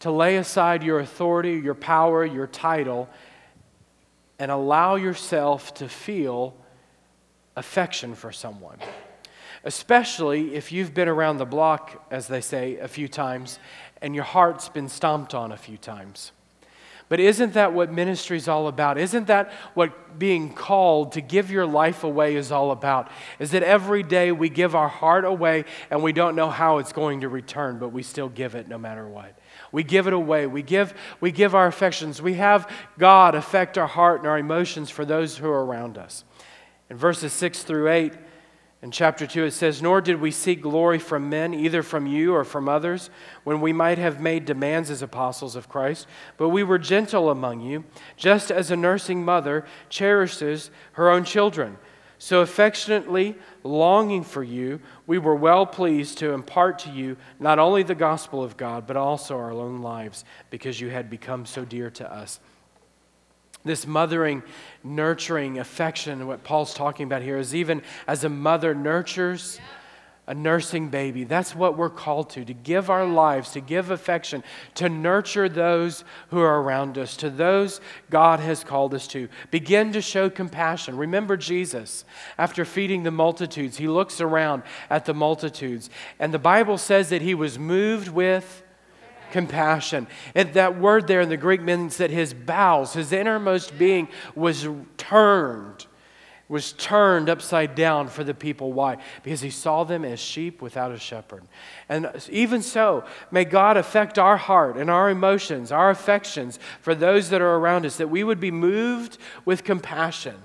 to 0.00 0.10
lay 0.10 0.36
aside 0.36 0.82
your 0.82 0.98
authority, 0.98 1.60
your 1.60 1.76
power, 1.76 2.24
your 2.24 2.48
title, 2.48 3.08
and 4.40 4.50
allow 4.50 4.96
yourself 4.96 5.74
to 5.74 5.88
feel 5.88 6.56
affection 7.54 8.16
for 8.16 8.32
someone 8.32 8.78
especially 9.64 10.54
if 10.54 10.72
you've 10.72 10.94
been 10.94 11.08
around 11.08 11.38
the 11.38 11.46
block, 11.46 12.06
as 12.10 12.28
they 12.28 12.40
say, 12.40 12.76
a 12.76 12.88
few 12.88 13.08
times, 13.08 13.58
and 14.02 14.14
your 14.14 14.24
heart's 14.24 14.68
been 14.68 14.88
stomped 14.88 15.34
on 15.34 15.52
a 15.52 15.56
few 15.56 15.76
times. 15.76 16.32
But 17.10 17.18
isn't 17.18 17.54
that 17.54 17.72
what 17.72 17.90
ministry 17.92 18.36
is 18.36 18.46
all 18.46 18.68
about? 18.68 18.96
Isn't 18.96 19.26
that 19.26 19.50
what 19.74 20.16
being 20.16 20.54
called 20.54 21.12
to 21.12 21.20
give 21.20 21.50
your 21.50 21.66
life 21.66 22.04
away 22.04 22.36
is 22.36 22.52
all 22.52 22.70
about? 22.70 23.10
Is 23.40 23.50
that 23.50 23.64
every 23.64 24.04
day 24.04 24.30
we 24.30 24.48
give 24.48 24.76
our 24.76 24.88
heart 24.88 25.24
away 25.24 25.64
and 25.90 26.04
we 26.04 26.12
don't 26.12 26.36
know 26.36 26.50
how 26.50 26.78
it's 26.78 26.92
going 26.92 27.22
to 27.22 27.28
return, 27.28 27.80
but 27.80 27.88
we 27.88 28.04
still 28.04 28.28
give 28.28 28.54
it 28.54 28.68
no 28.68 28.78
matter 28.78 29.08
what. 29.08 29.36
We 29.72 29.82
give 29.82 30.06
it 30.06 30.12
away. 30.12 30.46
We 30.46 30.62
give, 30.62 30.94
we 31.20 31.32
give 31.32 31.52
our 31.52 31.66
affections. 31.66 32.22
We 32.22 32.34
have 32.34 32.70
God 32.96 33.34
affect 33.34 33.76
our 33.76 33.88
heart 33.88 34.20
and 34.20 34.28
our 34.28 34.38
emotions 34.38 34.88
for 34.88 35.04
those 35.04 35.36
who 35.36 35.50
are 35.50 35.64
around 35.64 35.98
us. 35.98 36.22
In 36.88 36.96
verses 36.96 37.32
6 37.32 37.64
through 37.64 37.88
8, 37.88 38.12
in 38.82 38.90
chapter 38.90 39.26
2, 39.26 39.44
it 39.44 39.50
says, 39.50 39.82
Nor 39.82 40.00
did 40.00 40.20
we 40.20 40.30
seek 40.30 40.62
glory 40.62 40.98
from 40.98 41.28
men, 41.28 41.52
either 41.52 41.82
from 41.82 42.06
you 42.06 42.34
or 42.34 42.44
from 42.44 42.66
others, 42.66 43.10
when 43.44 43.60
we 43.60 43.74
might 43.74 43.98
have 43.98 44.20
made 44.20 44.46
demands 44.46 44.90
as 44.90 45.02
apostles 45.02 45.54
of 45.54 45.68
Christ, 45.68 46.06
but 46.38 46.48
we 46.48 46.62
were 46.62 46.78
gentle 46.78 47.28
among 47.28 47.60
you, 47.60 47.84
just 48.16 48.50
as 48.50 48.70
a 48.70 48.76
nursing 48.76 49.22
mother 49.22 49.66
cherishes 49.90 50.70
her 50.92 51.10
own 51.10 51.24
children. 51.24 51.76
So 52.18 52.40
affectionately 52.40 53.36
longing 53.64 54.24
for 54.24 54.42
you, 54.42 54.80
we 55.06 55.18
were 55.18 55.34
well 55.34 55.66
pleased 55.66 56.16
to 56.18 56.32
impart 56.32 56.78
to 56.80 56.90
you 56.90 57.18
not 57.38 57.58
only 57.58 57.82
the 57.82 57.94
gospel 57.94 58.42
of 58.42 58.56
God, 58.56 58.86
but 58.86 58.96
also 58.96 59.36
our 59.36 59.52
own 59.52 59.82
lives, 59.82 60.24
because 60.48 60.80
you 60.80 60.88
had 60.88 61.10
become 61.10 61.44
so 61.44 61.66
dear 61.66 61.90
to 61.90 62.10
us. 62.10 62.40
This 63.64 63.86
mothering, 63.86 64.42
nurturing 64.82 65.58
affection, 65.58 66.26
what 66.26 66.44
Paul's 66.44 66.74
talking 66.74 67.04
about 67.04 67.22
here, 67.22 67.38
is 67.38 67.54
even 67.54 67.82
as 68.06 68.24
a 68.24 68.28
mother 68.28 68.74
nurtures 68.74 69.60
a 70.30 70.34
nursing 70.34 70.90
baby. 70.90 71.24
That's 71.24 71.56
what 71.56 71.76
we're 71.76 71.90
called 71.90 72.30
to, 72.30 72.44
to 72.44 72.54
give 72.54 72.88
our 72.88 73.04
lives, 73.04 73.50
to 73.50 73.60
give 73.60 73.90
affection, 73.90 74.44
to 74.76 74.88
nurture 74.88 75.48
those 75.48 76.04
who 76.28 76.38
are 76.38 76.62
around 76.62 76.96
us, 76.98 77.16
to 77.16 77.30
those 77.30 77.80
God 78.10 78.38
has 78.38 78.62
called 78.62 78.94
us 78.94 79.08
to. 79.08 79.28
Begin 79.50 79.92
to 79.92 80.00
show 80.00 80.30
compassion. 80.30 80.96
Remember 80.96 81.36
Jesus, 81.36 82.04
after 82.38 82.64
feeding 82.64 83.02
the 83.02 83.10
multitudes, 83.10 83.78
he 83.78 83.88
looks 83.88 84.20
around 84.20 84.62
at 84.88 85.04
the 85.04 85.14
multitudes, 85.14 85.90
and 86.20 86.32
the 86.32 86.38
Bible 86.38 86.78
says 86.78 87.08
that 87.08 87.22
he 87.22 87.34
was 87.34 87.58
moved 87.58 88.06
with 88.06 88.62
compassion. 89.30 90.06
And 90.34 90.52
that 90.54 90.78
word 90.78 91.06
there 91.06 91.20
in 91.20 91.28
the 91.28 91.36
Greek 91.36 91.62
means 91.62 91.96
that 91.98 92.10
his 92.10 92.34
bowels, 92.34 92.92
his 92.92 93.12
innermost 93.12 93.78
being, 93.78 94.08
was 94.34 94.66
turned, 94.96 95.86
was 96.48 96.72
turned 96.72 97.28
upside 97.28 97.74
down 97.74 98.08
for 98.08 98.24
the 98.24 98.34
people. 98.34 98.72
Why? 98.72 98.98
Because 99.22 99.40
he 99.40 99.50
saw 99.50 99.84
them 99.84 100.04
as 100.04 100.18
sheep 100.18 100.60
without 100.60 100.92
a 100.92 100.98
shepherd. 100.98 101.44
And 101.88 102.10
even 102.28 102.62
so, 102.62 103.04
may 103.30 103.44
God 103.44 103.76
affect 103.76 104.18
our 104.18 104.36
heart 104.36 104.76
and 104.76 104.90
our 104.90 105.10
emotions, 105.10 105.70
our 105.70 105.90
affections 105.90 106.58
for 106.80 106.94
those 106.94 107.30
that 107.30 107.40
are 107.40 107.56
around 107.56 107.86
us, 107.86 107.96
that 107.98 108.08
we 108.08 108.24
would 108.24 108.40
be 108.40 108.50
moved 108.50 109.18
with 109.44 109.64
compassion 109.64 110.42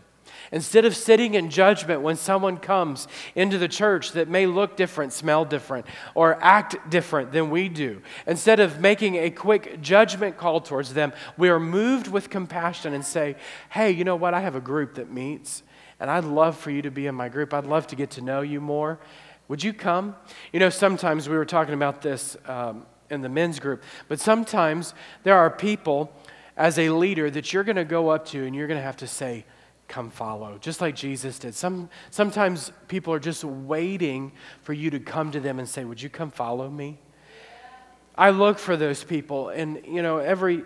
Instead 0.52 0.86
of 0.86 0.96
sitting 0.96 1.34
in 1.34 1.50
judgment 1.50 2.02
when 2.02 2.16
someone 2.16 2.58
comes 2.58 3.08
into 3.36 3.58
the 3.58 3.68
church 3.68 4.12
that 4.12 4.28
may 4.28 4.46
look 4.46 4.76
different, 4.76 5.14
smell 5.14 5.46
different, 5.46 5.86
or 6.14 6.42
act 6.42 6.76
different 6.90 7.32
than 7.32 7.50
we 7.50 7.70
do, 7.70 8.02
instead 8.28 8.60
of 8.60 8.80
making 8.80 9.16
a 9.16 9.30
quick 9.30 9.82
judgment 9.82 10.38
call 10.38 10.62
towards 10.62 10.94
them, 10.94 11.14
we 11.38 11.50
are 11.50 11.60
moved 11.60 12.08
with 12.08 12.30
compassion 12.30 12.94
and 12.94 13.06
say, 13.06 13.36
hey, 13.70 13.92
you 13.92 14.04
know 14.04 14.16
what? 14.16 14.34
I 14.34 14.42
have 14.42 14.56
a 14.56 14.62
group 14.62 14.96
that 14.96 15.12
meets, 15.12 15.64
and 16.00 16.10
I'd 16.10 16.26
love 16.26 16.58
for 16.58 16.72
you 16.72 16.82
to 16.84 16.92
be 16.92 17.08
in 17.08 17.16
my 17.16 17.30
group. 17.30 17.54
I'd 17.54 17.66
love 17.66 17.88
to 17.88 17.96
get 17.96 18.12
to 18.12 18.22
know 18.22 18.42
you 18.42 18.62
more. 18.62 19.00
Would 19.48 19.64
you 19.64 19.74
come? 19.74 20.16
You 20.52 20.60
know, 20.60 20.70
sometimes 20.70 21.30
we 21.30 21.36
were 21.36 21.46
talking 21.46 21.74
about 21.74 22.02
this 22.02 22.36
um, 22.46 22.86
in 23.10 23.22
the 23.22 23.30
men's 23.30 23.60
group, 23.60 23.84
but 24.08 24.20
sometimes 24.20 24.94
there 25.24 25.38
are 25.38 25.50
people 25.50 26.12
as 26.58 26.80
a 26.80 26.90
leader 26.90 27.30
that 27.30 27.54
you're 27.54 27.64
going 27.64 27.76
to 27.76 27.86
go 27.86 28.10
up 28.10 28.26
to 28.28 28.46
and 28.46 28.56
you're 28.56 28.68
going 28.68 28.80
to 28.80 28.86
have 28.86 28.98
to 28.98 29.08
say, 29.08 29.46
come 29.88 30.10
follow, 30.10 30.58
just 30.60 30.82
like 30.82 30.96
Jesus 30.96 31.40
did. 31.40 31.56
Some, 31.56 31.90
sometimes 32.10 32.72
people 32.88 33.14
are 33.14 33.20
just 33.20 33.44
waiting 33.44 34.32
for 34.62 34.74
you 34.74 34.90
to 34.90 35.00
come 35.00 35.32
to 35.32 35.40
them 35.40 35.60
and 35.60 35.68
say, 35.68 35.86
Would 35.86 36.02
you 36.02 36.10
come 36.10 36.32
follow 36.32 36.70
me? 36.70 37.00
I 38.18 38.30
look 38.30 38.60
for 38.60 38.78
those 38.78 39.04
people, 39.04 39.50
and 39.50 39.82
you 39.86 40.02
know, 40.02 40.18
every 40.18 40.64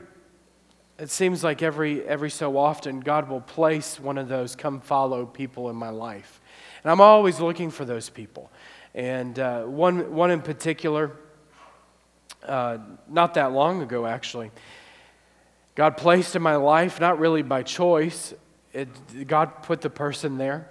it 0.99 1.09
seems 1.09 1.43
like 1.43 1.63
every 1.63 2.05
every 2.05 2.29
so 2.29 2.57
often 2.57 2.99
God 2.99 3.29
will 3.29 3.41
place 3.41 3.99
one 3.99 4.17
of 4.17 4.27
those 4.27 4.55
come 4.55 4.81
follow 4.81 5.25
people 5.25 5.69
in 5.69 5.75
my 5.75 5.89
life. 5.89 6.41
And 6.83 6.91
I'm 6.91 7.01
always 7.01 7.39
looking 7.39 7.71
for 7.71 7.85
those 7.85 8.09
people. 8.09 8.51
And 8.93 9.37
uh, 9.37 9.63
one, 9.63 10.13
one 10.13 10.31
in 10.31 10.41
particular, 10.41 11.11
uh, 12.43 12.79
not 13.07 13.35
that 13.35 13.51
long 13.51 13.81
ago 13.81 14.05
actually, 14.05 14.51
God 15.75 15.97
placed 15.97 16.35
in 16.35 16.41
my 16.41 16.55
life, 16.55 16.99
not 16.99 17.19
really 17.19 17.41
by 17.41 17.63
choice, 17.63 18.33
it, 18.73 19.27
God 19.27 19.63
put 19.63 19.81
the 19.81 19.89
person 19.89 20.37
there. 20.37 20.69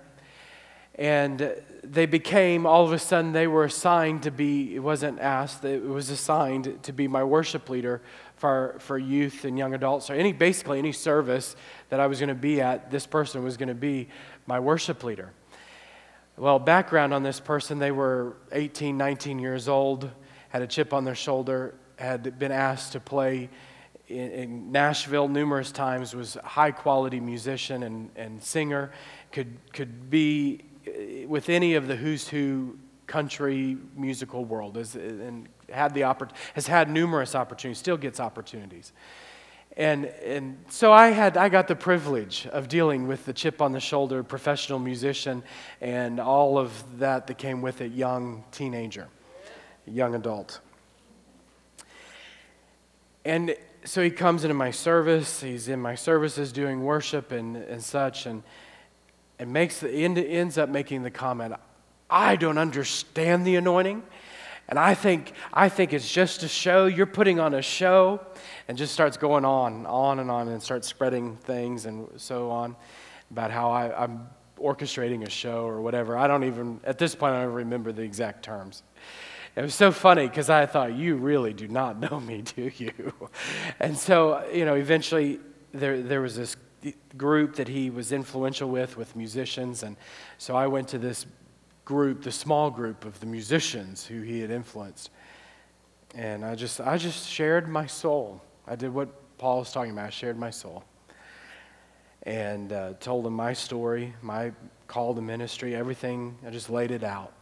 And 0.95 1.55
they 1.85 2.07
became, 2.07 2.67
all 2.67 2.85
of 2.85 2.93
a 2.93 2.99
sudden, 2.99 3.33
they 3.33 3.47
were 3.47 3.65
assigned 3.65 4.25
to 4.25 4.33
be, 4.33 4.75
it 4.75 4.81
wasn't 4.81 5.21
asked, 5.21 5.65
it 5.65 5.85
was 5.85 6.11
assigned 6.11 6.83
to 6.83 6.93
be 6.93 7.07
my 7.07 7.23
worship 7.23 7.71
leader 7.71 8.03
for, 8.35 8.77
for 8.81 8.99
youth 8.99 9.45
and 9.45 9.57
young 9.57 9.75
adults, 9.75 10.11
or 10.11 10.15
any, 10.15 10.33
basically 10.33 10.79
any 10.79 10.93
service 10.93 11.57
that 11.89 12.01
I 12.01 12.07
was 12.09 12.19
going 12.19 12.29
to 12.29 12.35
be 12.35 12.61
at, 12.61 12.91
this 12.91 13.07
person 13.07 13.45
was 13.45 13.57
going 13.57 13.69
to 13.69 13.75
be 13.75 14.09
my 14.47 14.59
worship 14.59 15.05
leader. 15.05 15.33
Well, 16.37 16.59
background 16.59 17.15
on 17.15 17.23
this 17.23 17.41
person 17.41 17.79
they 17.79 17.91
were 17.91 18.37
18, 18.53 18.97
19 18.97 19.39
years 19.39 19.69
old, 19.69 20.11
had 20.51 20.63
a 20.63 20.67
chip 20.67 20.93
on 20.93 21.05
their 21.05 21.17
shoulder, 21.17 21.75
had 21.97 22.39
been 22.39 22.53
asked 22.53 22.93
to 22.93 23.01
play 23.01 23.51
in, 24.09 24.31
in 24.31 24.73
Nashville 24.73 25.29
numerous 25.29 25.71
times, 25.71 26.15
was 26.15 26.37
a 26.37 26.43
high 26.43 26.71
quality 26.71 27.21
musician 27.21 27.83
and, 27.83 28.11
and 28.17 28.43
singer, 28.43 28.91
could, 29.33 29.57
could 29.73 30.11
be 30.11 30.61
uh, 30.87 31.29
with 31.29 31.49
any 31.49 31.75
of 31.75 31.87
the 31.87 31.97
who's 31.97 32.29
who 32.29 32.79
country 33.07 33.77
musical 33.97 34.45
world, 34.45 34.77
is, 34.77 34.95
and 34.95 35.49
had 35.71 35.95
the 35.95 36.03
oppor- 36.03 36.31
has 36.55 36.67
had 36.67 36.91
numerous 36.91 37.35
opportunities, 37.35 37.79
still 37.79 37.97
gets 37.97 38.21
opportunities. 38.21 38.93
And, 39.77 40.07
and 40.25 40.59
so 40.69 40.93
I, 40.93 41.09
had, 41.09 41.37
I 41.37 41.49
got 41.49 41.69
the 41.69 41.77
privilege 41.77 42.49
of 42.49 42.69
dealing 42.69 43.07
with 43.07 43.25
the 43.27 43.33
chip 43.33 43.63
on 43.63 43.73
the 43.73 43.81
shoulder 43.81 44.25
professional 44.25 44.81
musician 44.81 45.43
and 45.81 46.19
all 46.19 46.59
of 46.59 46.99
that 46.99 47.29
that 47.29 47.39
came 47.39 47.63
with 47.63 47.81
it, 47.81 47.93
young 47.93 48.45
teenager, 48.51 49.07
young 49.87 50.17
adult. 50.17 50.61
And 53.25 53.55
so 53.89 54.03
he 54.03 54.11
comes 54.11 54.45
into 54.45 54.55
my 54.55 54.71
service, 54.71 55.41
he's 55.41 55.69
in 55.69 55.81
my 55.81 55.95
services 55.95 56.53
doing 56.53 56.85
worship 56.85 57.33
and, 57.33 57.57
and 57.57 57.83
such, 57.83 58.27
and, 58.27 58.43
and 59.39 59.51
makes 59.51 59.81
the, 59.81 59.91
end, 59.91 60.19
ends 60.19 60.59
up 60.59 60.69
making 60.69 61.03
the 61.03 61.11
comment, 61.11 61.55
I 62.11 62.37
don't 62.37 62.59
understand 62.59 63.47
the 63.47 63.57
anointing. 63.57 64.03
And 64.69 64.79
I 64.79 64.93
think, 64.93 65.33
I 65.55 65.71
think 65.71 65.95
it's 65.95 66.11
just 66.11 66.43
a 66.43 66.49
show. 66.49 66.85
You're 66.85 67.07
putting 67.07 67.41
on 67.41 67.55
a 67.55 67.63
show 67.63 68.21
and 68.69 68.77
just 68.77 68.93
starts 68.93 69.17
going 69.17 69.47
on, 69.47 69.87
on 69.87 70.19
and 70.19 70.31
on, 70.31 70.49
and 70.49 70.63
starts 70.63 70.87
spreading 70.87 71.37
things 71.37 71.87
and 71.87 72.09
so 72.17 72.51
on 72.51 72.77
about 73.31 73.51
how 73.51 73.71
I, 73.71 74.05
I'm 74.05 74.29
orchestrating 74.59 75.27
a 75.27 75.31
show 75.31 75.65
or 75.65 75.81
whatever. 75.81 76.19
I 76.19 76.27
don't 76.27 76.45
even, 76.45 76.81
at 76.85 76.99
this 76.99 77.15
point, 77.15 77.35
I 77.35 77.45
don't 77.45 77.55
remember 77.55 77.93
the 77.93 78.03
exact 78.03 78.45
terms. 78.45 78.83
It 79.59 79.63
was 79.63 79.75
so 79.75 79.91
funny 79.91 80.29
because 80.29 80.51
I 80.51 80.67
thought, 80.67 80.95
you 80.95 81.17
really 81.17 81.53
do 81.53 81.67
not 81.67 81.99
know 81.99 82.21
me, 82.21 82.43
do 82.57 82.71
you? 82.77 83.13
And 83.81 83.99
so, 83.99 84.49
you 84.53 84.65
know, 84.65 84.75
eventually 84.75 85.41
there, 85.73 86.01
there 86.01 86.21
was 86.21 86.37
this 86.37 86.57
group 87.17 87.57
that 87.57 87.67
he 87.67 87.91
was 87.91 88.13
influential 88.13 88.71
with, 88.71 88.97
with 88.97 89.17
musicians. 89.17 89.83
And 89.83 89.97
so 90.39 90.55
I 90.55 90.69
went 90.69 90.87
to 90.91 90.99
this 90.99 91.27
group, 91.85 92.23
the 92.23 92.31
small 92.31 92.71
group 92.71 93.05
of 93.05 93.19
the 93.19 93.27
musicians 93.27 94.07
who 94.07 94.23
he 94.23 94.39
had 94.39 94.53
influenced. 94.53 95.11
And 96.15 96.45
I 96.45 96.55
just, 96.55 96.81
I 96.81 96.97
just 96.97 97.29
shared 97.29 97.69
my 97.69 97.87
soul. 97.89 98.41
I 98.65 98.77
did 98.77 98.95
what 98.95 99.09
Paul 99.39 99.59
was 99.59 99.73
talking 99.73 99.91
about. 99.91 100.07
I 100.07 100.11
shared 100.11 100.39
my 100.39 100.51
soul. 100.51 100.85
And 102.23 102.73
uh, 102.73 102.93
told 103.01 103.25
them 103.25 103.35
my 103.35 103.55
story, 103.55 104.15
my 104.23 104.53
call 104.87 105.17
to 105.17 105.21
ministry, 105.21 105.75
everything. 105.75 106.39
I 106.47 106.51
just 106.51 106.71
laid 106.71 106.93
it 106.93 107.03
out. 107.03 107.33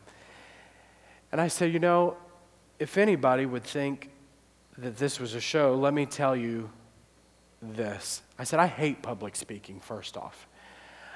And 1.33 1.41
I 1.41 1.49
said, 1.49 1.72
you 1.72 1.79
know, 1.79 2.16
if 2.79 2.99
anybody 2.99 3.47
would 3.47 3.64
think 3.64 4.11
that 4.79 4.97
this 4.97 5.18
was 5.18 5.35
a 5.35 5.41
show, 5.41 5.74
let 5.74 5.95
me 5.95 6.07
tell 6.07 6.37
you 6.37 6.70
this. 7.62 8.22
I 8.39 8.45
said, 8.45 8.61
I 8.61 8.66
hate 8.66 9.03
public 9.03 9.37
speaking, 9.37 9.81
first 9.81 10.16
off. 10.16 10.47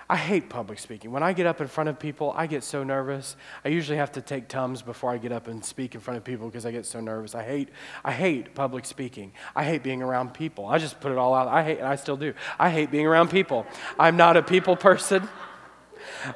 I 0.09 0.17
hate 0.17 0.49
public 0.49 0.81
speaking. 0.81 1.13
When 1.13 1.23
I 1.23 1.33
get 1.33 1.47
up 1.47 1.61
in 1.61 1.69
front 1.69 1.89
of 1.89 1.97
people, 2.01 2.35
I 2.37 2.49
get 2.49 2.65
so 2.65 2.83
nervous. 2.83 3.37
I 3.65 3.69
usually 3.69 3.99
have 3.99 4.11
to 4.13 4.21
take 4.21 4.49
Tums 4.49 4.83
before 4.83 5.13
I 5.13 5.19
get 5.19 5.31
up 5.31 5.47
and 5.47 5.65
speak 5.65 5.95
in 5.95 6.01
front 6.01 6.19
of 6.19 6.25
people 6.25 6.49
because 6.49 6.67
I 6.67 6.73
get 6.73 6.85
so 6.85 6.99
nervous. 6.99 7.37
I 7.37 7.45
hate, 7.45 7.69
I 8.05 8.11
hate 8.11 8.53
public 8.53 8.87
speaking. 8.87 9.31
I 9.55 9.63
hate 9.63 9.85
being 9.85 10.03
around 10.03 10.35
people. 10.35 10.67
I 10.67 10.79
just 10.79 10.99
put 10.99 11.13
it 11.13 11.19
all 11.19 11.33
out. 11.33 11.47
I 11.47 11.63
hate, 11.63 11.79
and 11.79 11.87
I 11.87 11.95
still 11.95 12.17
do. 12.17 12.35
I 12.59 12.71
hate 12.71 12.91
being 12.91 13.07
around 13.07 13.31
people. 13.31 13.67
I'm 14.01 14.17
not 14.17 14.37
a 14.37 14.43
people 14.43 14.75
person. 14.75 15.29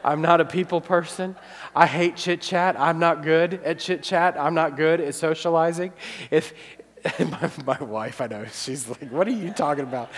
I'm 0.03 0.23
not 0.23 0.41
a 0.41 0.45
people 0.45 0.81
person. 0.81 1.37
I 1.75 1.87
hate 1.87 2.17
chit 2.17 2.41
chat. 2.41 2.79
I'm 2.79 2.99
not 2.99 3.23
good 3.23 3.55
at 3.65 3.79
chit 3.79 4.03
chat. 4.03 4.39
I'm 4.39 4.55
not 4.55 4.77
good 4.77 5.01
at 5.01 5.15
socializing. 5.15 5.93
If 6.31 6.53
my, 7.19 7.51
my 7.65 7.79
wife, 7.85 8.21
I 8.21 8.27
know, 8.27 8.47
she's 8.53 8.89
like, 8.89 9.11
"What 9.11 9.27
are 9.29 9.33
you 9.33 9.53
talking 9.53 9.85
about?" 9.85 10.11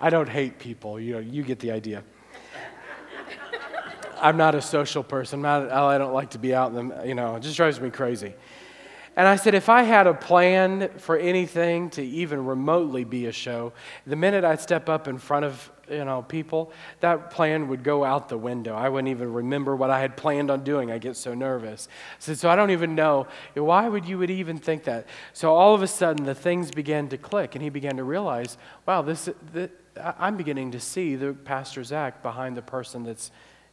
I 0.00 0.08
don't 0.08 0.28
hate 0.28 0.58
people. 0.58 0.98
You 0.98 1.14
know, 1.14 1.18
you 1.18 1.42
get 1.42 1.58
the 1.58 1.72
idea. 1.72 2.02
I'm 4.20 4.36
not 4.36 4.54
a 4.54 4.62
social 4.62 5.02
person. 5.02 5.42
Not, 5.42 5.70
I 5.70 5.98
don't 5.98 6.12
like 6.12 6.30
to 6.30 6.38
be 6.38 6.54
out 6.54 6.74
in 6.74 6.88
the, 6.88 7.06
you 7.06 7.14
know, 7.14 7.36
it 7.36 7.40
just 7.40 7.56
drives 7.56 7.80
me 7.80 7.90
crazy. 7.90 8.34
And 9.16 9.26
I 9.26 9.36
said, 9.36 9.54
if 9.54 9.68
I 9.68 9.82
had 9.82 10.06
a 10.06 10.14
plan 10.14 10.90
for 10.98 11.16
anything 11.16 11.90
to 11.90 12.02
even 12.02 12.44
remotely 12.46 13.04
be 13.04 13.26
a 13.26 13.32
show, 13.32 13.72
the 14.06 14.16
minute 14.16 14.44
I'd 14.44 14.60
step 14.60 14.88
up 14.88 15.08
in 15.08 15.18
front 15.18 15.44
of 15.44 15.70
you 15.90 16.04
know 16.04 16.22
people, 16.22 16.72
that 17.00 17.30
plan 17.30 17.68
would 17.68 17.82
go 17.82 18.04
out 18.04 18.28
the 18.28 18.38
window. 18.38 18.74
I 18.74 18.88
wouldn't 18.88 19.08
even 19.08 19.32
remember 19.32 19.74
what 19.76 19.90
I 19.90 20.00
had 20.00 20.16
planned 20.16 20.50
on 20.50 20.64
doing. 20.64 20.90
I 20.90 20.98
get 20.98 21.16
so 21.16 21.34
nervous. 21.34 21.88
Said, 22.18 22.38
so 22.38 22.48
I 22.48 22.56
don't 22.56 22.70
even 22.70 22.94
know 22.94 23.26
why 23.54 23.88
would 23.88 24.06
you 24.06 24.18
would 24.18 24.30
even 24.30 24.58
think 24.58 24.84
that. 24.84 25.06
So 25.32 25.54
all 25.54 25.74
of 25.74 25.82
a 25.82 25.86
sudden, 25.86 26.24
the 26.24 26.34
things 26.34 26.70
began 26.70 27.08
to 27.08 27.18
click, 27.18 27.54
and 27.54 27.62
he 27.62 27.70
began 27.70 27.96
to 27.96 28.04
realize, 28.04 28.56
wow, 28.86 29.02
this, 29.02 29.28
this 29.52 29.70
I'm 29.96 30.36
beginning 30.36 30.70
to 30.72 30.80
see 30.80 31.16
the 31.16 31.32
pastor's 31.32 31.92
act 31.92 32.22
behind 32.22 32.56
the 32.56 32.62
person 32.62 33.04
that's 33.04 33.30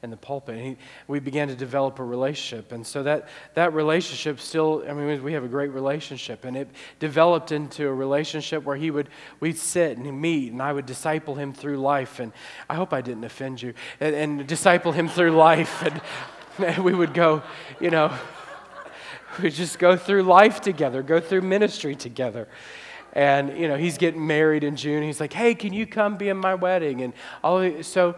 in 0.08 0.12
the 0.12 0.18
pulpit. 0.18 0.56
And 0.56 0.66
he, 0.66 0.78
we 1.08 1.20
began 1.20 1.50
to 1.50 1.56
develop 1.56 2.00
a 2.00 2.04
relationship. 2.04 2.72
And 2.72 2.88
so 2.88 3.04
that, 3.04 3.28
that 3.56 3.74
relationship 3.74 4.40
still, 4.40 4.86
I 4.90 4.94
mean, 4.94 5.22
we 5.22 5.34
have 5.34 5.44
a 5.44 5.50
great 5.50 5.72
relationship. 5.72 6.46
And 6.46 6.56
it 6.56 6.70
developed 7.00 7.52
into 7.52 7.88
a 7.88 7.94
relationship 7.94 8.64
where 8.64 8.78
he 8.78 8.90
would, 8.90 9.10
we'd 9.42 9.58
sit 9.58 9.98
and 9.98 10.22
meet, 10.22 10.54
and 10.54 10.62
I 10.62 10.72
would 10.72 10.86
disciple 10.86 11.36
him 11.36 11.54
through 11.54 11.78
life. 11.78 12.20
And 12.20 12.32
I 12.70 12.76
hope 12.76 12.94
I 12.94 13.02
didn't 13.02 13.26
offend 13.26 13.62
you. 13.62 13.74
And, 14.00 14.16
and 14.16 14.48
disciple 14.48 14.94
him 14.94 15.10
through 15.10 15.32
life. 15.32 15.84
And, 15.84 16.02
and 16.66 16.84
we 16.86 16.94
would 16.94 17.14
go, 17.14 17.44
you 17.82 17.90
know, 17.90 18.18
we 19.44 19.50
just 19.50 19.78
go 19.78 19.98
through 19.98 20.24
life 20.24 20.62
together, 20.62 21.04
go 21.04 21.20
through 21.20 21.42
ministry 21.42 21.96
together 21.96 22.48
and 23.14 23.58
you 23.58 23.68
know 23.68 23.78
he's 23.78 23.98
getting 23.98 24.26
married 24.26 24.64
in 24.64 24.76
June. 24.76 25.02
He's 25.02 25.20
like, 25.20 25.34
"Hey, 25.34 25.56
can 25.56 25.74
you 25.74 25.88
come 25.88 26.18
be 26.18 26.30
in 26.30 26.38
my 26.38 26.54
wedding?" 26.54 27.02
And 27.02 27.14
all 27.44 27.82
so 27.82 28.16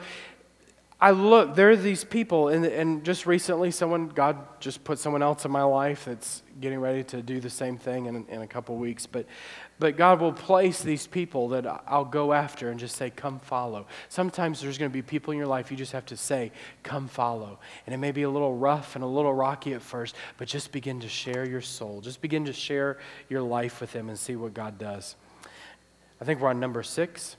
I 1.02 1.12
look, 1.12 1.56
there 1.56 1.70
are 1.70 1.78
these 1.78 2.04
people, 2.04 2.50
and, 2.50 2.66
and 2.66 3.06
just 3.06 3.26
recently, 3.26 3.72
someone, 3.72 4.10
God 4.10 4.38
just 4.60 4.84
put 4.84 5.00
someone 5.00 5.22
else 5.22 5.46
in 5.46 5.52
my 5.52 5.64
life 5.64 6.04
that's 6.04 6.44
getting 6.60 6.80
ready 6.80 7.06
to 7.06 7.22
do 7.22 7.40
the 7.40 7.50
same 7.50 7.78
thing 7.78 8.08
in, 8.08 8.26
in 8.28 8.42
a 8.42 8.48
couple 8.48 8.76
weeks. 8.76 9.06
But, 9.06 9.26
but 9.80 9.96
God 9.96 10.20
will 10.20 10.34
place 10.34 10.82
these 10.82 11.08
people 11.08 11.48
that 11.50 11.66
I'll 11.88 12.04
go 12.04 12.34
after 12.34 12.70
and 12.70 12.78
just 12.78 12.98
say, 12.98 13.12
Come 13.12 13.40
follow. 13.40 13.88
Sometimes 14.10 14.60
there's 14.60 14.78
going 14.78 14.92
to 14.92 14.94
be 14.94 15.02
people 15.02 15.32
in 15.32 15.38
your 15.38 15.48
life 15.48 15.72
you 15.72 15.78
just 15.78 15.94
have 15.94 16.06
to 16.08 16.18
say, 16.18 16.52
Come 16.84 17.08
follow. 17.08 17.60
And 17.86 17.96
it 17.96 17.98
may 17.98 18.12
be 18.12 18.24
a 18.24 18.30
little 18.30 18.58
rough 18.58 18.96
and 18.96 19.04
a 19.04 19.08
little 19.08 19.34
rocky 19.34 19.74
at 19.74 19.82
first, 19.82 20.16
but 20.38 20.50
just 20.50 20.74
begin 20.74 21.00
to 21.00 21.08
share 21.08 21.48
your 21.48 21.62
soul. 21.62 22.02
Just 22.02 22.22
begin 22.22 22.44
to 22.44 22.54
share 22.54 22.98
your 23.30 23.42
life 23.42 23.80
with 23.80 23.94
them 23.94 24.10
and 24.10 24.20
see 24.20 24.36
what 24.36 24.54
God 24.54 24.78
does. 24.78 25.16
I 26.20 26.26
think 26.26 26.42
we're 26.42 26.50
on 26.50 26.60
number 26.60 26.84
six. 26.84 27.38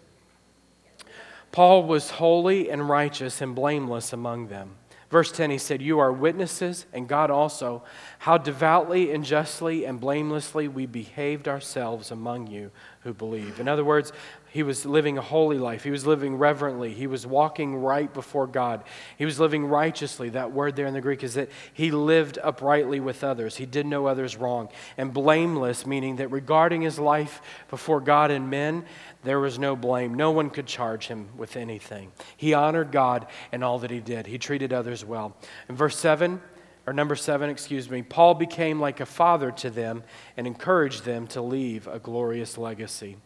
Paul 1.53 1.84
was 1.84 2.11
holy 2.11 2.70
and 2.70 2.88
righteous 2.88 3.40
and 3.40 3.55
blameless 3.55 4.12
among 4.12 4.48
them. 4.48 4.76
Verse 5.11 5.32
10, 5.32 5.51
he 5.51 5.59
said, 5.59 5.82
You 5.82 5.98
are 5.98 6.12
witnesses, 6.12 6.86
and 6.92 7.09
God 7.09 7.32
also, 7.32 7.82
how 8.20 8.38
devoutly 8.38 9.11
and 9.11 9.24
justly 9.24 9.84
and 9.84 9.98
blamelessly 9.98 10.68
we 10.68 10.86
behaved 10.86 11.48
ourselves 11.48 12.12
among 12.12 12.46
you 12.46 12.70
who 13.01 13.12
believe. 13.12 13.59
In 13.59 13.66
other 13.66 13.84
words, 13.84 14.12
he 14.53 14.62
was 14.62 14.86
living 14.86 15.18
a 15.18 15.22
holy 15.22 15.59
life. 15.59 15.82
He 15.82 15.90
was 15.90 16.07
living 16.07 16.36
reverently. 16.36 16.92
He 16.92 17.09
was 17.09 17.26
walking 17.26 17.76
right 17.76 18.12
before 18.12 18.46
God. 18.46 18.84
He 19.16 19.24
was 19.24 19.40
living 19.40 19.64
righteously. 19.64 20.28
That 20.30 20.53
word 20.53 20.76
there 20.76 20.86
in 20.86 20.94
the 20.94 21.01
Greek 21.01 21.24
is 21.24 21.34
that 21.34 21.51
he 21.72 21.90
lived 21.90 22.38
uprightly 22.42 23.01
with 23.01 23.24
others. 23.24 23.57
He 23.57 23.66
did 23.66 23.86
no 23.86 24.07
others 24.07 24.36
wrong. 24.36 24.68
And 24.96 25.12
blameless, 25.12 25.86
meaning 25.86 26.16
that 26.16 26.28
regarding 26.28 26.82
his 26.82 26.98
life 26.98 27.40
before 27.68 28.01
God 28.01 28.30
and 28.30 28.51
men, 28.51 28.84
there 29.23 29.41
was 29.41 29.59
no 29.59 29.77
blame. 29.77 30.14
No 30.14 30.31
one 30.31 30.51
could 30.51 30.66
charge 30.66 31.07
him 31.07 31.29
with 31.37 31.57
anything. 31.57 32.12
He 32.37 32.55
honored 32.55 32.93
God 32.93 33.27
in 33.53 33.62
all 33.62 33.79
that 33.81 33.91
he 33.91 34.01
did, 34.01 34.27
he 34.27 34.39
treated 34.39 34.73
others 34.73 35.05
well. 35.05 35.37
In 35.68 35.77
verse 35.77 35.99
7, 35.99 36.41
or 36.87 36.93
number 36.93 37.14
7, 37.14 37.51
excuse 37.51 37.91
me, 37.91 38.03
Paul 38.03 38.35
became 38.35 38.81
like 38.81 39.01
a 39.01 39.07
father 39.07 39.51
to 39.53 39.71
them 39.71 40.03
and 40.37 40.47
encouraged 40.47 41.05
them 41.05 41.27
to 41.29 41.43
leave 41.43 41.87
a 41.87 41.99
glorious 41.99 42.57
legacy. 42.57 43.16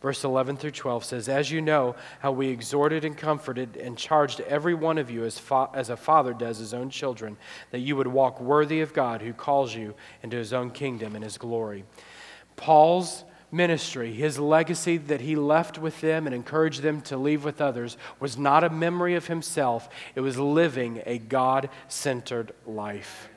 Verse 0.00 0.24
11 0.24 0.58
through 0.58 0.70
12 0.70 1.04
says, 1.04 1.28
As 1.28 1.50
you 1.50 1.60
know, 1.60 1.96
how 2.20 2.30
we 2.30 2.48
exhorted 2.48 3.04
and 3.04 3.16
comforted 3.16 3.76
and 3.76 3.98
charged 3.98 4.40
every 4.42 4.74
one 4.74 4.98
of 4.98 5.10
you 5.10 5.24
as, 5.24 5.38
fa- 5.38 5.68
as 5.74 5.90
a 5.90 5.96
father 5.96 6.32
does 6.32 6.58
his 6.58 6.72
own 6.72 6.90
children, 6.90 7.36
that 7.70 7.80
you 7.80 7.96
would 7.96 8.06
walk 8.06 8.40
worthy 8.40 8.82
of 8.82 8.94
God 8.94 9.20
who 9.20 9.32
calls 9.32 9.74
you 9.74 9.94
into 10.22 10.36
his 10.36 10.52
own 10.52 10.70
kingdom 10.70 11.14
and 11.14 11.24
his 11.24 11.38
glory. 11.38 11.84
Paul's 12.56 13.24
ministry, 13.52 14.12
his 14.12 14.38
legacy 14.38 14.96
that 14.96 15.20
he 15.20 15.36
left 15.36 15.78
with 15.78 16.00
them 16.00 16.26
and 16.26 16.34
encouraged 16.34 16.82
them 16.82 17.00
to 17.02 17.16
leave 17.16 17.44
with 17.44 17.60
others, 17.60 17.96
was 18.20 18.36
not 18.36 18.64
a 18.64 18.70
memory 18.70 19.14
of 19.14 19.26
himself, 19.26 19.88
it 20.14 20.20
was 20.20 20.38
living 20.38 21.02
a 21.06 21.18
God 21.18 21.68
centered 21.88 22.52
life. 22.66 23.28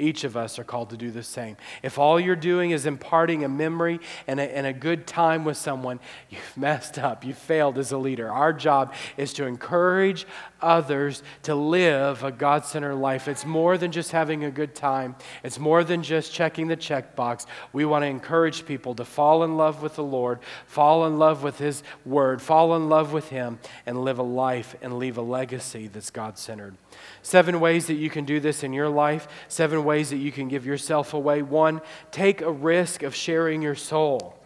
Each 0.00 0.24
of 0.24 0.36
us 0.36 0.58
are 0.58 0.64
called 0.64 0.90
to 0.90 0.96
do 0.96 1.10
the 1.10 1.22
same. 1.22 1.56
If 1.82 1.98
all 1.98 2.18
you're 2.18 2.34
doing 2.34 2.70
is 2.70 2.86
imparting 2.86 3.44
a 3.44 3.48
memory 3.48 4.00
and 4.26 4.40
a, 4.40 4.56
and 4.56 4.66
a 4.66 4.72
good 4.72 5.06
time 5.06 5.44
with 5.44 5.56
someone, 5.56 6.00
you've 6.30 6.56
messed 6.56 6.98
up. 6.98 7.24
You've 7.24 7.38
failed 7.38 7.78
as 7.78 7.92
a 7.92 7.98
leader. 7.98 8.30
Our 8.30 8.52
job 8.52 8.94
is 9.16 9.32
to 9.34 9.44
encourage 9.44 10.26
others 10.62 11.22
to 11.42 11.54
live 11.54 12.24
a 12.24 12.32
God 12.32 12.64
centered 12.64 12.96
life. 12.96 13.28
It's 13.28 13.44
more 13.44 13.76
than 13.76 13.92
just 13.92 14.12
having 14.12 14.44
a 14.44 14.50
good 14.50 14.74
time, 14.74 15.16
it's 15.42 15.58
more 15.58 15.84
than 15.84 16.02
just 16.02 16.32
checking 16.32 16.68
the 16.68 16.76
checkbox. 16.76 17.46
We 17.72 17.84
want 17.84 18.02
to 18.02 18.06
encourage 18.06 18.66
people 18.66 18.94
to 18.94 19.04
fall 19.04 19.44
in 19.44 19.56
love 19.56 19.82
with 19.82 19.96
the 19.96 20.04
Lord, 20.04 20.40
fall 20.66 21.06
in 21.06 21.18
love 21.18 21.42
with 21.42 21.58
His 21.58 21.82
Word, 22.04 22.40
fall 22.40 22.74
in 22.76 22.88
love 22.88 23.12
with 23.12 23.28
Him, 23.28 23.58
and 23.86 24.02
live 24.02 24.18
a 24.18 24.22
life 24.22 24.74
and 24.82 24.98
leave 24.98 25.18
a 25.18 25.22
legacy 25.22 25.88
that's 25.88 26.10
God 26.10 26.38
centered. 26.38 26.76
Seven 27.22 27.60
ways 27.60 27.86
that 27.86 27.94
you 27.94 28.08
can 28.08 28.24
do 28.24 28.40
this 28.40 28.62
in 28.62 28.72
your 28.72 28.88
life, 28.88 29.28
seven 29.48 29.84
ways 29.84 30.10
that 30.10 30.16
you 30.16 30.32
can 30.32 30.48
give 30.48 30.64
yourself 30.64 31.12
away. 31.12 31.42
One, 31.42 31.82
take 32.10 32.40
a 32.40 32.50
risk 32.50 33.02
of 33.02 33.14
sharing 33.14 33.60
your 33.60 33.74
soul. 33.74 34.38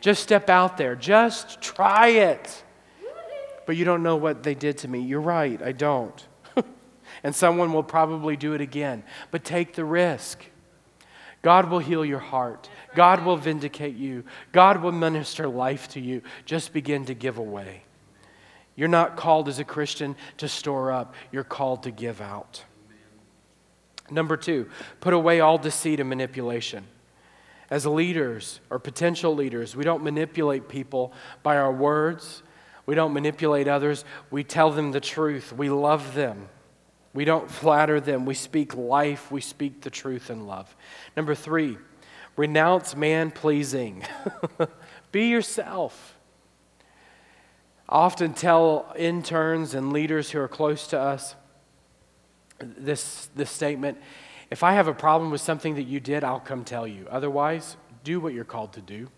Just 0.00 0.22
step 0.22 0.48
out 0.48 0.76
there, 0.76 0.94
just 0.94 1.60
try 1.60 2.08
it. 2.08 2.62
But 3.66 3.76
you 3.76 3.84
don't 3.84 4.02
know 4.02 4.16
what 4.16 4.42
they 4.42 4.54
did 4.54 4.78
to 4.78 4.88
me. 4.88 5.00
You're 5.00 5.20
right, 5.20 5.60
I 5.60 5.72
don't. 5.72 6.26
and 7.24 7.34
someone 7.34 7.72
will 7.72 7.82
probably 7.82 8.36
do 8.36 8.52
it 8.52 8.60
again. 8.60 9.02
But 9.30 9.44
take 9.44 9.74
the 9.74 9.84
risk. 9.84 10.44
God 11.42 11.68
will 11.70 11.80
heal 11.80 12.04
your 12.04 12.20
heart. 12.20 12.70
God 12.94 13.24
will 13.24 13.36
vindicate 13.36 13.96
you. 13.96 14.24
God 14.52 14.82
will 14.82 14.92
minister 14.92 15.48
life 15.48 15.88
to 15.90 16.00
you. 16.00 16.22
Just 16.44 16.72
begin 16.72 17.04
to 17.06 17.14
give 17.14 17.38
away. 17.38 17.85
You're 18.76 18.88
not 18.88 19.16
called 19.16 19.48
as 19.48 19.58
a 19.58 19.64
Christian 19.64 20.14
to 20.36 20.48
store 20.48 20.92
up, 20.92 21.14
you're 21.32 21.44
called 21.44 21.82
to 21.84 21.90
give 21.90 22.20
out. 22.20 22.62
Number 24.10 24.36
two, 24.36 24.68
put 25.00 25.14
away 25.14 25.40
all 25.40 25.58
deceit 25.58 25.98
and 25.98 26.08
manipulation. 26.08 26.86
As 27.70 27.84
leaders 27.84 28.60
or 28.70 28.78
potential 28.78 29.34
leaders, 29.34 29.74
we 29.74 29.82
don't 29.82 30.04
manipulate 30.04 30.68
people 30.68 31.12
by 31.42 31.56
our 31.56 31.72
words. 31.72 32.42
We 32.84 32.94
don't 32.94 33.12
manipulate 33.12 33.66
others. 33.66 34.04
We 34.30 34.44
tell 34.44 34.70
them 34.70 34.92
the 34.92 35.00
truth. 35.00 35.52
We 35.52 35.68
love 35.70 36.14
them. 36.14 36.48
We 37.12 37.24
don't 37.24 37.50
flatter 37.50 37.98
them. 37.98 38.26
We 38.26 38.34
speak 38.34 38.76
life. 38.76 39.32
We 39.32 39.40
speak 39.40 39.80
the 39.80 39.90
truth 39.90 40.30
in 40.30 40.46
love. 40.46 40.76
Number 41.16 41.34
three, 41.34 41.78
renounce 42.36 42.94
man 42.94 43.32
pleasing. 43.32 44.04
Be 45.12 45.28
yourself. 45.28 46.15
I 47.88 47.96
often 47.96 48.34
tell 48.34 48.92
interns 48.96 49.74
and 49.74 49.92
leaders 49.92 50.30
who 50.30 50.40
are 50.40 50.48
close 50.48 50.86
to 50.88 51.00
us 51.00 51.34
this, 52.58 53.28
this 53.34 53.50
statement 53.50 53.98
if 54.50 54.62
I 54.62 54.74
have 54.74 54.86
a 54.86 54.94
problem 54.94 55.30
with 55.30 55.40
something 55.40 55.74
that 55.74 55.82
you 55.82 55.98
did, 56.00 56.22
I'll 56.22 56.40
come 56.40 56.64
tell 56.64 56.86
you. 56.86 57.06
Otherwise, 57.10 57.76
do 58.04 58.20
what 58.20 58.32
you're 58.32 58.44
called 58.44 58.72
to 58.74 58.80
do. 58.80 59.08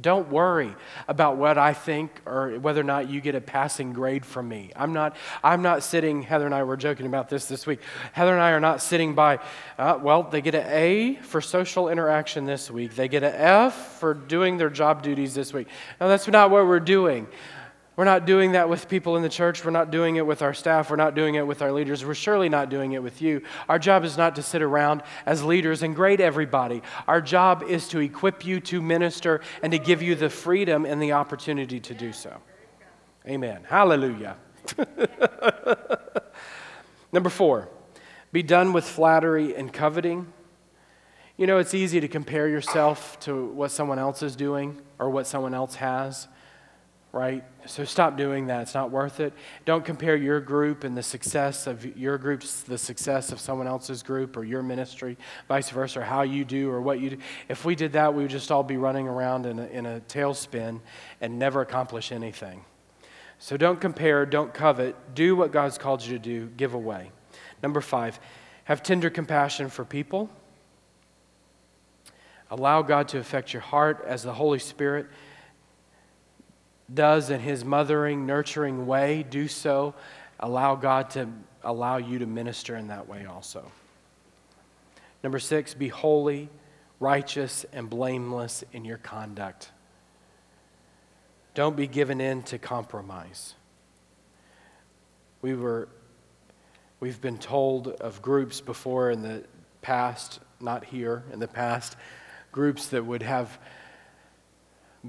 Don't 0.00 0.28
worry 0.28 0.74
about 1.06 1.36
what 1.36 1.56
I 1.56 1.72
think 1.72 2.20
or 2.26 2.58
whether 2.58 2.80
or 2.80 2.84
not 2.84 3.08
you 3.08 3.20
get 3.20 3.34
a 3.34 3.40
passing 3.40 3.92
grade 3.92 4.26
from 4.26 4.48
me. 4.48 4.72
I'm 4.74 4.92
not, 4.92 5.16
I'm 5.42 5.62
not 5.62 5.84
sitting, 5.84 6.22
Heather 6.22 6.46
and 6.46 6.54
I 6.54 6.64
were 6.64 6.76
joking 6.76 7.06
about 7.06 7.28
this 7.28 7.46
this 7.46 7.64
week. 7.66 7.80
Heather 8.12 8.32
and 8.32 8.40
I 8.40 8.50
are 8.50 8.60
not 8.60 8.82
sitting 8.82 9.14
by, 9.14 9.38
uh, 9.78 9.98
well, 10.02 10.24
they 10.24 10.40
get 10.40 10.56
an 10.56 10.66
A 10.66 11.14
for 11.22 11.40
social 11.40 11.88
interaction 11.88 12.44
this 12.44 12.70
week. 12.70 12.96
They 12.96 13.06
get 13.06 13.22
an 13.22 13.34
F 13.34 13.98
for 14.00 14.14
doing 14.14 14.58
their 14.58 14.70
job 14.70 15.02
duties 15.02 15.34
this 15.34 15.52
week. 15.52 15.68
No, 16.00 16.08
that's 16.08 16.26
not 16.26 16.50
what 16.50 16.66
we're 16.66 16.80
doing. 16.80 17.28
We're 17.96 18.04
not 18.04 18.26
doing 18.26 18.52
that 18.52 18.68
with 18.68 18.88
people 18.88 19.16
in 19.16 19.22
the 19.22 19.28
church. 19.28 19.64
We're 19.64 19.70
not 19.70 19.92
doing 19.92 20.16
it 20.16 20.26
with 20.26 20.42
our 20.42 20.52
staff. 20.52 20.90
We're 20.90 20.96
not 20.96 21.14
doing 21.14 21.36
it 21.36 21.46
with 21.46 21.62
our 21.62 21.70
leaders. 21.70 22.04
We're 22.04 22.14
surely 22.14 22.48
not 22.48 22.68
doing 22.68 22.92
it 22.92 23.02
with 23.02 23.22
you. 23.22 23.42
Our 23.68 23.78
job 23.78 24.04
is 24.04 24.18
not 24.18 24.34
to 24.34 24.42
sit 24.42 24.62
around 24.62 25.02
as 25.26 25.44
leaders 25.44 25.84
and 25.84 25.94
grade 25.94 26.20
everybody. 26.20 26.82
Our 27.06 27.20
job 27.20 27.62
is 27.62 27.86
to 27.88 28.00
equip 28.00 28.44
you 28.44 28.58
to 28.60 28.82
minister 28.82 29.42
and 29.62 29.70
to 29.72 29.78
give 29.78 30.02
you 30.02 30.16
the 30.16 30.28
freedom 30.28 30.84
and 30.84 31.00
the 31.00 31.12
opportunity 31.12 31.78
to 31.80 31.94
do 31.94 32.12
so. 32.12 32.36
Amen. 33.28 33.60
Hallelujah. 33.68 34.36
Number 37.12 37.30
four, 37.30 37.68
be 38.32 38.42
done 38.42 38.72
with 38.72 38.84
flattery 38.84 39.54
and 39.54 39.72
coveting. 39.72 40.32
You 41.36 41.46
know, 41.46 41.58
it's 41.58 41.74
easy 41.74 42.00
to 42.00 42.08
compare 42.08 42.48
yourself 42.48 43.20
to 43.20 43.46
what 43.46 43.70
someone 43.70 44.00
else 44.00 44.20
is 44.22 44.34
doing 44.34 44.80
or 44.98 45.10
what 45.10 45.28
someone 45.28 45.54
else 45.54 45.76
has 45.76 46.26
right? 47.14 47.44
So 47.66 47.84
stop 47.84 48.16
doing 48.16 48.48
that. 48.48 48.62
It's 48.62 48.74
not 48.74 48.90
worth 48.90 49.20
it. 49.20 49.32
Don't 49.64 49.84
compare 49.84 50.16
your 50.16 50.40
group 50.40 50.82
and 50.82 50.96
the 50.96 51.02
success 51.02 51.68
of 51.68 51.96
your 51.96 52.18
group 52.18 52.40
to 52.40 52.66
the 52.68 52.76
success 52.76 53.30
of 53.30 53.38
someone 53.38 53.68
else's 53.68 54.02
group 54.02 54.36
or 54.36 54.42
your 54.42 54.62
ministry, 54.62 55.16
vice 55.46 55.70
versa, 55.70 56.00
or 56.00 56.02
how 56.02 56.22
you 56.22 56.44
do 56.44 56.68
or 56.68 56.82
what 56.82 56.98
you 56.98 57.10
do. 57.10 57.18
If 57.48 57.64
we 57.64 57.76
did 57.76 57.92
that, 57.92 58.12
we 58.12 58.22
would 58.22 58.32
just 58.32 58.50
all 58.50 58.64
be 58.64 58.76
running 58.76 59.06
around 59.06 59.46
in 59.46 59.60
a, 59.60 59.66
in 59.66 59.86
a 59.86 60.00
tailspin 60.08 60.80
and 61.20 61.38
never 61.38 61.60
accomplish 61.60 62.10
anything. 62.10 62.64
So 63.38 63.56
don't 63.56 63.80
compare, 63.80 64.26
don't 64.26 64.52
covet. 64.52 64.96
Do 65.14 65.36
what 65.36 65.52
God's 65.52 65.78
called 65.78 66.04
you 66.04 66.14
to 66.14 66.18
do, 66.18 66.46
give 66.56 66.74
away. 66.74 67.12
Number 67.62 67.80
five, 67.80 68.18
have 68.64 68.82
tender 68.82 69.08
compassion 69.08 69.68
for 69.68 69.84
people. 69.84 70.28
Allow 72.50 72.82
God 72.82 73.08
to 73.08 73.18
affect 73.18 73.52
your 73.52 73.62
heart 73.62 74.04
as 74.06 74.24
the 74.24 74.32
Holy 74.32 74.58
Spirit 74.58 75.06
does 76.92 77.30
in 77.30 77.40
his 77.40 77.64
mothering, 77.64 78.26
nurturing 78.26 78.86
way, 78.86 79.22
do 79.22 79.48
so. 79.48 79.94
Allow 80.40 80.74
God 80.76 81.10
to 81.10 81.28
allow 81.62 81.96
you 81.96 82.18
to 82.18 82.26
minister 82.26 82.76
in 82.76 82.88
that 82.88 83.08
way 83.08 83.24
also. 83.24 83.70
Number 85.22 85.38
six, 85.38 85.72
be 85.72 85.88
holy, 85.88 86.50
righteous, 87.00 87.64
and 87.72 87.88
blameless 87.88 88.62
in 88.72 88.84
your 88.84 88.98
conduct. 88.98 89.70
Don't 91.54 91.76
be 91.76 91.86
given 91.86 92.20
in 92.20 92.42
to 92.44 92.58
compromise. 92.58 93.54
We 95.40 95.54
were, 95.54 95.88
we've 97.00 97.20
been 97.20 97.38
told 97.38 97.88
of 97.88 98.20
groups 98.20 98.60
before 98.60 99.10
in 99.10 99.22
the 99.22 99.44
past, 99.80 100.40
not 100.60 100.84
here, 100.84 101.22
in 101.32 101.38
the 101.38 101.48
past, 101.48 101.96
groups 102.52 102.88
that 102.88 103.04
would 103.04 103.22
have 103.22 103.58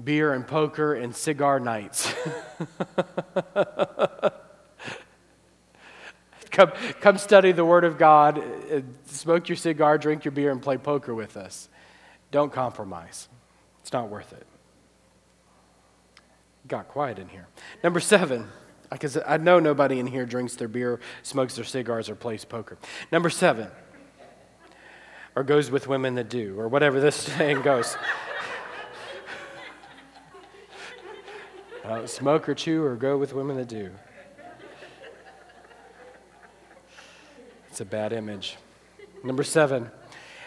beer 0.04 0.32
and 0.32 0.46
poker 0.46 0.94
and 0.94 1.14
cigar 1.14 1.58
nights. 1.60 2.12
come, 6.50 6.72
come 7.00 7.18
study 7.18 7.52
the 7.52 7.64
Word 7.64 7.84
of 7.84 7.98
God, 7.98 8.38
uh, 8.38 8.80
smoke 9.06 9.48
your 9.48 9.56
cigar, 9.56 9.98
drink 9.98 10.24
your 10.24 10.32
beer, 10.32 10.50
and 10.50 10.60
play 10.62 10.76
poker 10.76 11.14
with 11.14 11.36
us. 11.36 11.68
Don't 12.30 12.52
compromise. 12.52 13.28
It's 13.82 13.92
not 13.92 14.08
worth 14.08 14.32
it. 14.32 14.46
Got 16.68 16.88
quiet 16.88 17.18
in 17.18 17.28
here. 17.28 17.46
Number 17.84 18.00
seven, 18.00 18.48
because 18.90 19.16
I 19.26 19.36
know 19.36 19.60
nobody 19.60 19.98
in 20.00 20.06
here 20.06 20.26
drinks 20.26 20.56
their 20.56 20.68
beer, 20.68 21.00
smokes 21.22 21.54
their 21.54 21.64
cigars, 21.64 22.10
or 22.10 22.16
plays 22.16 22.44
poker. 22.44 22.78
Number 23.12 23.30
seven, 23.30 23.68
or 25.36 25.44
goes 25.44 25.70
with 25.70 25.86
women 25.86 26.14
that 26.16 26.28
do, 26.28 26.58
or 26.58 26.66
whatever 26.68 27.00
this 27.00 27.14
saying 27.38 27.62
goes. 27.62 27.96
Don't 31.88 32.10
smoke 32.10 32.48
or 32.48 32.54
chew 32.54 32.84
or 32.84 32.96
go 32.96 33.16
with 33.16 33.32
women 33.32 33.56
that 33.56 33.68
do. 33.68 33.90
It's 37.68 37.80
a 37.80 37.84
bad 37.84 38.12
image. 38.12 38.56
Number 39.22 39.42
seven, 39.42 39.90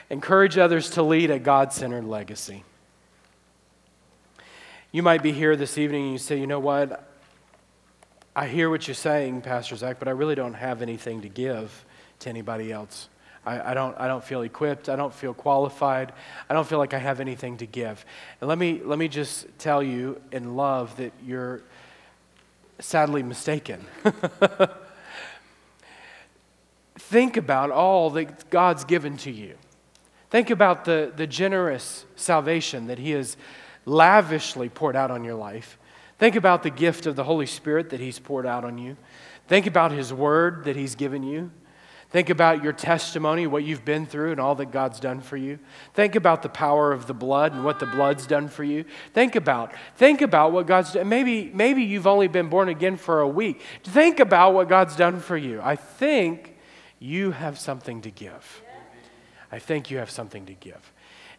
encourage 0.09 0.57
others 0.57 0.89
to 0.91 1.03
lead 1.03 1.29
a 1.29 1.39
God 1.39 1.71
centered 1.71 2.05
legacy. 2.05 2.63
You 4.91 5.03
might 5.03 5.21
be 5.21 5.31
here 5.31 5.55
this 5.55 5.77
evening 5.77 6.03
and 6.03 6.11
you 6.13 6.17
say, 6.17 6.39
you 6.39 6.47
know 6.47 6.59
what? 6.59 7.07
I 8.35 8.47
hear 8.47 8.69
what 8.69 8.87
you're 8.87 8.95
saying, 8.95 9.41
Pastor 9.41 9.75
Zach, 9.75 9.99
but 9.99 10.07
I 10.07 10.11
really 10.11 10.33
don't 10.33 10.55
have 10.55 10.81
anything 10.81 11.21
to 11.21 11.29
give 11.29 11.85
to 12.19 12.29
anybody 12.29 12.71
else. 12.71 13.09
I, 13.45 13.71
I, 13.71 13.73
don't, 13.73 13.97
I 13.99 14.07
don't 14.07 14.23
feel 14.23 14.41
equipped. 14.41 14.89
I 14.89 14.95
don't 14.95 15.13
feel 15.13 15.33
qualified. 15.33 16.13
I 16.49 16.53
don't 16.53 16.67
feel 16.67 16.77
like 16.77 16.93
I 16.93 16.99
have 16.99 17.19
anything 17.19 17.57
to 17.57 17.65
give. 17.65 18.05
And 18.41 18.47
let 18.47 18.57
me, 18.57 18.81
let 18.83 18.99
me 18.99 19.07
just 19.07 19.47
tell 19.57 19.81
you 19.81 20.21
in 20.31 20.55
love 20.55 20.95
that 20.97 21.13
you're 21.25 21.61
sadly 22.79 23.23
mistaken. 23.23 23.85
Think 26.97 27.37
about 27.37 27.71
all 27.71 28.09
that 28.11 28.49
God's 28.49 28.83
given 28.83 29.17
to 29.17 29.31
you. 29.31 29.55
Think 30.29 30.49
about 30.51 30.85
the, 30.85 31.11
the 31.15 31.25
generous 31.25 32.05
salvation 32.15 32.87
that 32.87 32.99
He 32.99 33.11
has 33.11 33.35
lavishly 33.85 34.69
poured 34.69 34.95
out 34.95 35.09
on 35.09 35.23
your 35.23 35.33
life. 35.35 35.79
Think 36.19 36.35
about 36.35 36.63
the 36.63 36.69
gift 36.69 37.05
of 37.05 37.15
the 37.15 37.23
Holy 37.23 37.45
Spirit 37.45 37.89
that 37.89 37.99
He's 37.99 38.19
poured 38.19 38.45
out 38.45 38.63
on 38.63 38.77
you. 38.77 38.95
Think 39.47 39.65
about 39.65 39.91
His 39.91 40.13
Word 40.13 40.65
that 40.65 40.75
He's 40.75 40.95
given 40.95 41.23
you. 41.23 41.49
Think 42.11 42.31
about 42.31 42.63
your 42.63 42.73
testimony, 42.73 43.45
what 43.45 43.63
you've 43.63 43.85
been 43.85 44.07
through, 44.07 44.31
and 44.31 44.39
all 44.39 44.55
that 44.55 44.71
God's 44.71 44.99
done 44.99 45.21
for 45.21 45.37
you. 45.37 45.59
Think 45.93 46.15
about 46.15 46.41
the 46.41 46.49
power 46.49 46.91
of 46.91 47.05
the 47.05 47.13
blood 47.13 47.53
and 47.53 47.63
what 47.63 47.79
the 47.79 47.85
blood's 47.85 48.25
done 48.25 48.47
for 48.47 48.63
you. 48.63 48.85
Think 49.13 49.35
about, 49.35 49.73
think 49.95 50.23
about 50.23 50.51
what 50.51 50.65
God's 50.65 50.93
done. 50.93 51.07
Maybe, 51.07 51.51
maybe 51.53 51.83
you've 51.83 52.07
only 52.07 52.27
been 52.27 52.49
born 52.49 52.67
again 52.67 52.97
for 52.97 53.21
a 53.21 53.27
week. 53.27 53.61
Think 53.83 54.19
about 54.19 54.55
what 54.55 54.67
God's 54.67 54.95
done 54.95 55.19
for 55.19 55.37
you. 55.37 55.61
I 55.63 55.75
think 55.75 56.57
you 56.97 57.29
have 57.29 57.59
something 57.59 58.01
to 58.01 58.09
give. 58.09 58.63
I 59.51 59.59
think 59.59 59.91
you 59.91 59.99
have 59.99 60.09
something 60.09 60.47
to 60.47 60.53
give. 60.53 60.91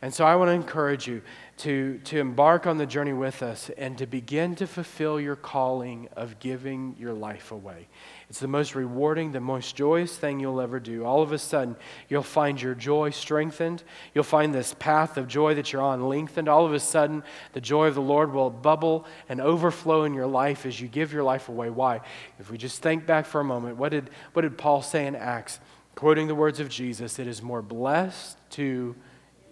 And 0.03 0.15
so 0.15 0.25
I 0.25 0.35
want 0.37 0.49
to 0.49 0.53
encourage 0.53 1.07
you 1.07 1.21
to, 1.59 1.99
to 2.05 2.19
embark 2.19 2.67
on 2.67 2.79
the 2.79 2.87
journey 2.87 3.13
with 3.13 3.43
us 3.43 3.71
and 3.77 3.99
to 3.99 4.07
begin 4.07 4.55
to 4.55 4.67
fulfill 4.67 5.21
your 5.21 5.37
calling 5.37 6.09
of 6.17 6.39
giving 6.39 6.97
your 6.99 7.13
life 7.13 7.53
away. 7.53 7.89
It's 8.31 8.39
the 8.39 8.47
most 8.47 8.77
rewarding, 8.77 9.33
the 9.33 9.41
most 9.41 9.75
joyous 9.75 10.17
thing 10.17 10.39
you'll 10.39 10.61
ever 10.61 10.79
do. 10.79 11.05
All 11.05 11.21
of 11.21 11.33
a 11.33 11.39
sudden, 11.39 11.75
you'll 12.09 12.23
find 12.23 12.63
your 12.63 12.77
joy 12.77 13.11
strengthened. 13.11 13.83
You'll 14.15 14.23
find 14.23 14.55
this 14.55 14.73
path 14.79 15.17
of 15.17 15.27
joy 15.27 15.55
that 15.57 15.73
you're 15.73 15.83
on 15.83 16.09
lengthened. 16.09 16.49
All 16.49 16.65
of 16.65 16.73
a 16.73 16.79
sudden, 16.79 17.25
the 17.55 17.61
joy 17.61 17.89
of 17.89 17.97
the 17.97 18.01
Lord 18.01 18.33
will 18.33 18.49
bubble 18.49 19.05
and 19.29 19.41
overflow 19.41 20.05
in 20.05 20.15
your 20.15 20.29
life 20.29 20.65
as 20.65 20.81
you 20.81 20.87
give 20.87 21.13
your 21.13 21.25
life 21.25 21.49
away. 21.49 21.71
Why? 21.71 22.03
If 22.39 22.53
we 22.53 22.57
just 22.57 22.81
think 22.81 23.05
back 23.05 23.27
for 23.27 23.41
a 23.41 23.45
moment, 23.45 23.79
what 23.79 23.89
did, 23.89 24.11
what 24.33 24.43
did 24.43 24.57
Paul 24.57 24.81
say 24.81 25.09
in 25.09 25.17
Acts? 25.17 25.59
Quoting 25.97 26.29
the 26.29 26.37
words 26.37 26.61
of 26.61 26.69
Jesus, 26.69 27.19
it 27.19 27.27
is 27.27 27.43
more 27.43 27.63
blessed 27.63 28.39
to 28.51 28.95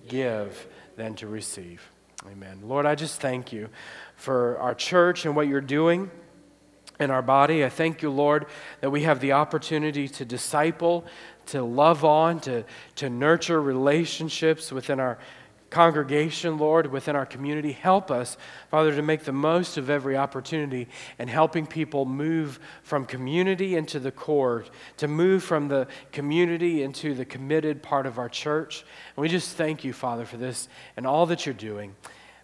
give 0.07 0.68
than 0.95 1.16
to 1.16 1.26
receive. 1.26 1.91
Amen. 2.31 2.61
Lord, 2.62 2.87
I 2.87 2.95
just 2.95 3.20
thank 3.20 3.53
you 3.53 3.70
for 4.14 4.57
our 4.59 4.76
church 4.76 5.24
and 5.24 5.35
what 5.35 5.49
you're 5.49 5.61
doing 5.61 6.12
in 7.01 7.11
our 7.11 7.22
body. 7.22 7.64
I 7.64 7.68
thank 7.68 8.03
you, 8.03 8.11
Lord, 8.11 8.46
that 8.80 8.90
we 8.90 9.03
have 9.03 9.20
the 9.20 9.32
opportunity 9.32 10.09
to 10.09 10.24
disciple, 10.24 11.05
to 11.46 11.62
love 11.62 12.05
on, 12.05 12.40
to, 12.40 12.64
to 12.96 13.09
nurture 13.09 13.61
relationships 13.61 14.72
within 14.72 15.01
our 15.01 15.18
congregation, 15.70 16.59
Lord, 16.59 16.86
within 16.90 17.14
our 17.14 17.26
community. 17.26 17.72
Help 17.72 18.11
us, 18.11 18.36
Father, 18.70 18.94
to 18.94 19.03
make 19.03 19.24
the 19.24 19.32
most 19.32 19.76
of 19.76 19.90
every 19.90 20.16
opportunity 20.16 20.88
and 21.18 21.28
helping 21.28 21.66
people 21.66 22.05
move 22.05 22.59
from 22.82 23.05
community 23.05 23.76
into 23.76 24.01
the 24.01 24.11
core, 24.11 24.64
to 24.96 25.09
move 25.09 25.44
from 25.44 25.68
the 25.68 25.86
community 26.11 26.82
into 26.82 27.14
the 27.14 27.24
committed 27.24 27.82
part 27.82 28.07
of 28.07 28.18
our 28.18 28.28
church. 28.28 28.84
And 29.14 29.22
we 29.22 29.28
just 29.28 29.57
thank 29.57 29.84
you, 29.84 29.92
Father, 29.92 30.24
for 30.24 30.38
this 30.38 30.68
and 30.96 31.07
all 31.07 31.26
that 31.26 31.44
you're 31.44 31.55
doing. 31.55 31.94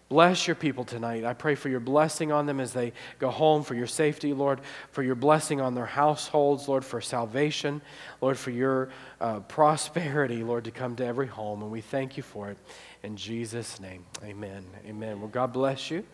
Bless 0.07 0.45
your 0.45 0.55
people 0.55 0.83
tonight. 0.83 1.23
I 1.23 1.33
pray 1.33 1.55
for 1.55 1.67
your 1.67 1.79
blessing 1.79 2.31
on 2.31 2.45
them 2.45 2.59
as 2.59 2.73
they 2.73 2.93
go 3.17 3.31
home, 3.31 3.63
for 3.63 3.73
your 3.73 3.87
safety, 3.87 4.33
Lord, 4.33 4.61
for 4.91 5.01
your 5.01 5.15
blessing 5.15 5.61
on 5.61 5.73
their 5.73 5.87
households, 5.87 6.67
Lord, 6.67 6.85
for 6.85 7.01
salvation, 7.01 7.81
Lord, 8.21 8.37
for 8.37 8.51
your 8.51 8.89
uh, 9.19 9.39
prosperity, 9.41 10.43
Lord, 10.43 10.65
to 10.65 10.71
come 10.71 10.95
to 10.97 11.05
every 11.05 11.25
home. 11.25 11.63
And 11.63 11.71
we 11.71 11.81
thank 11.81 12.17
you 12.17 12.23
for 12.23 12.51
it. 12.51 12.57
In 13.01 13.17
Jesus' 13.17 13.79
name, 13.79 14.05
amen. 14.23 14.65
Amen. 14.85 15.19
Well, 15.19 15.29
God 15.29 15.51
bless 15.51 15.89
you. 15.89 16.05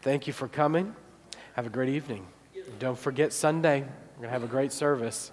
Thank 0.00 0.26
you 0.26 0.32
for 0.32 0.48
coming. 0.48 0.96
Have 1.54 1.66
a 1.66 1.70
great 1.70 1.90
evening. 1.90 2.26
Don't 2.78 2.98
forget 2.98 3.34
Sunday. 3.34 3.80
We're 3.80 4.16
going 4.16 4.28
to 4.28 4.30
have 4.30 4.44
a 4.44 4.46
great 4.46 4.72
service. 4.72 5.30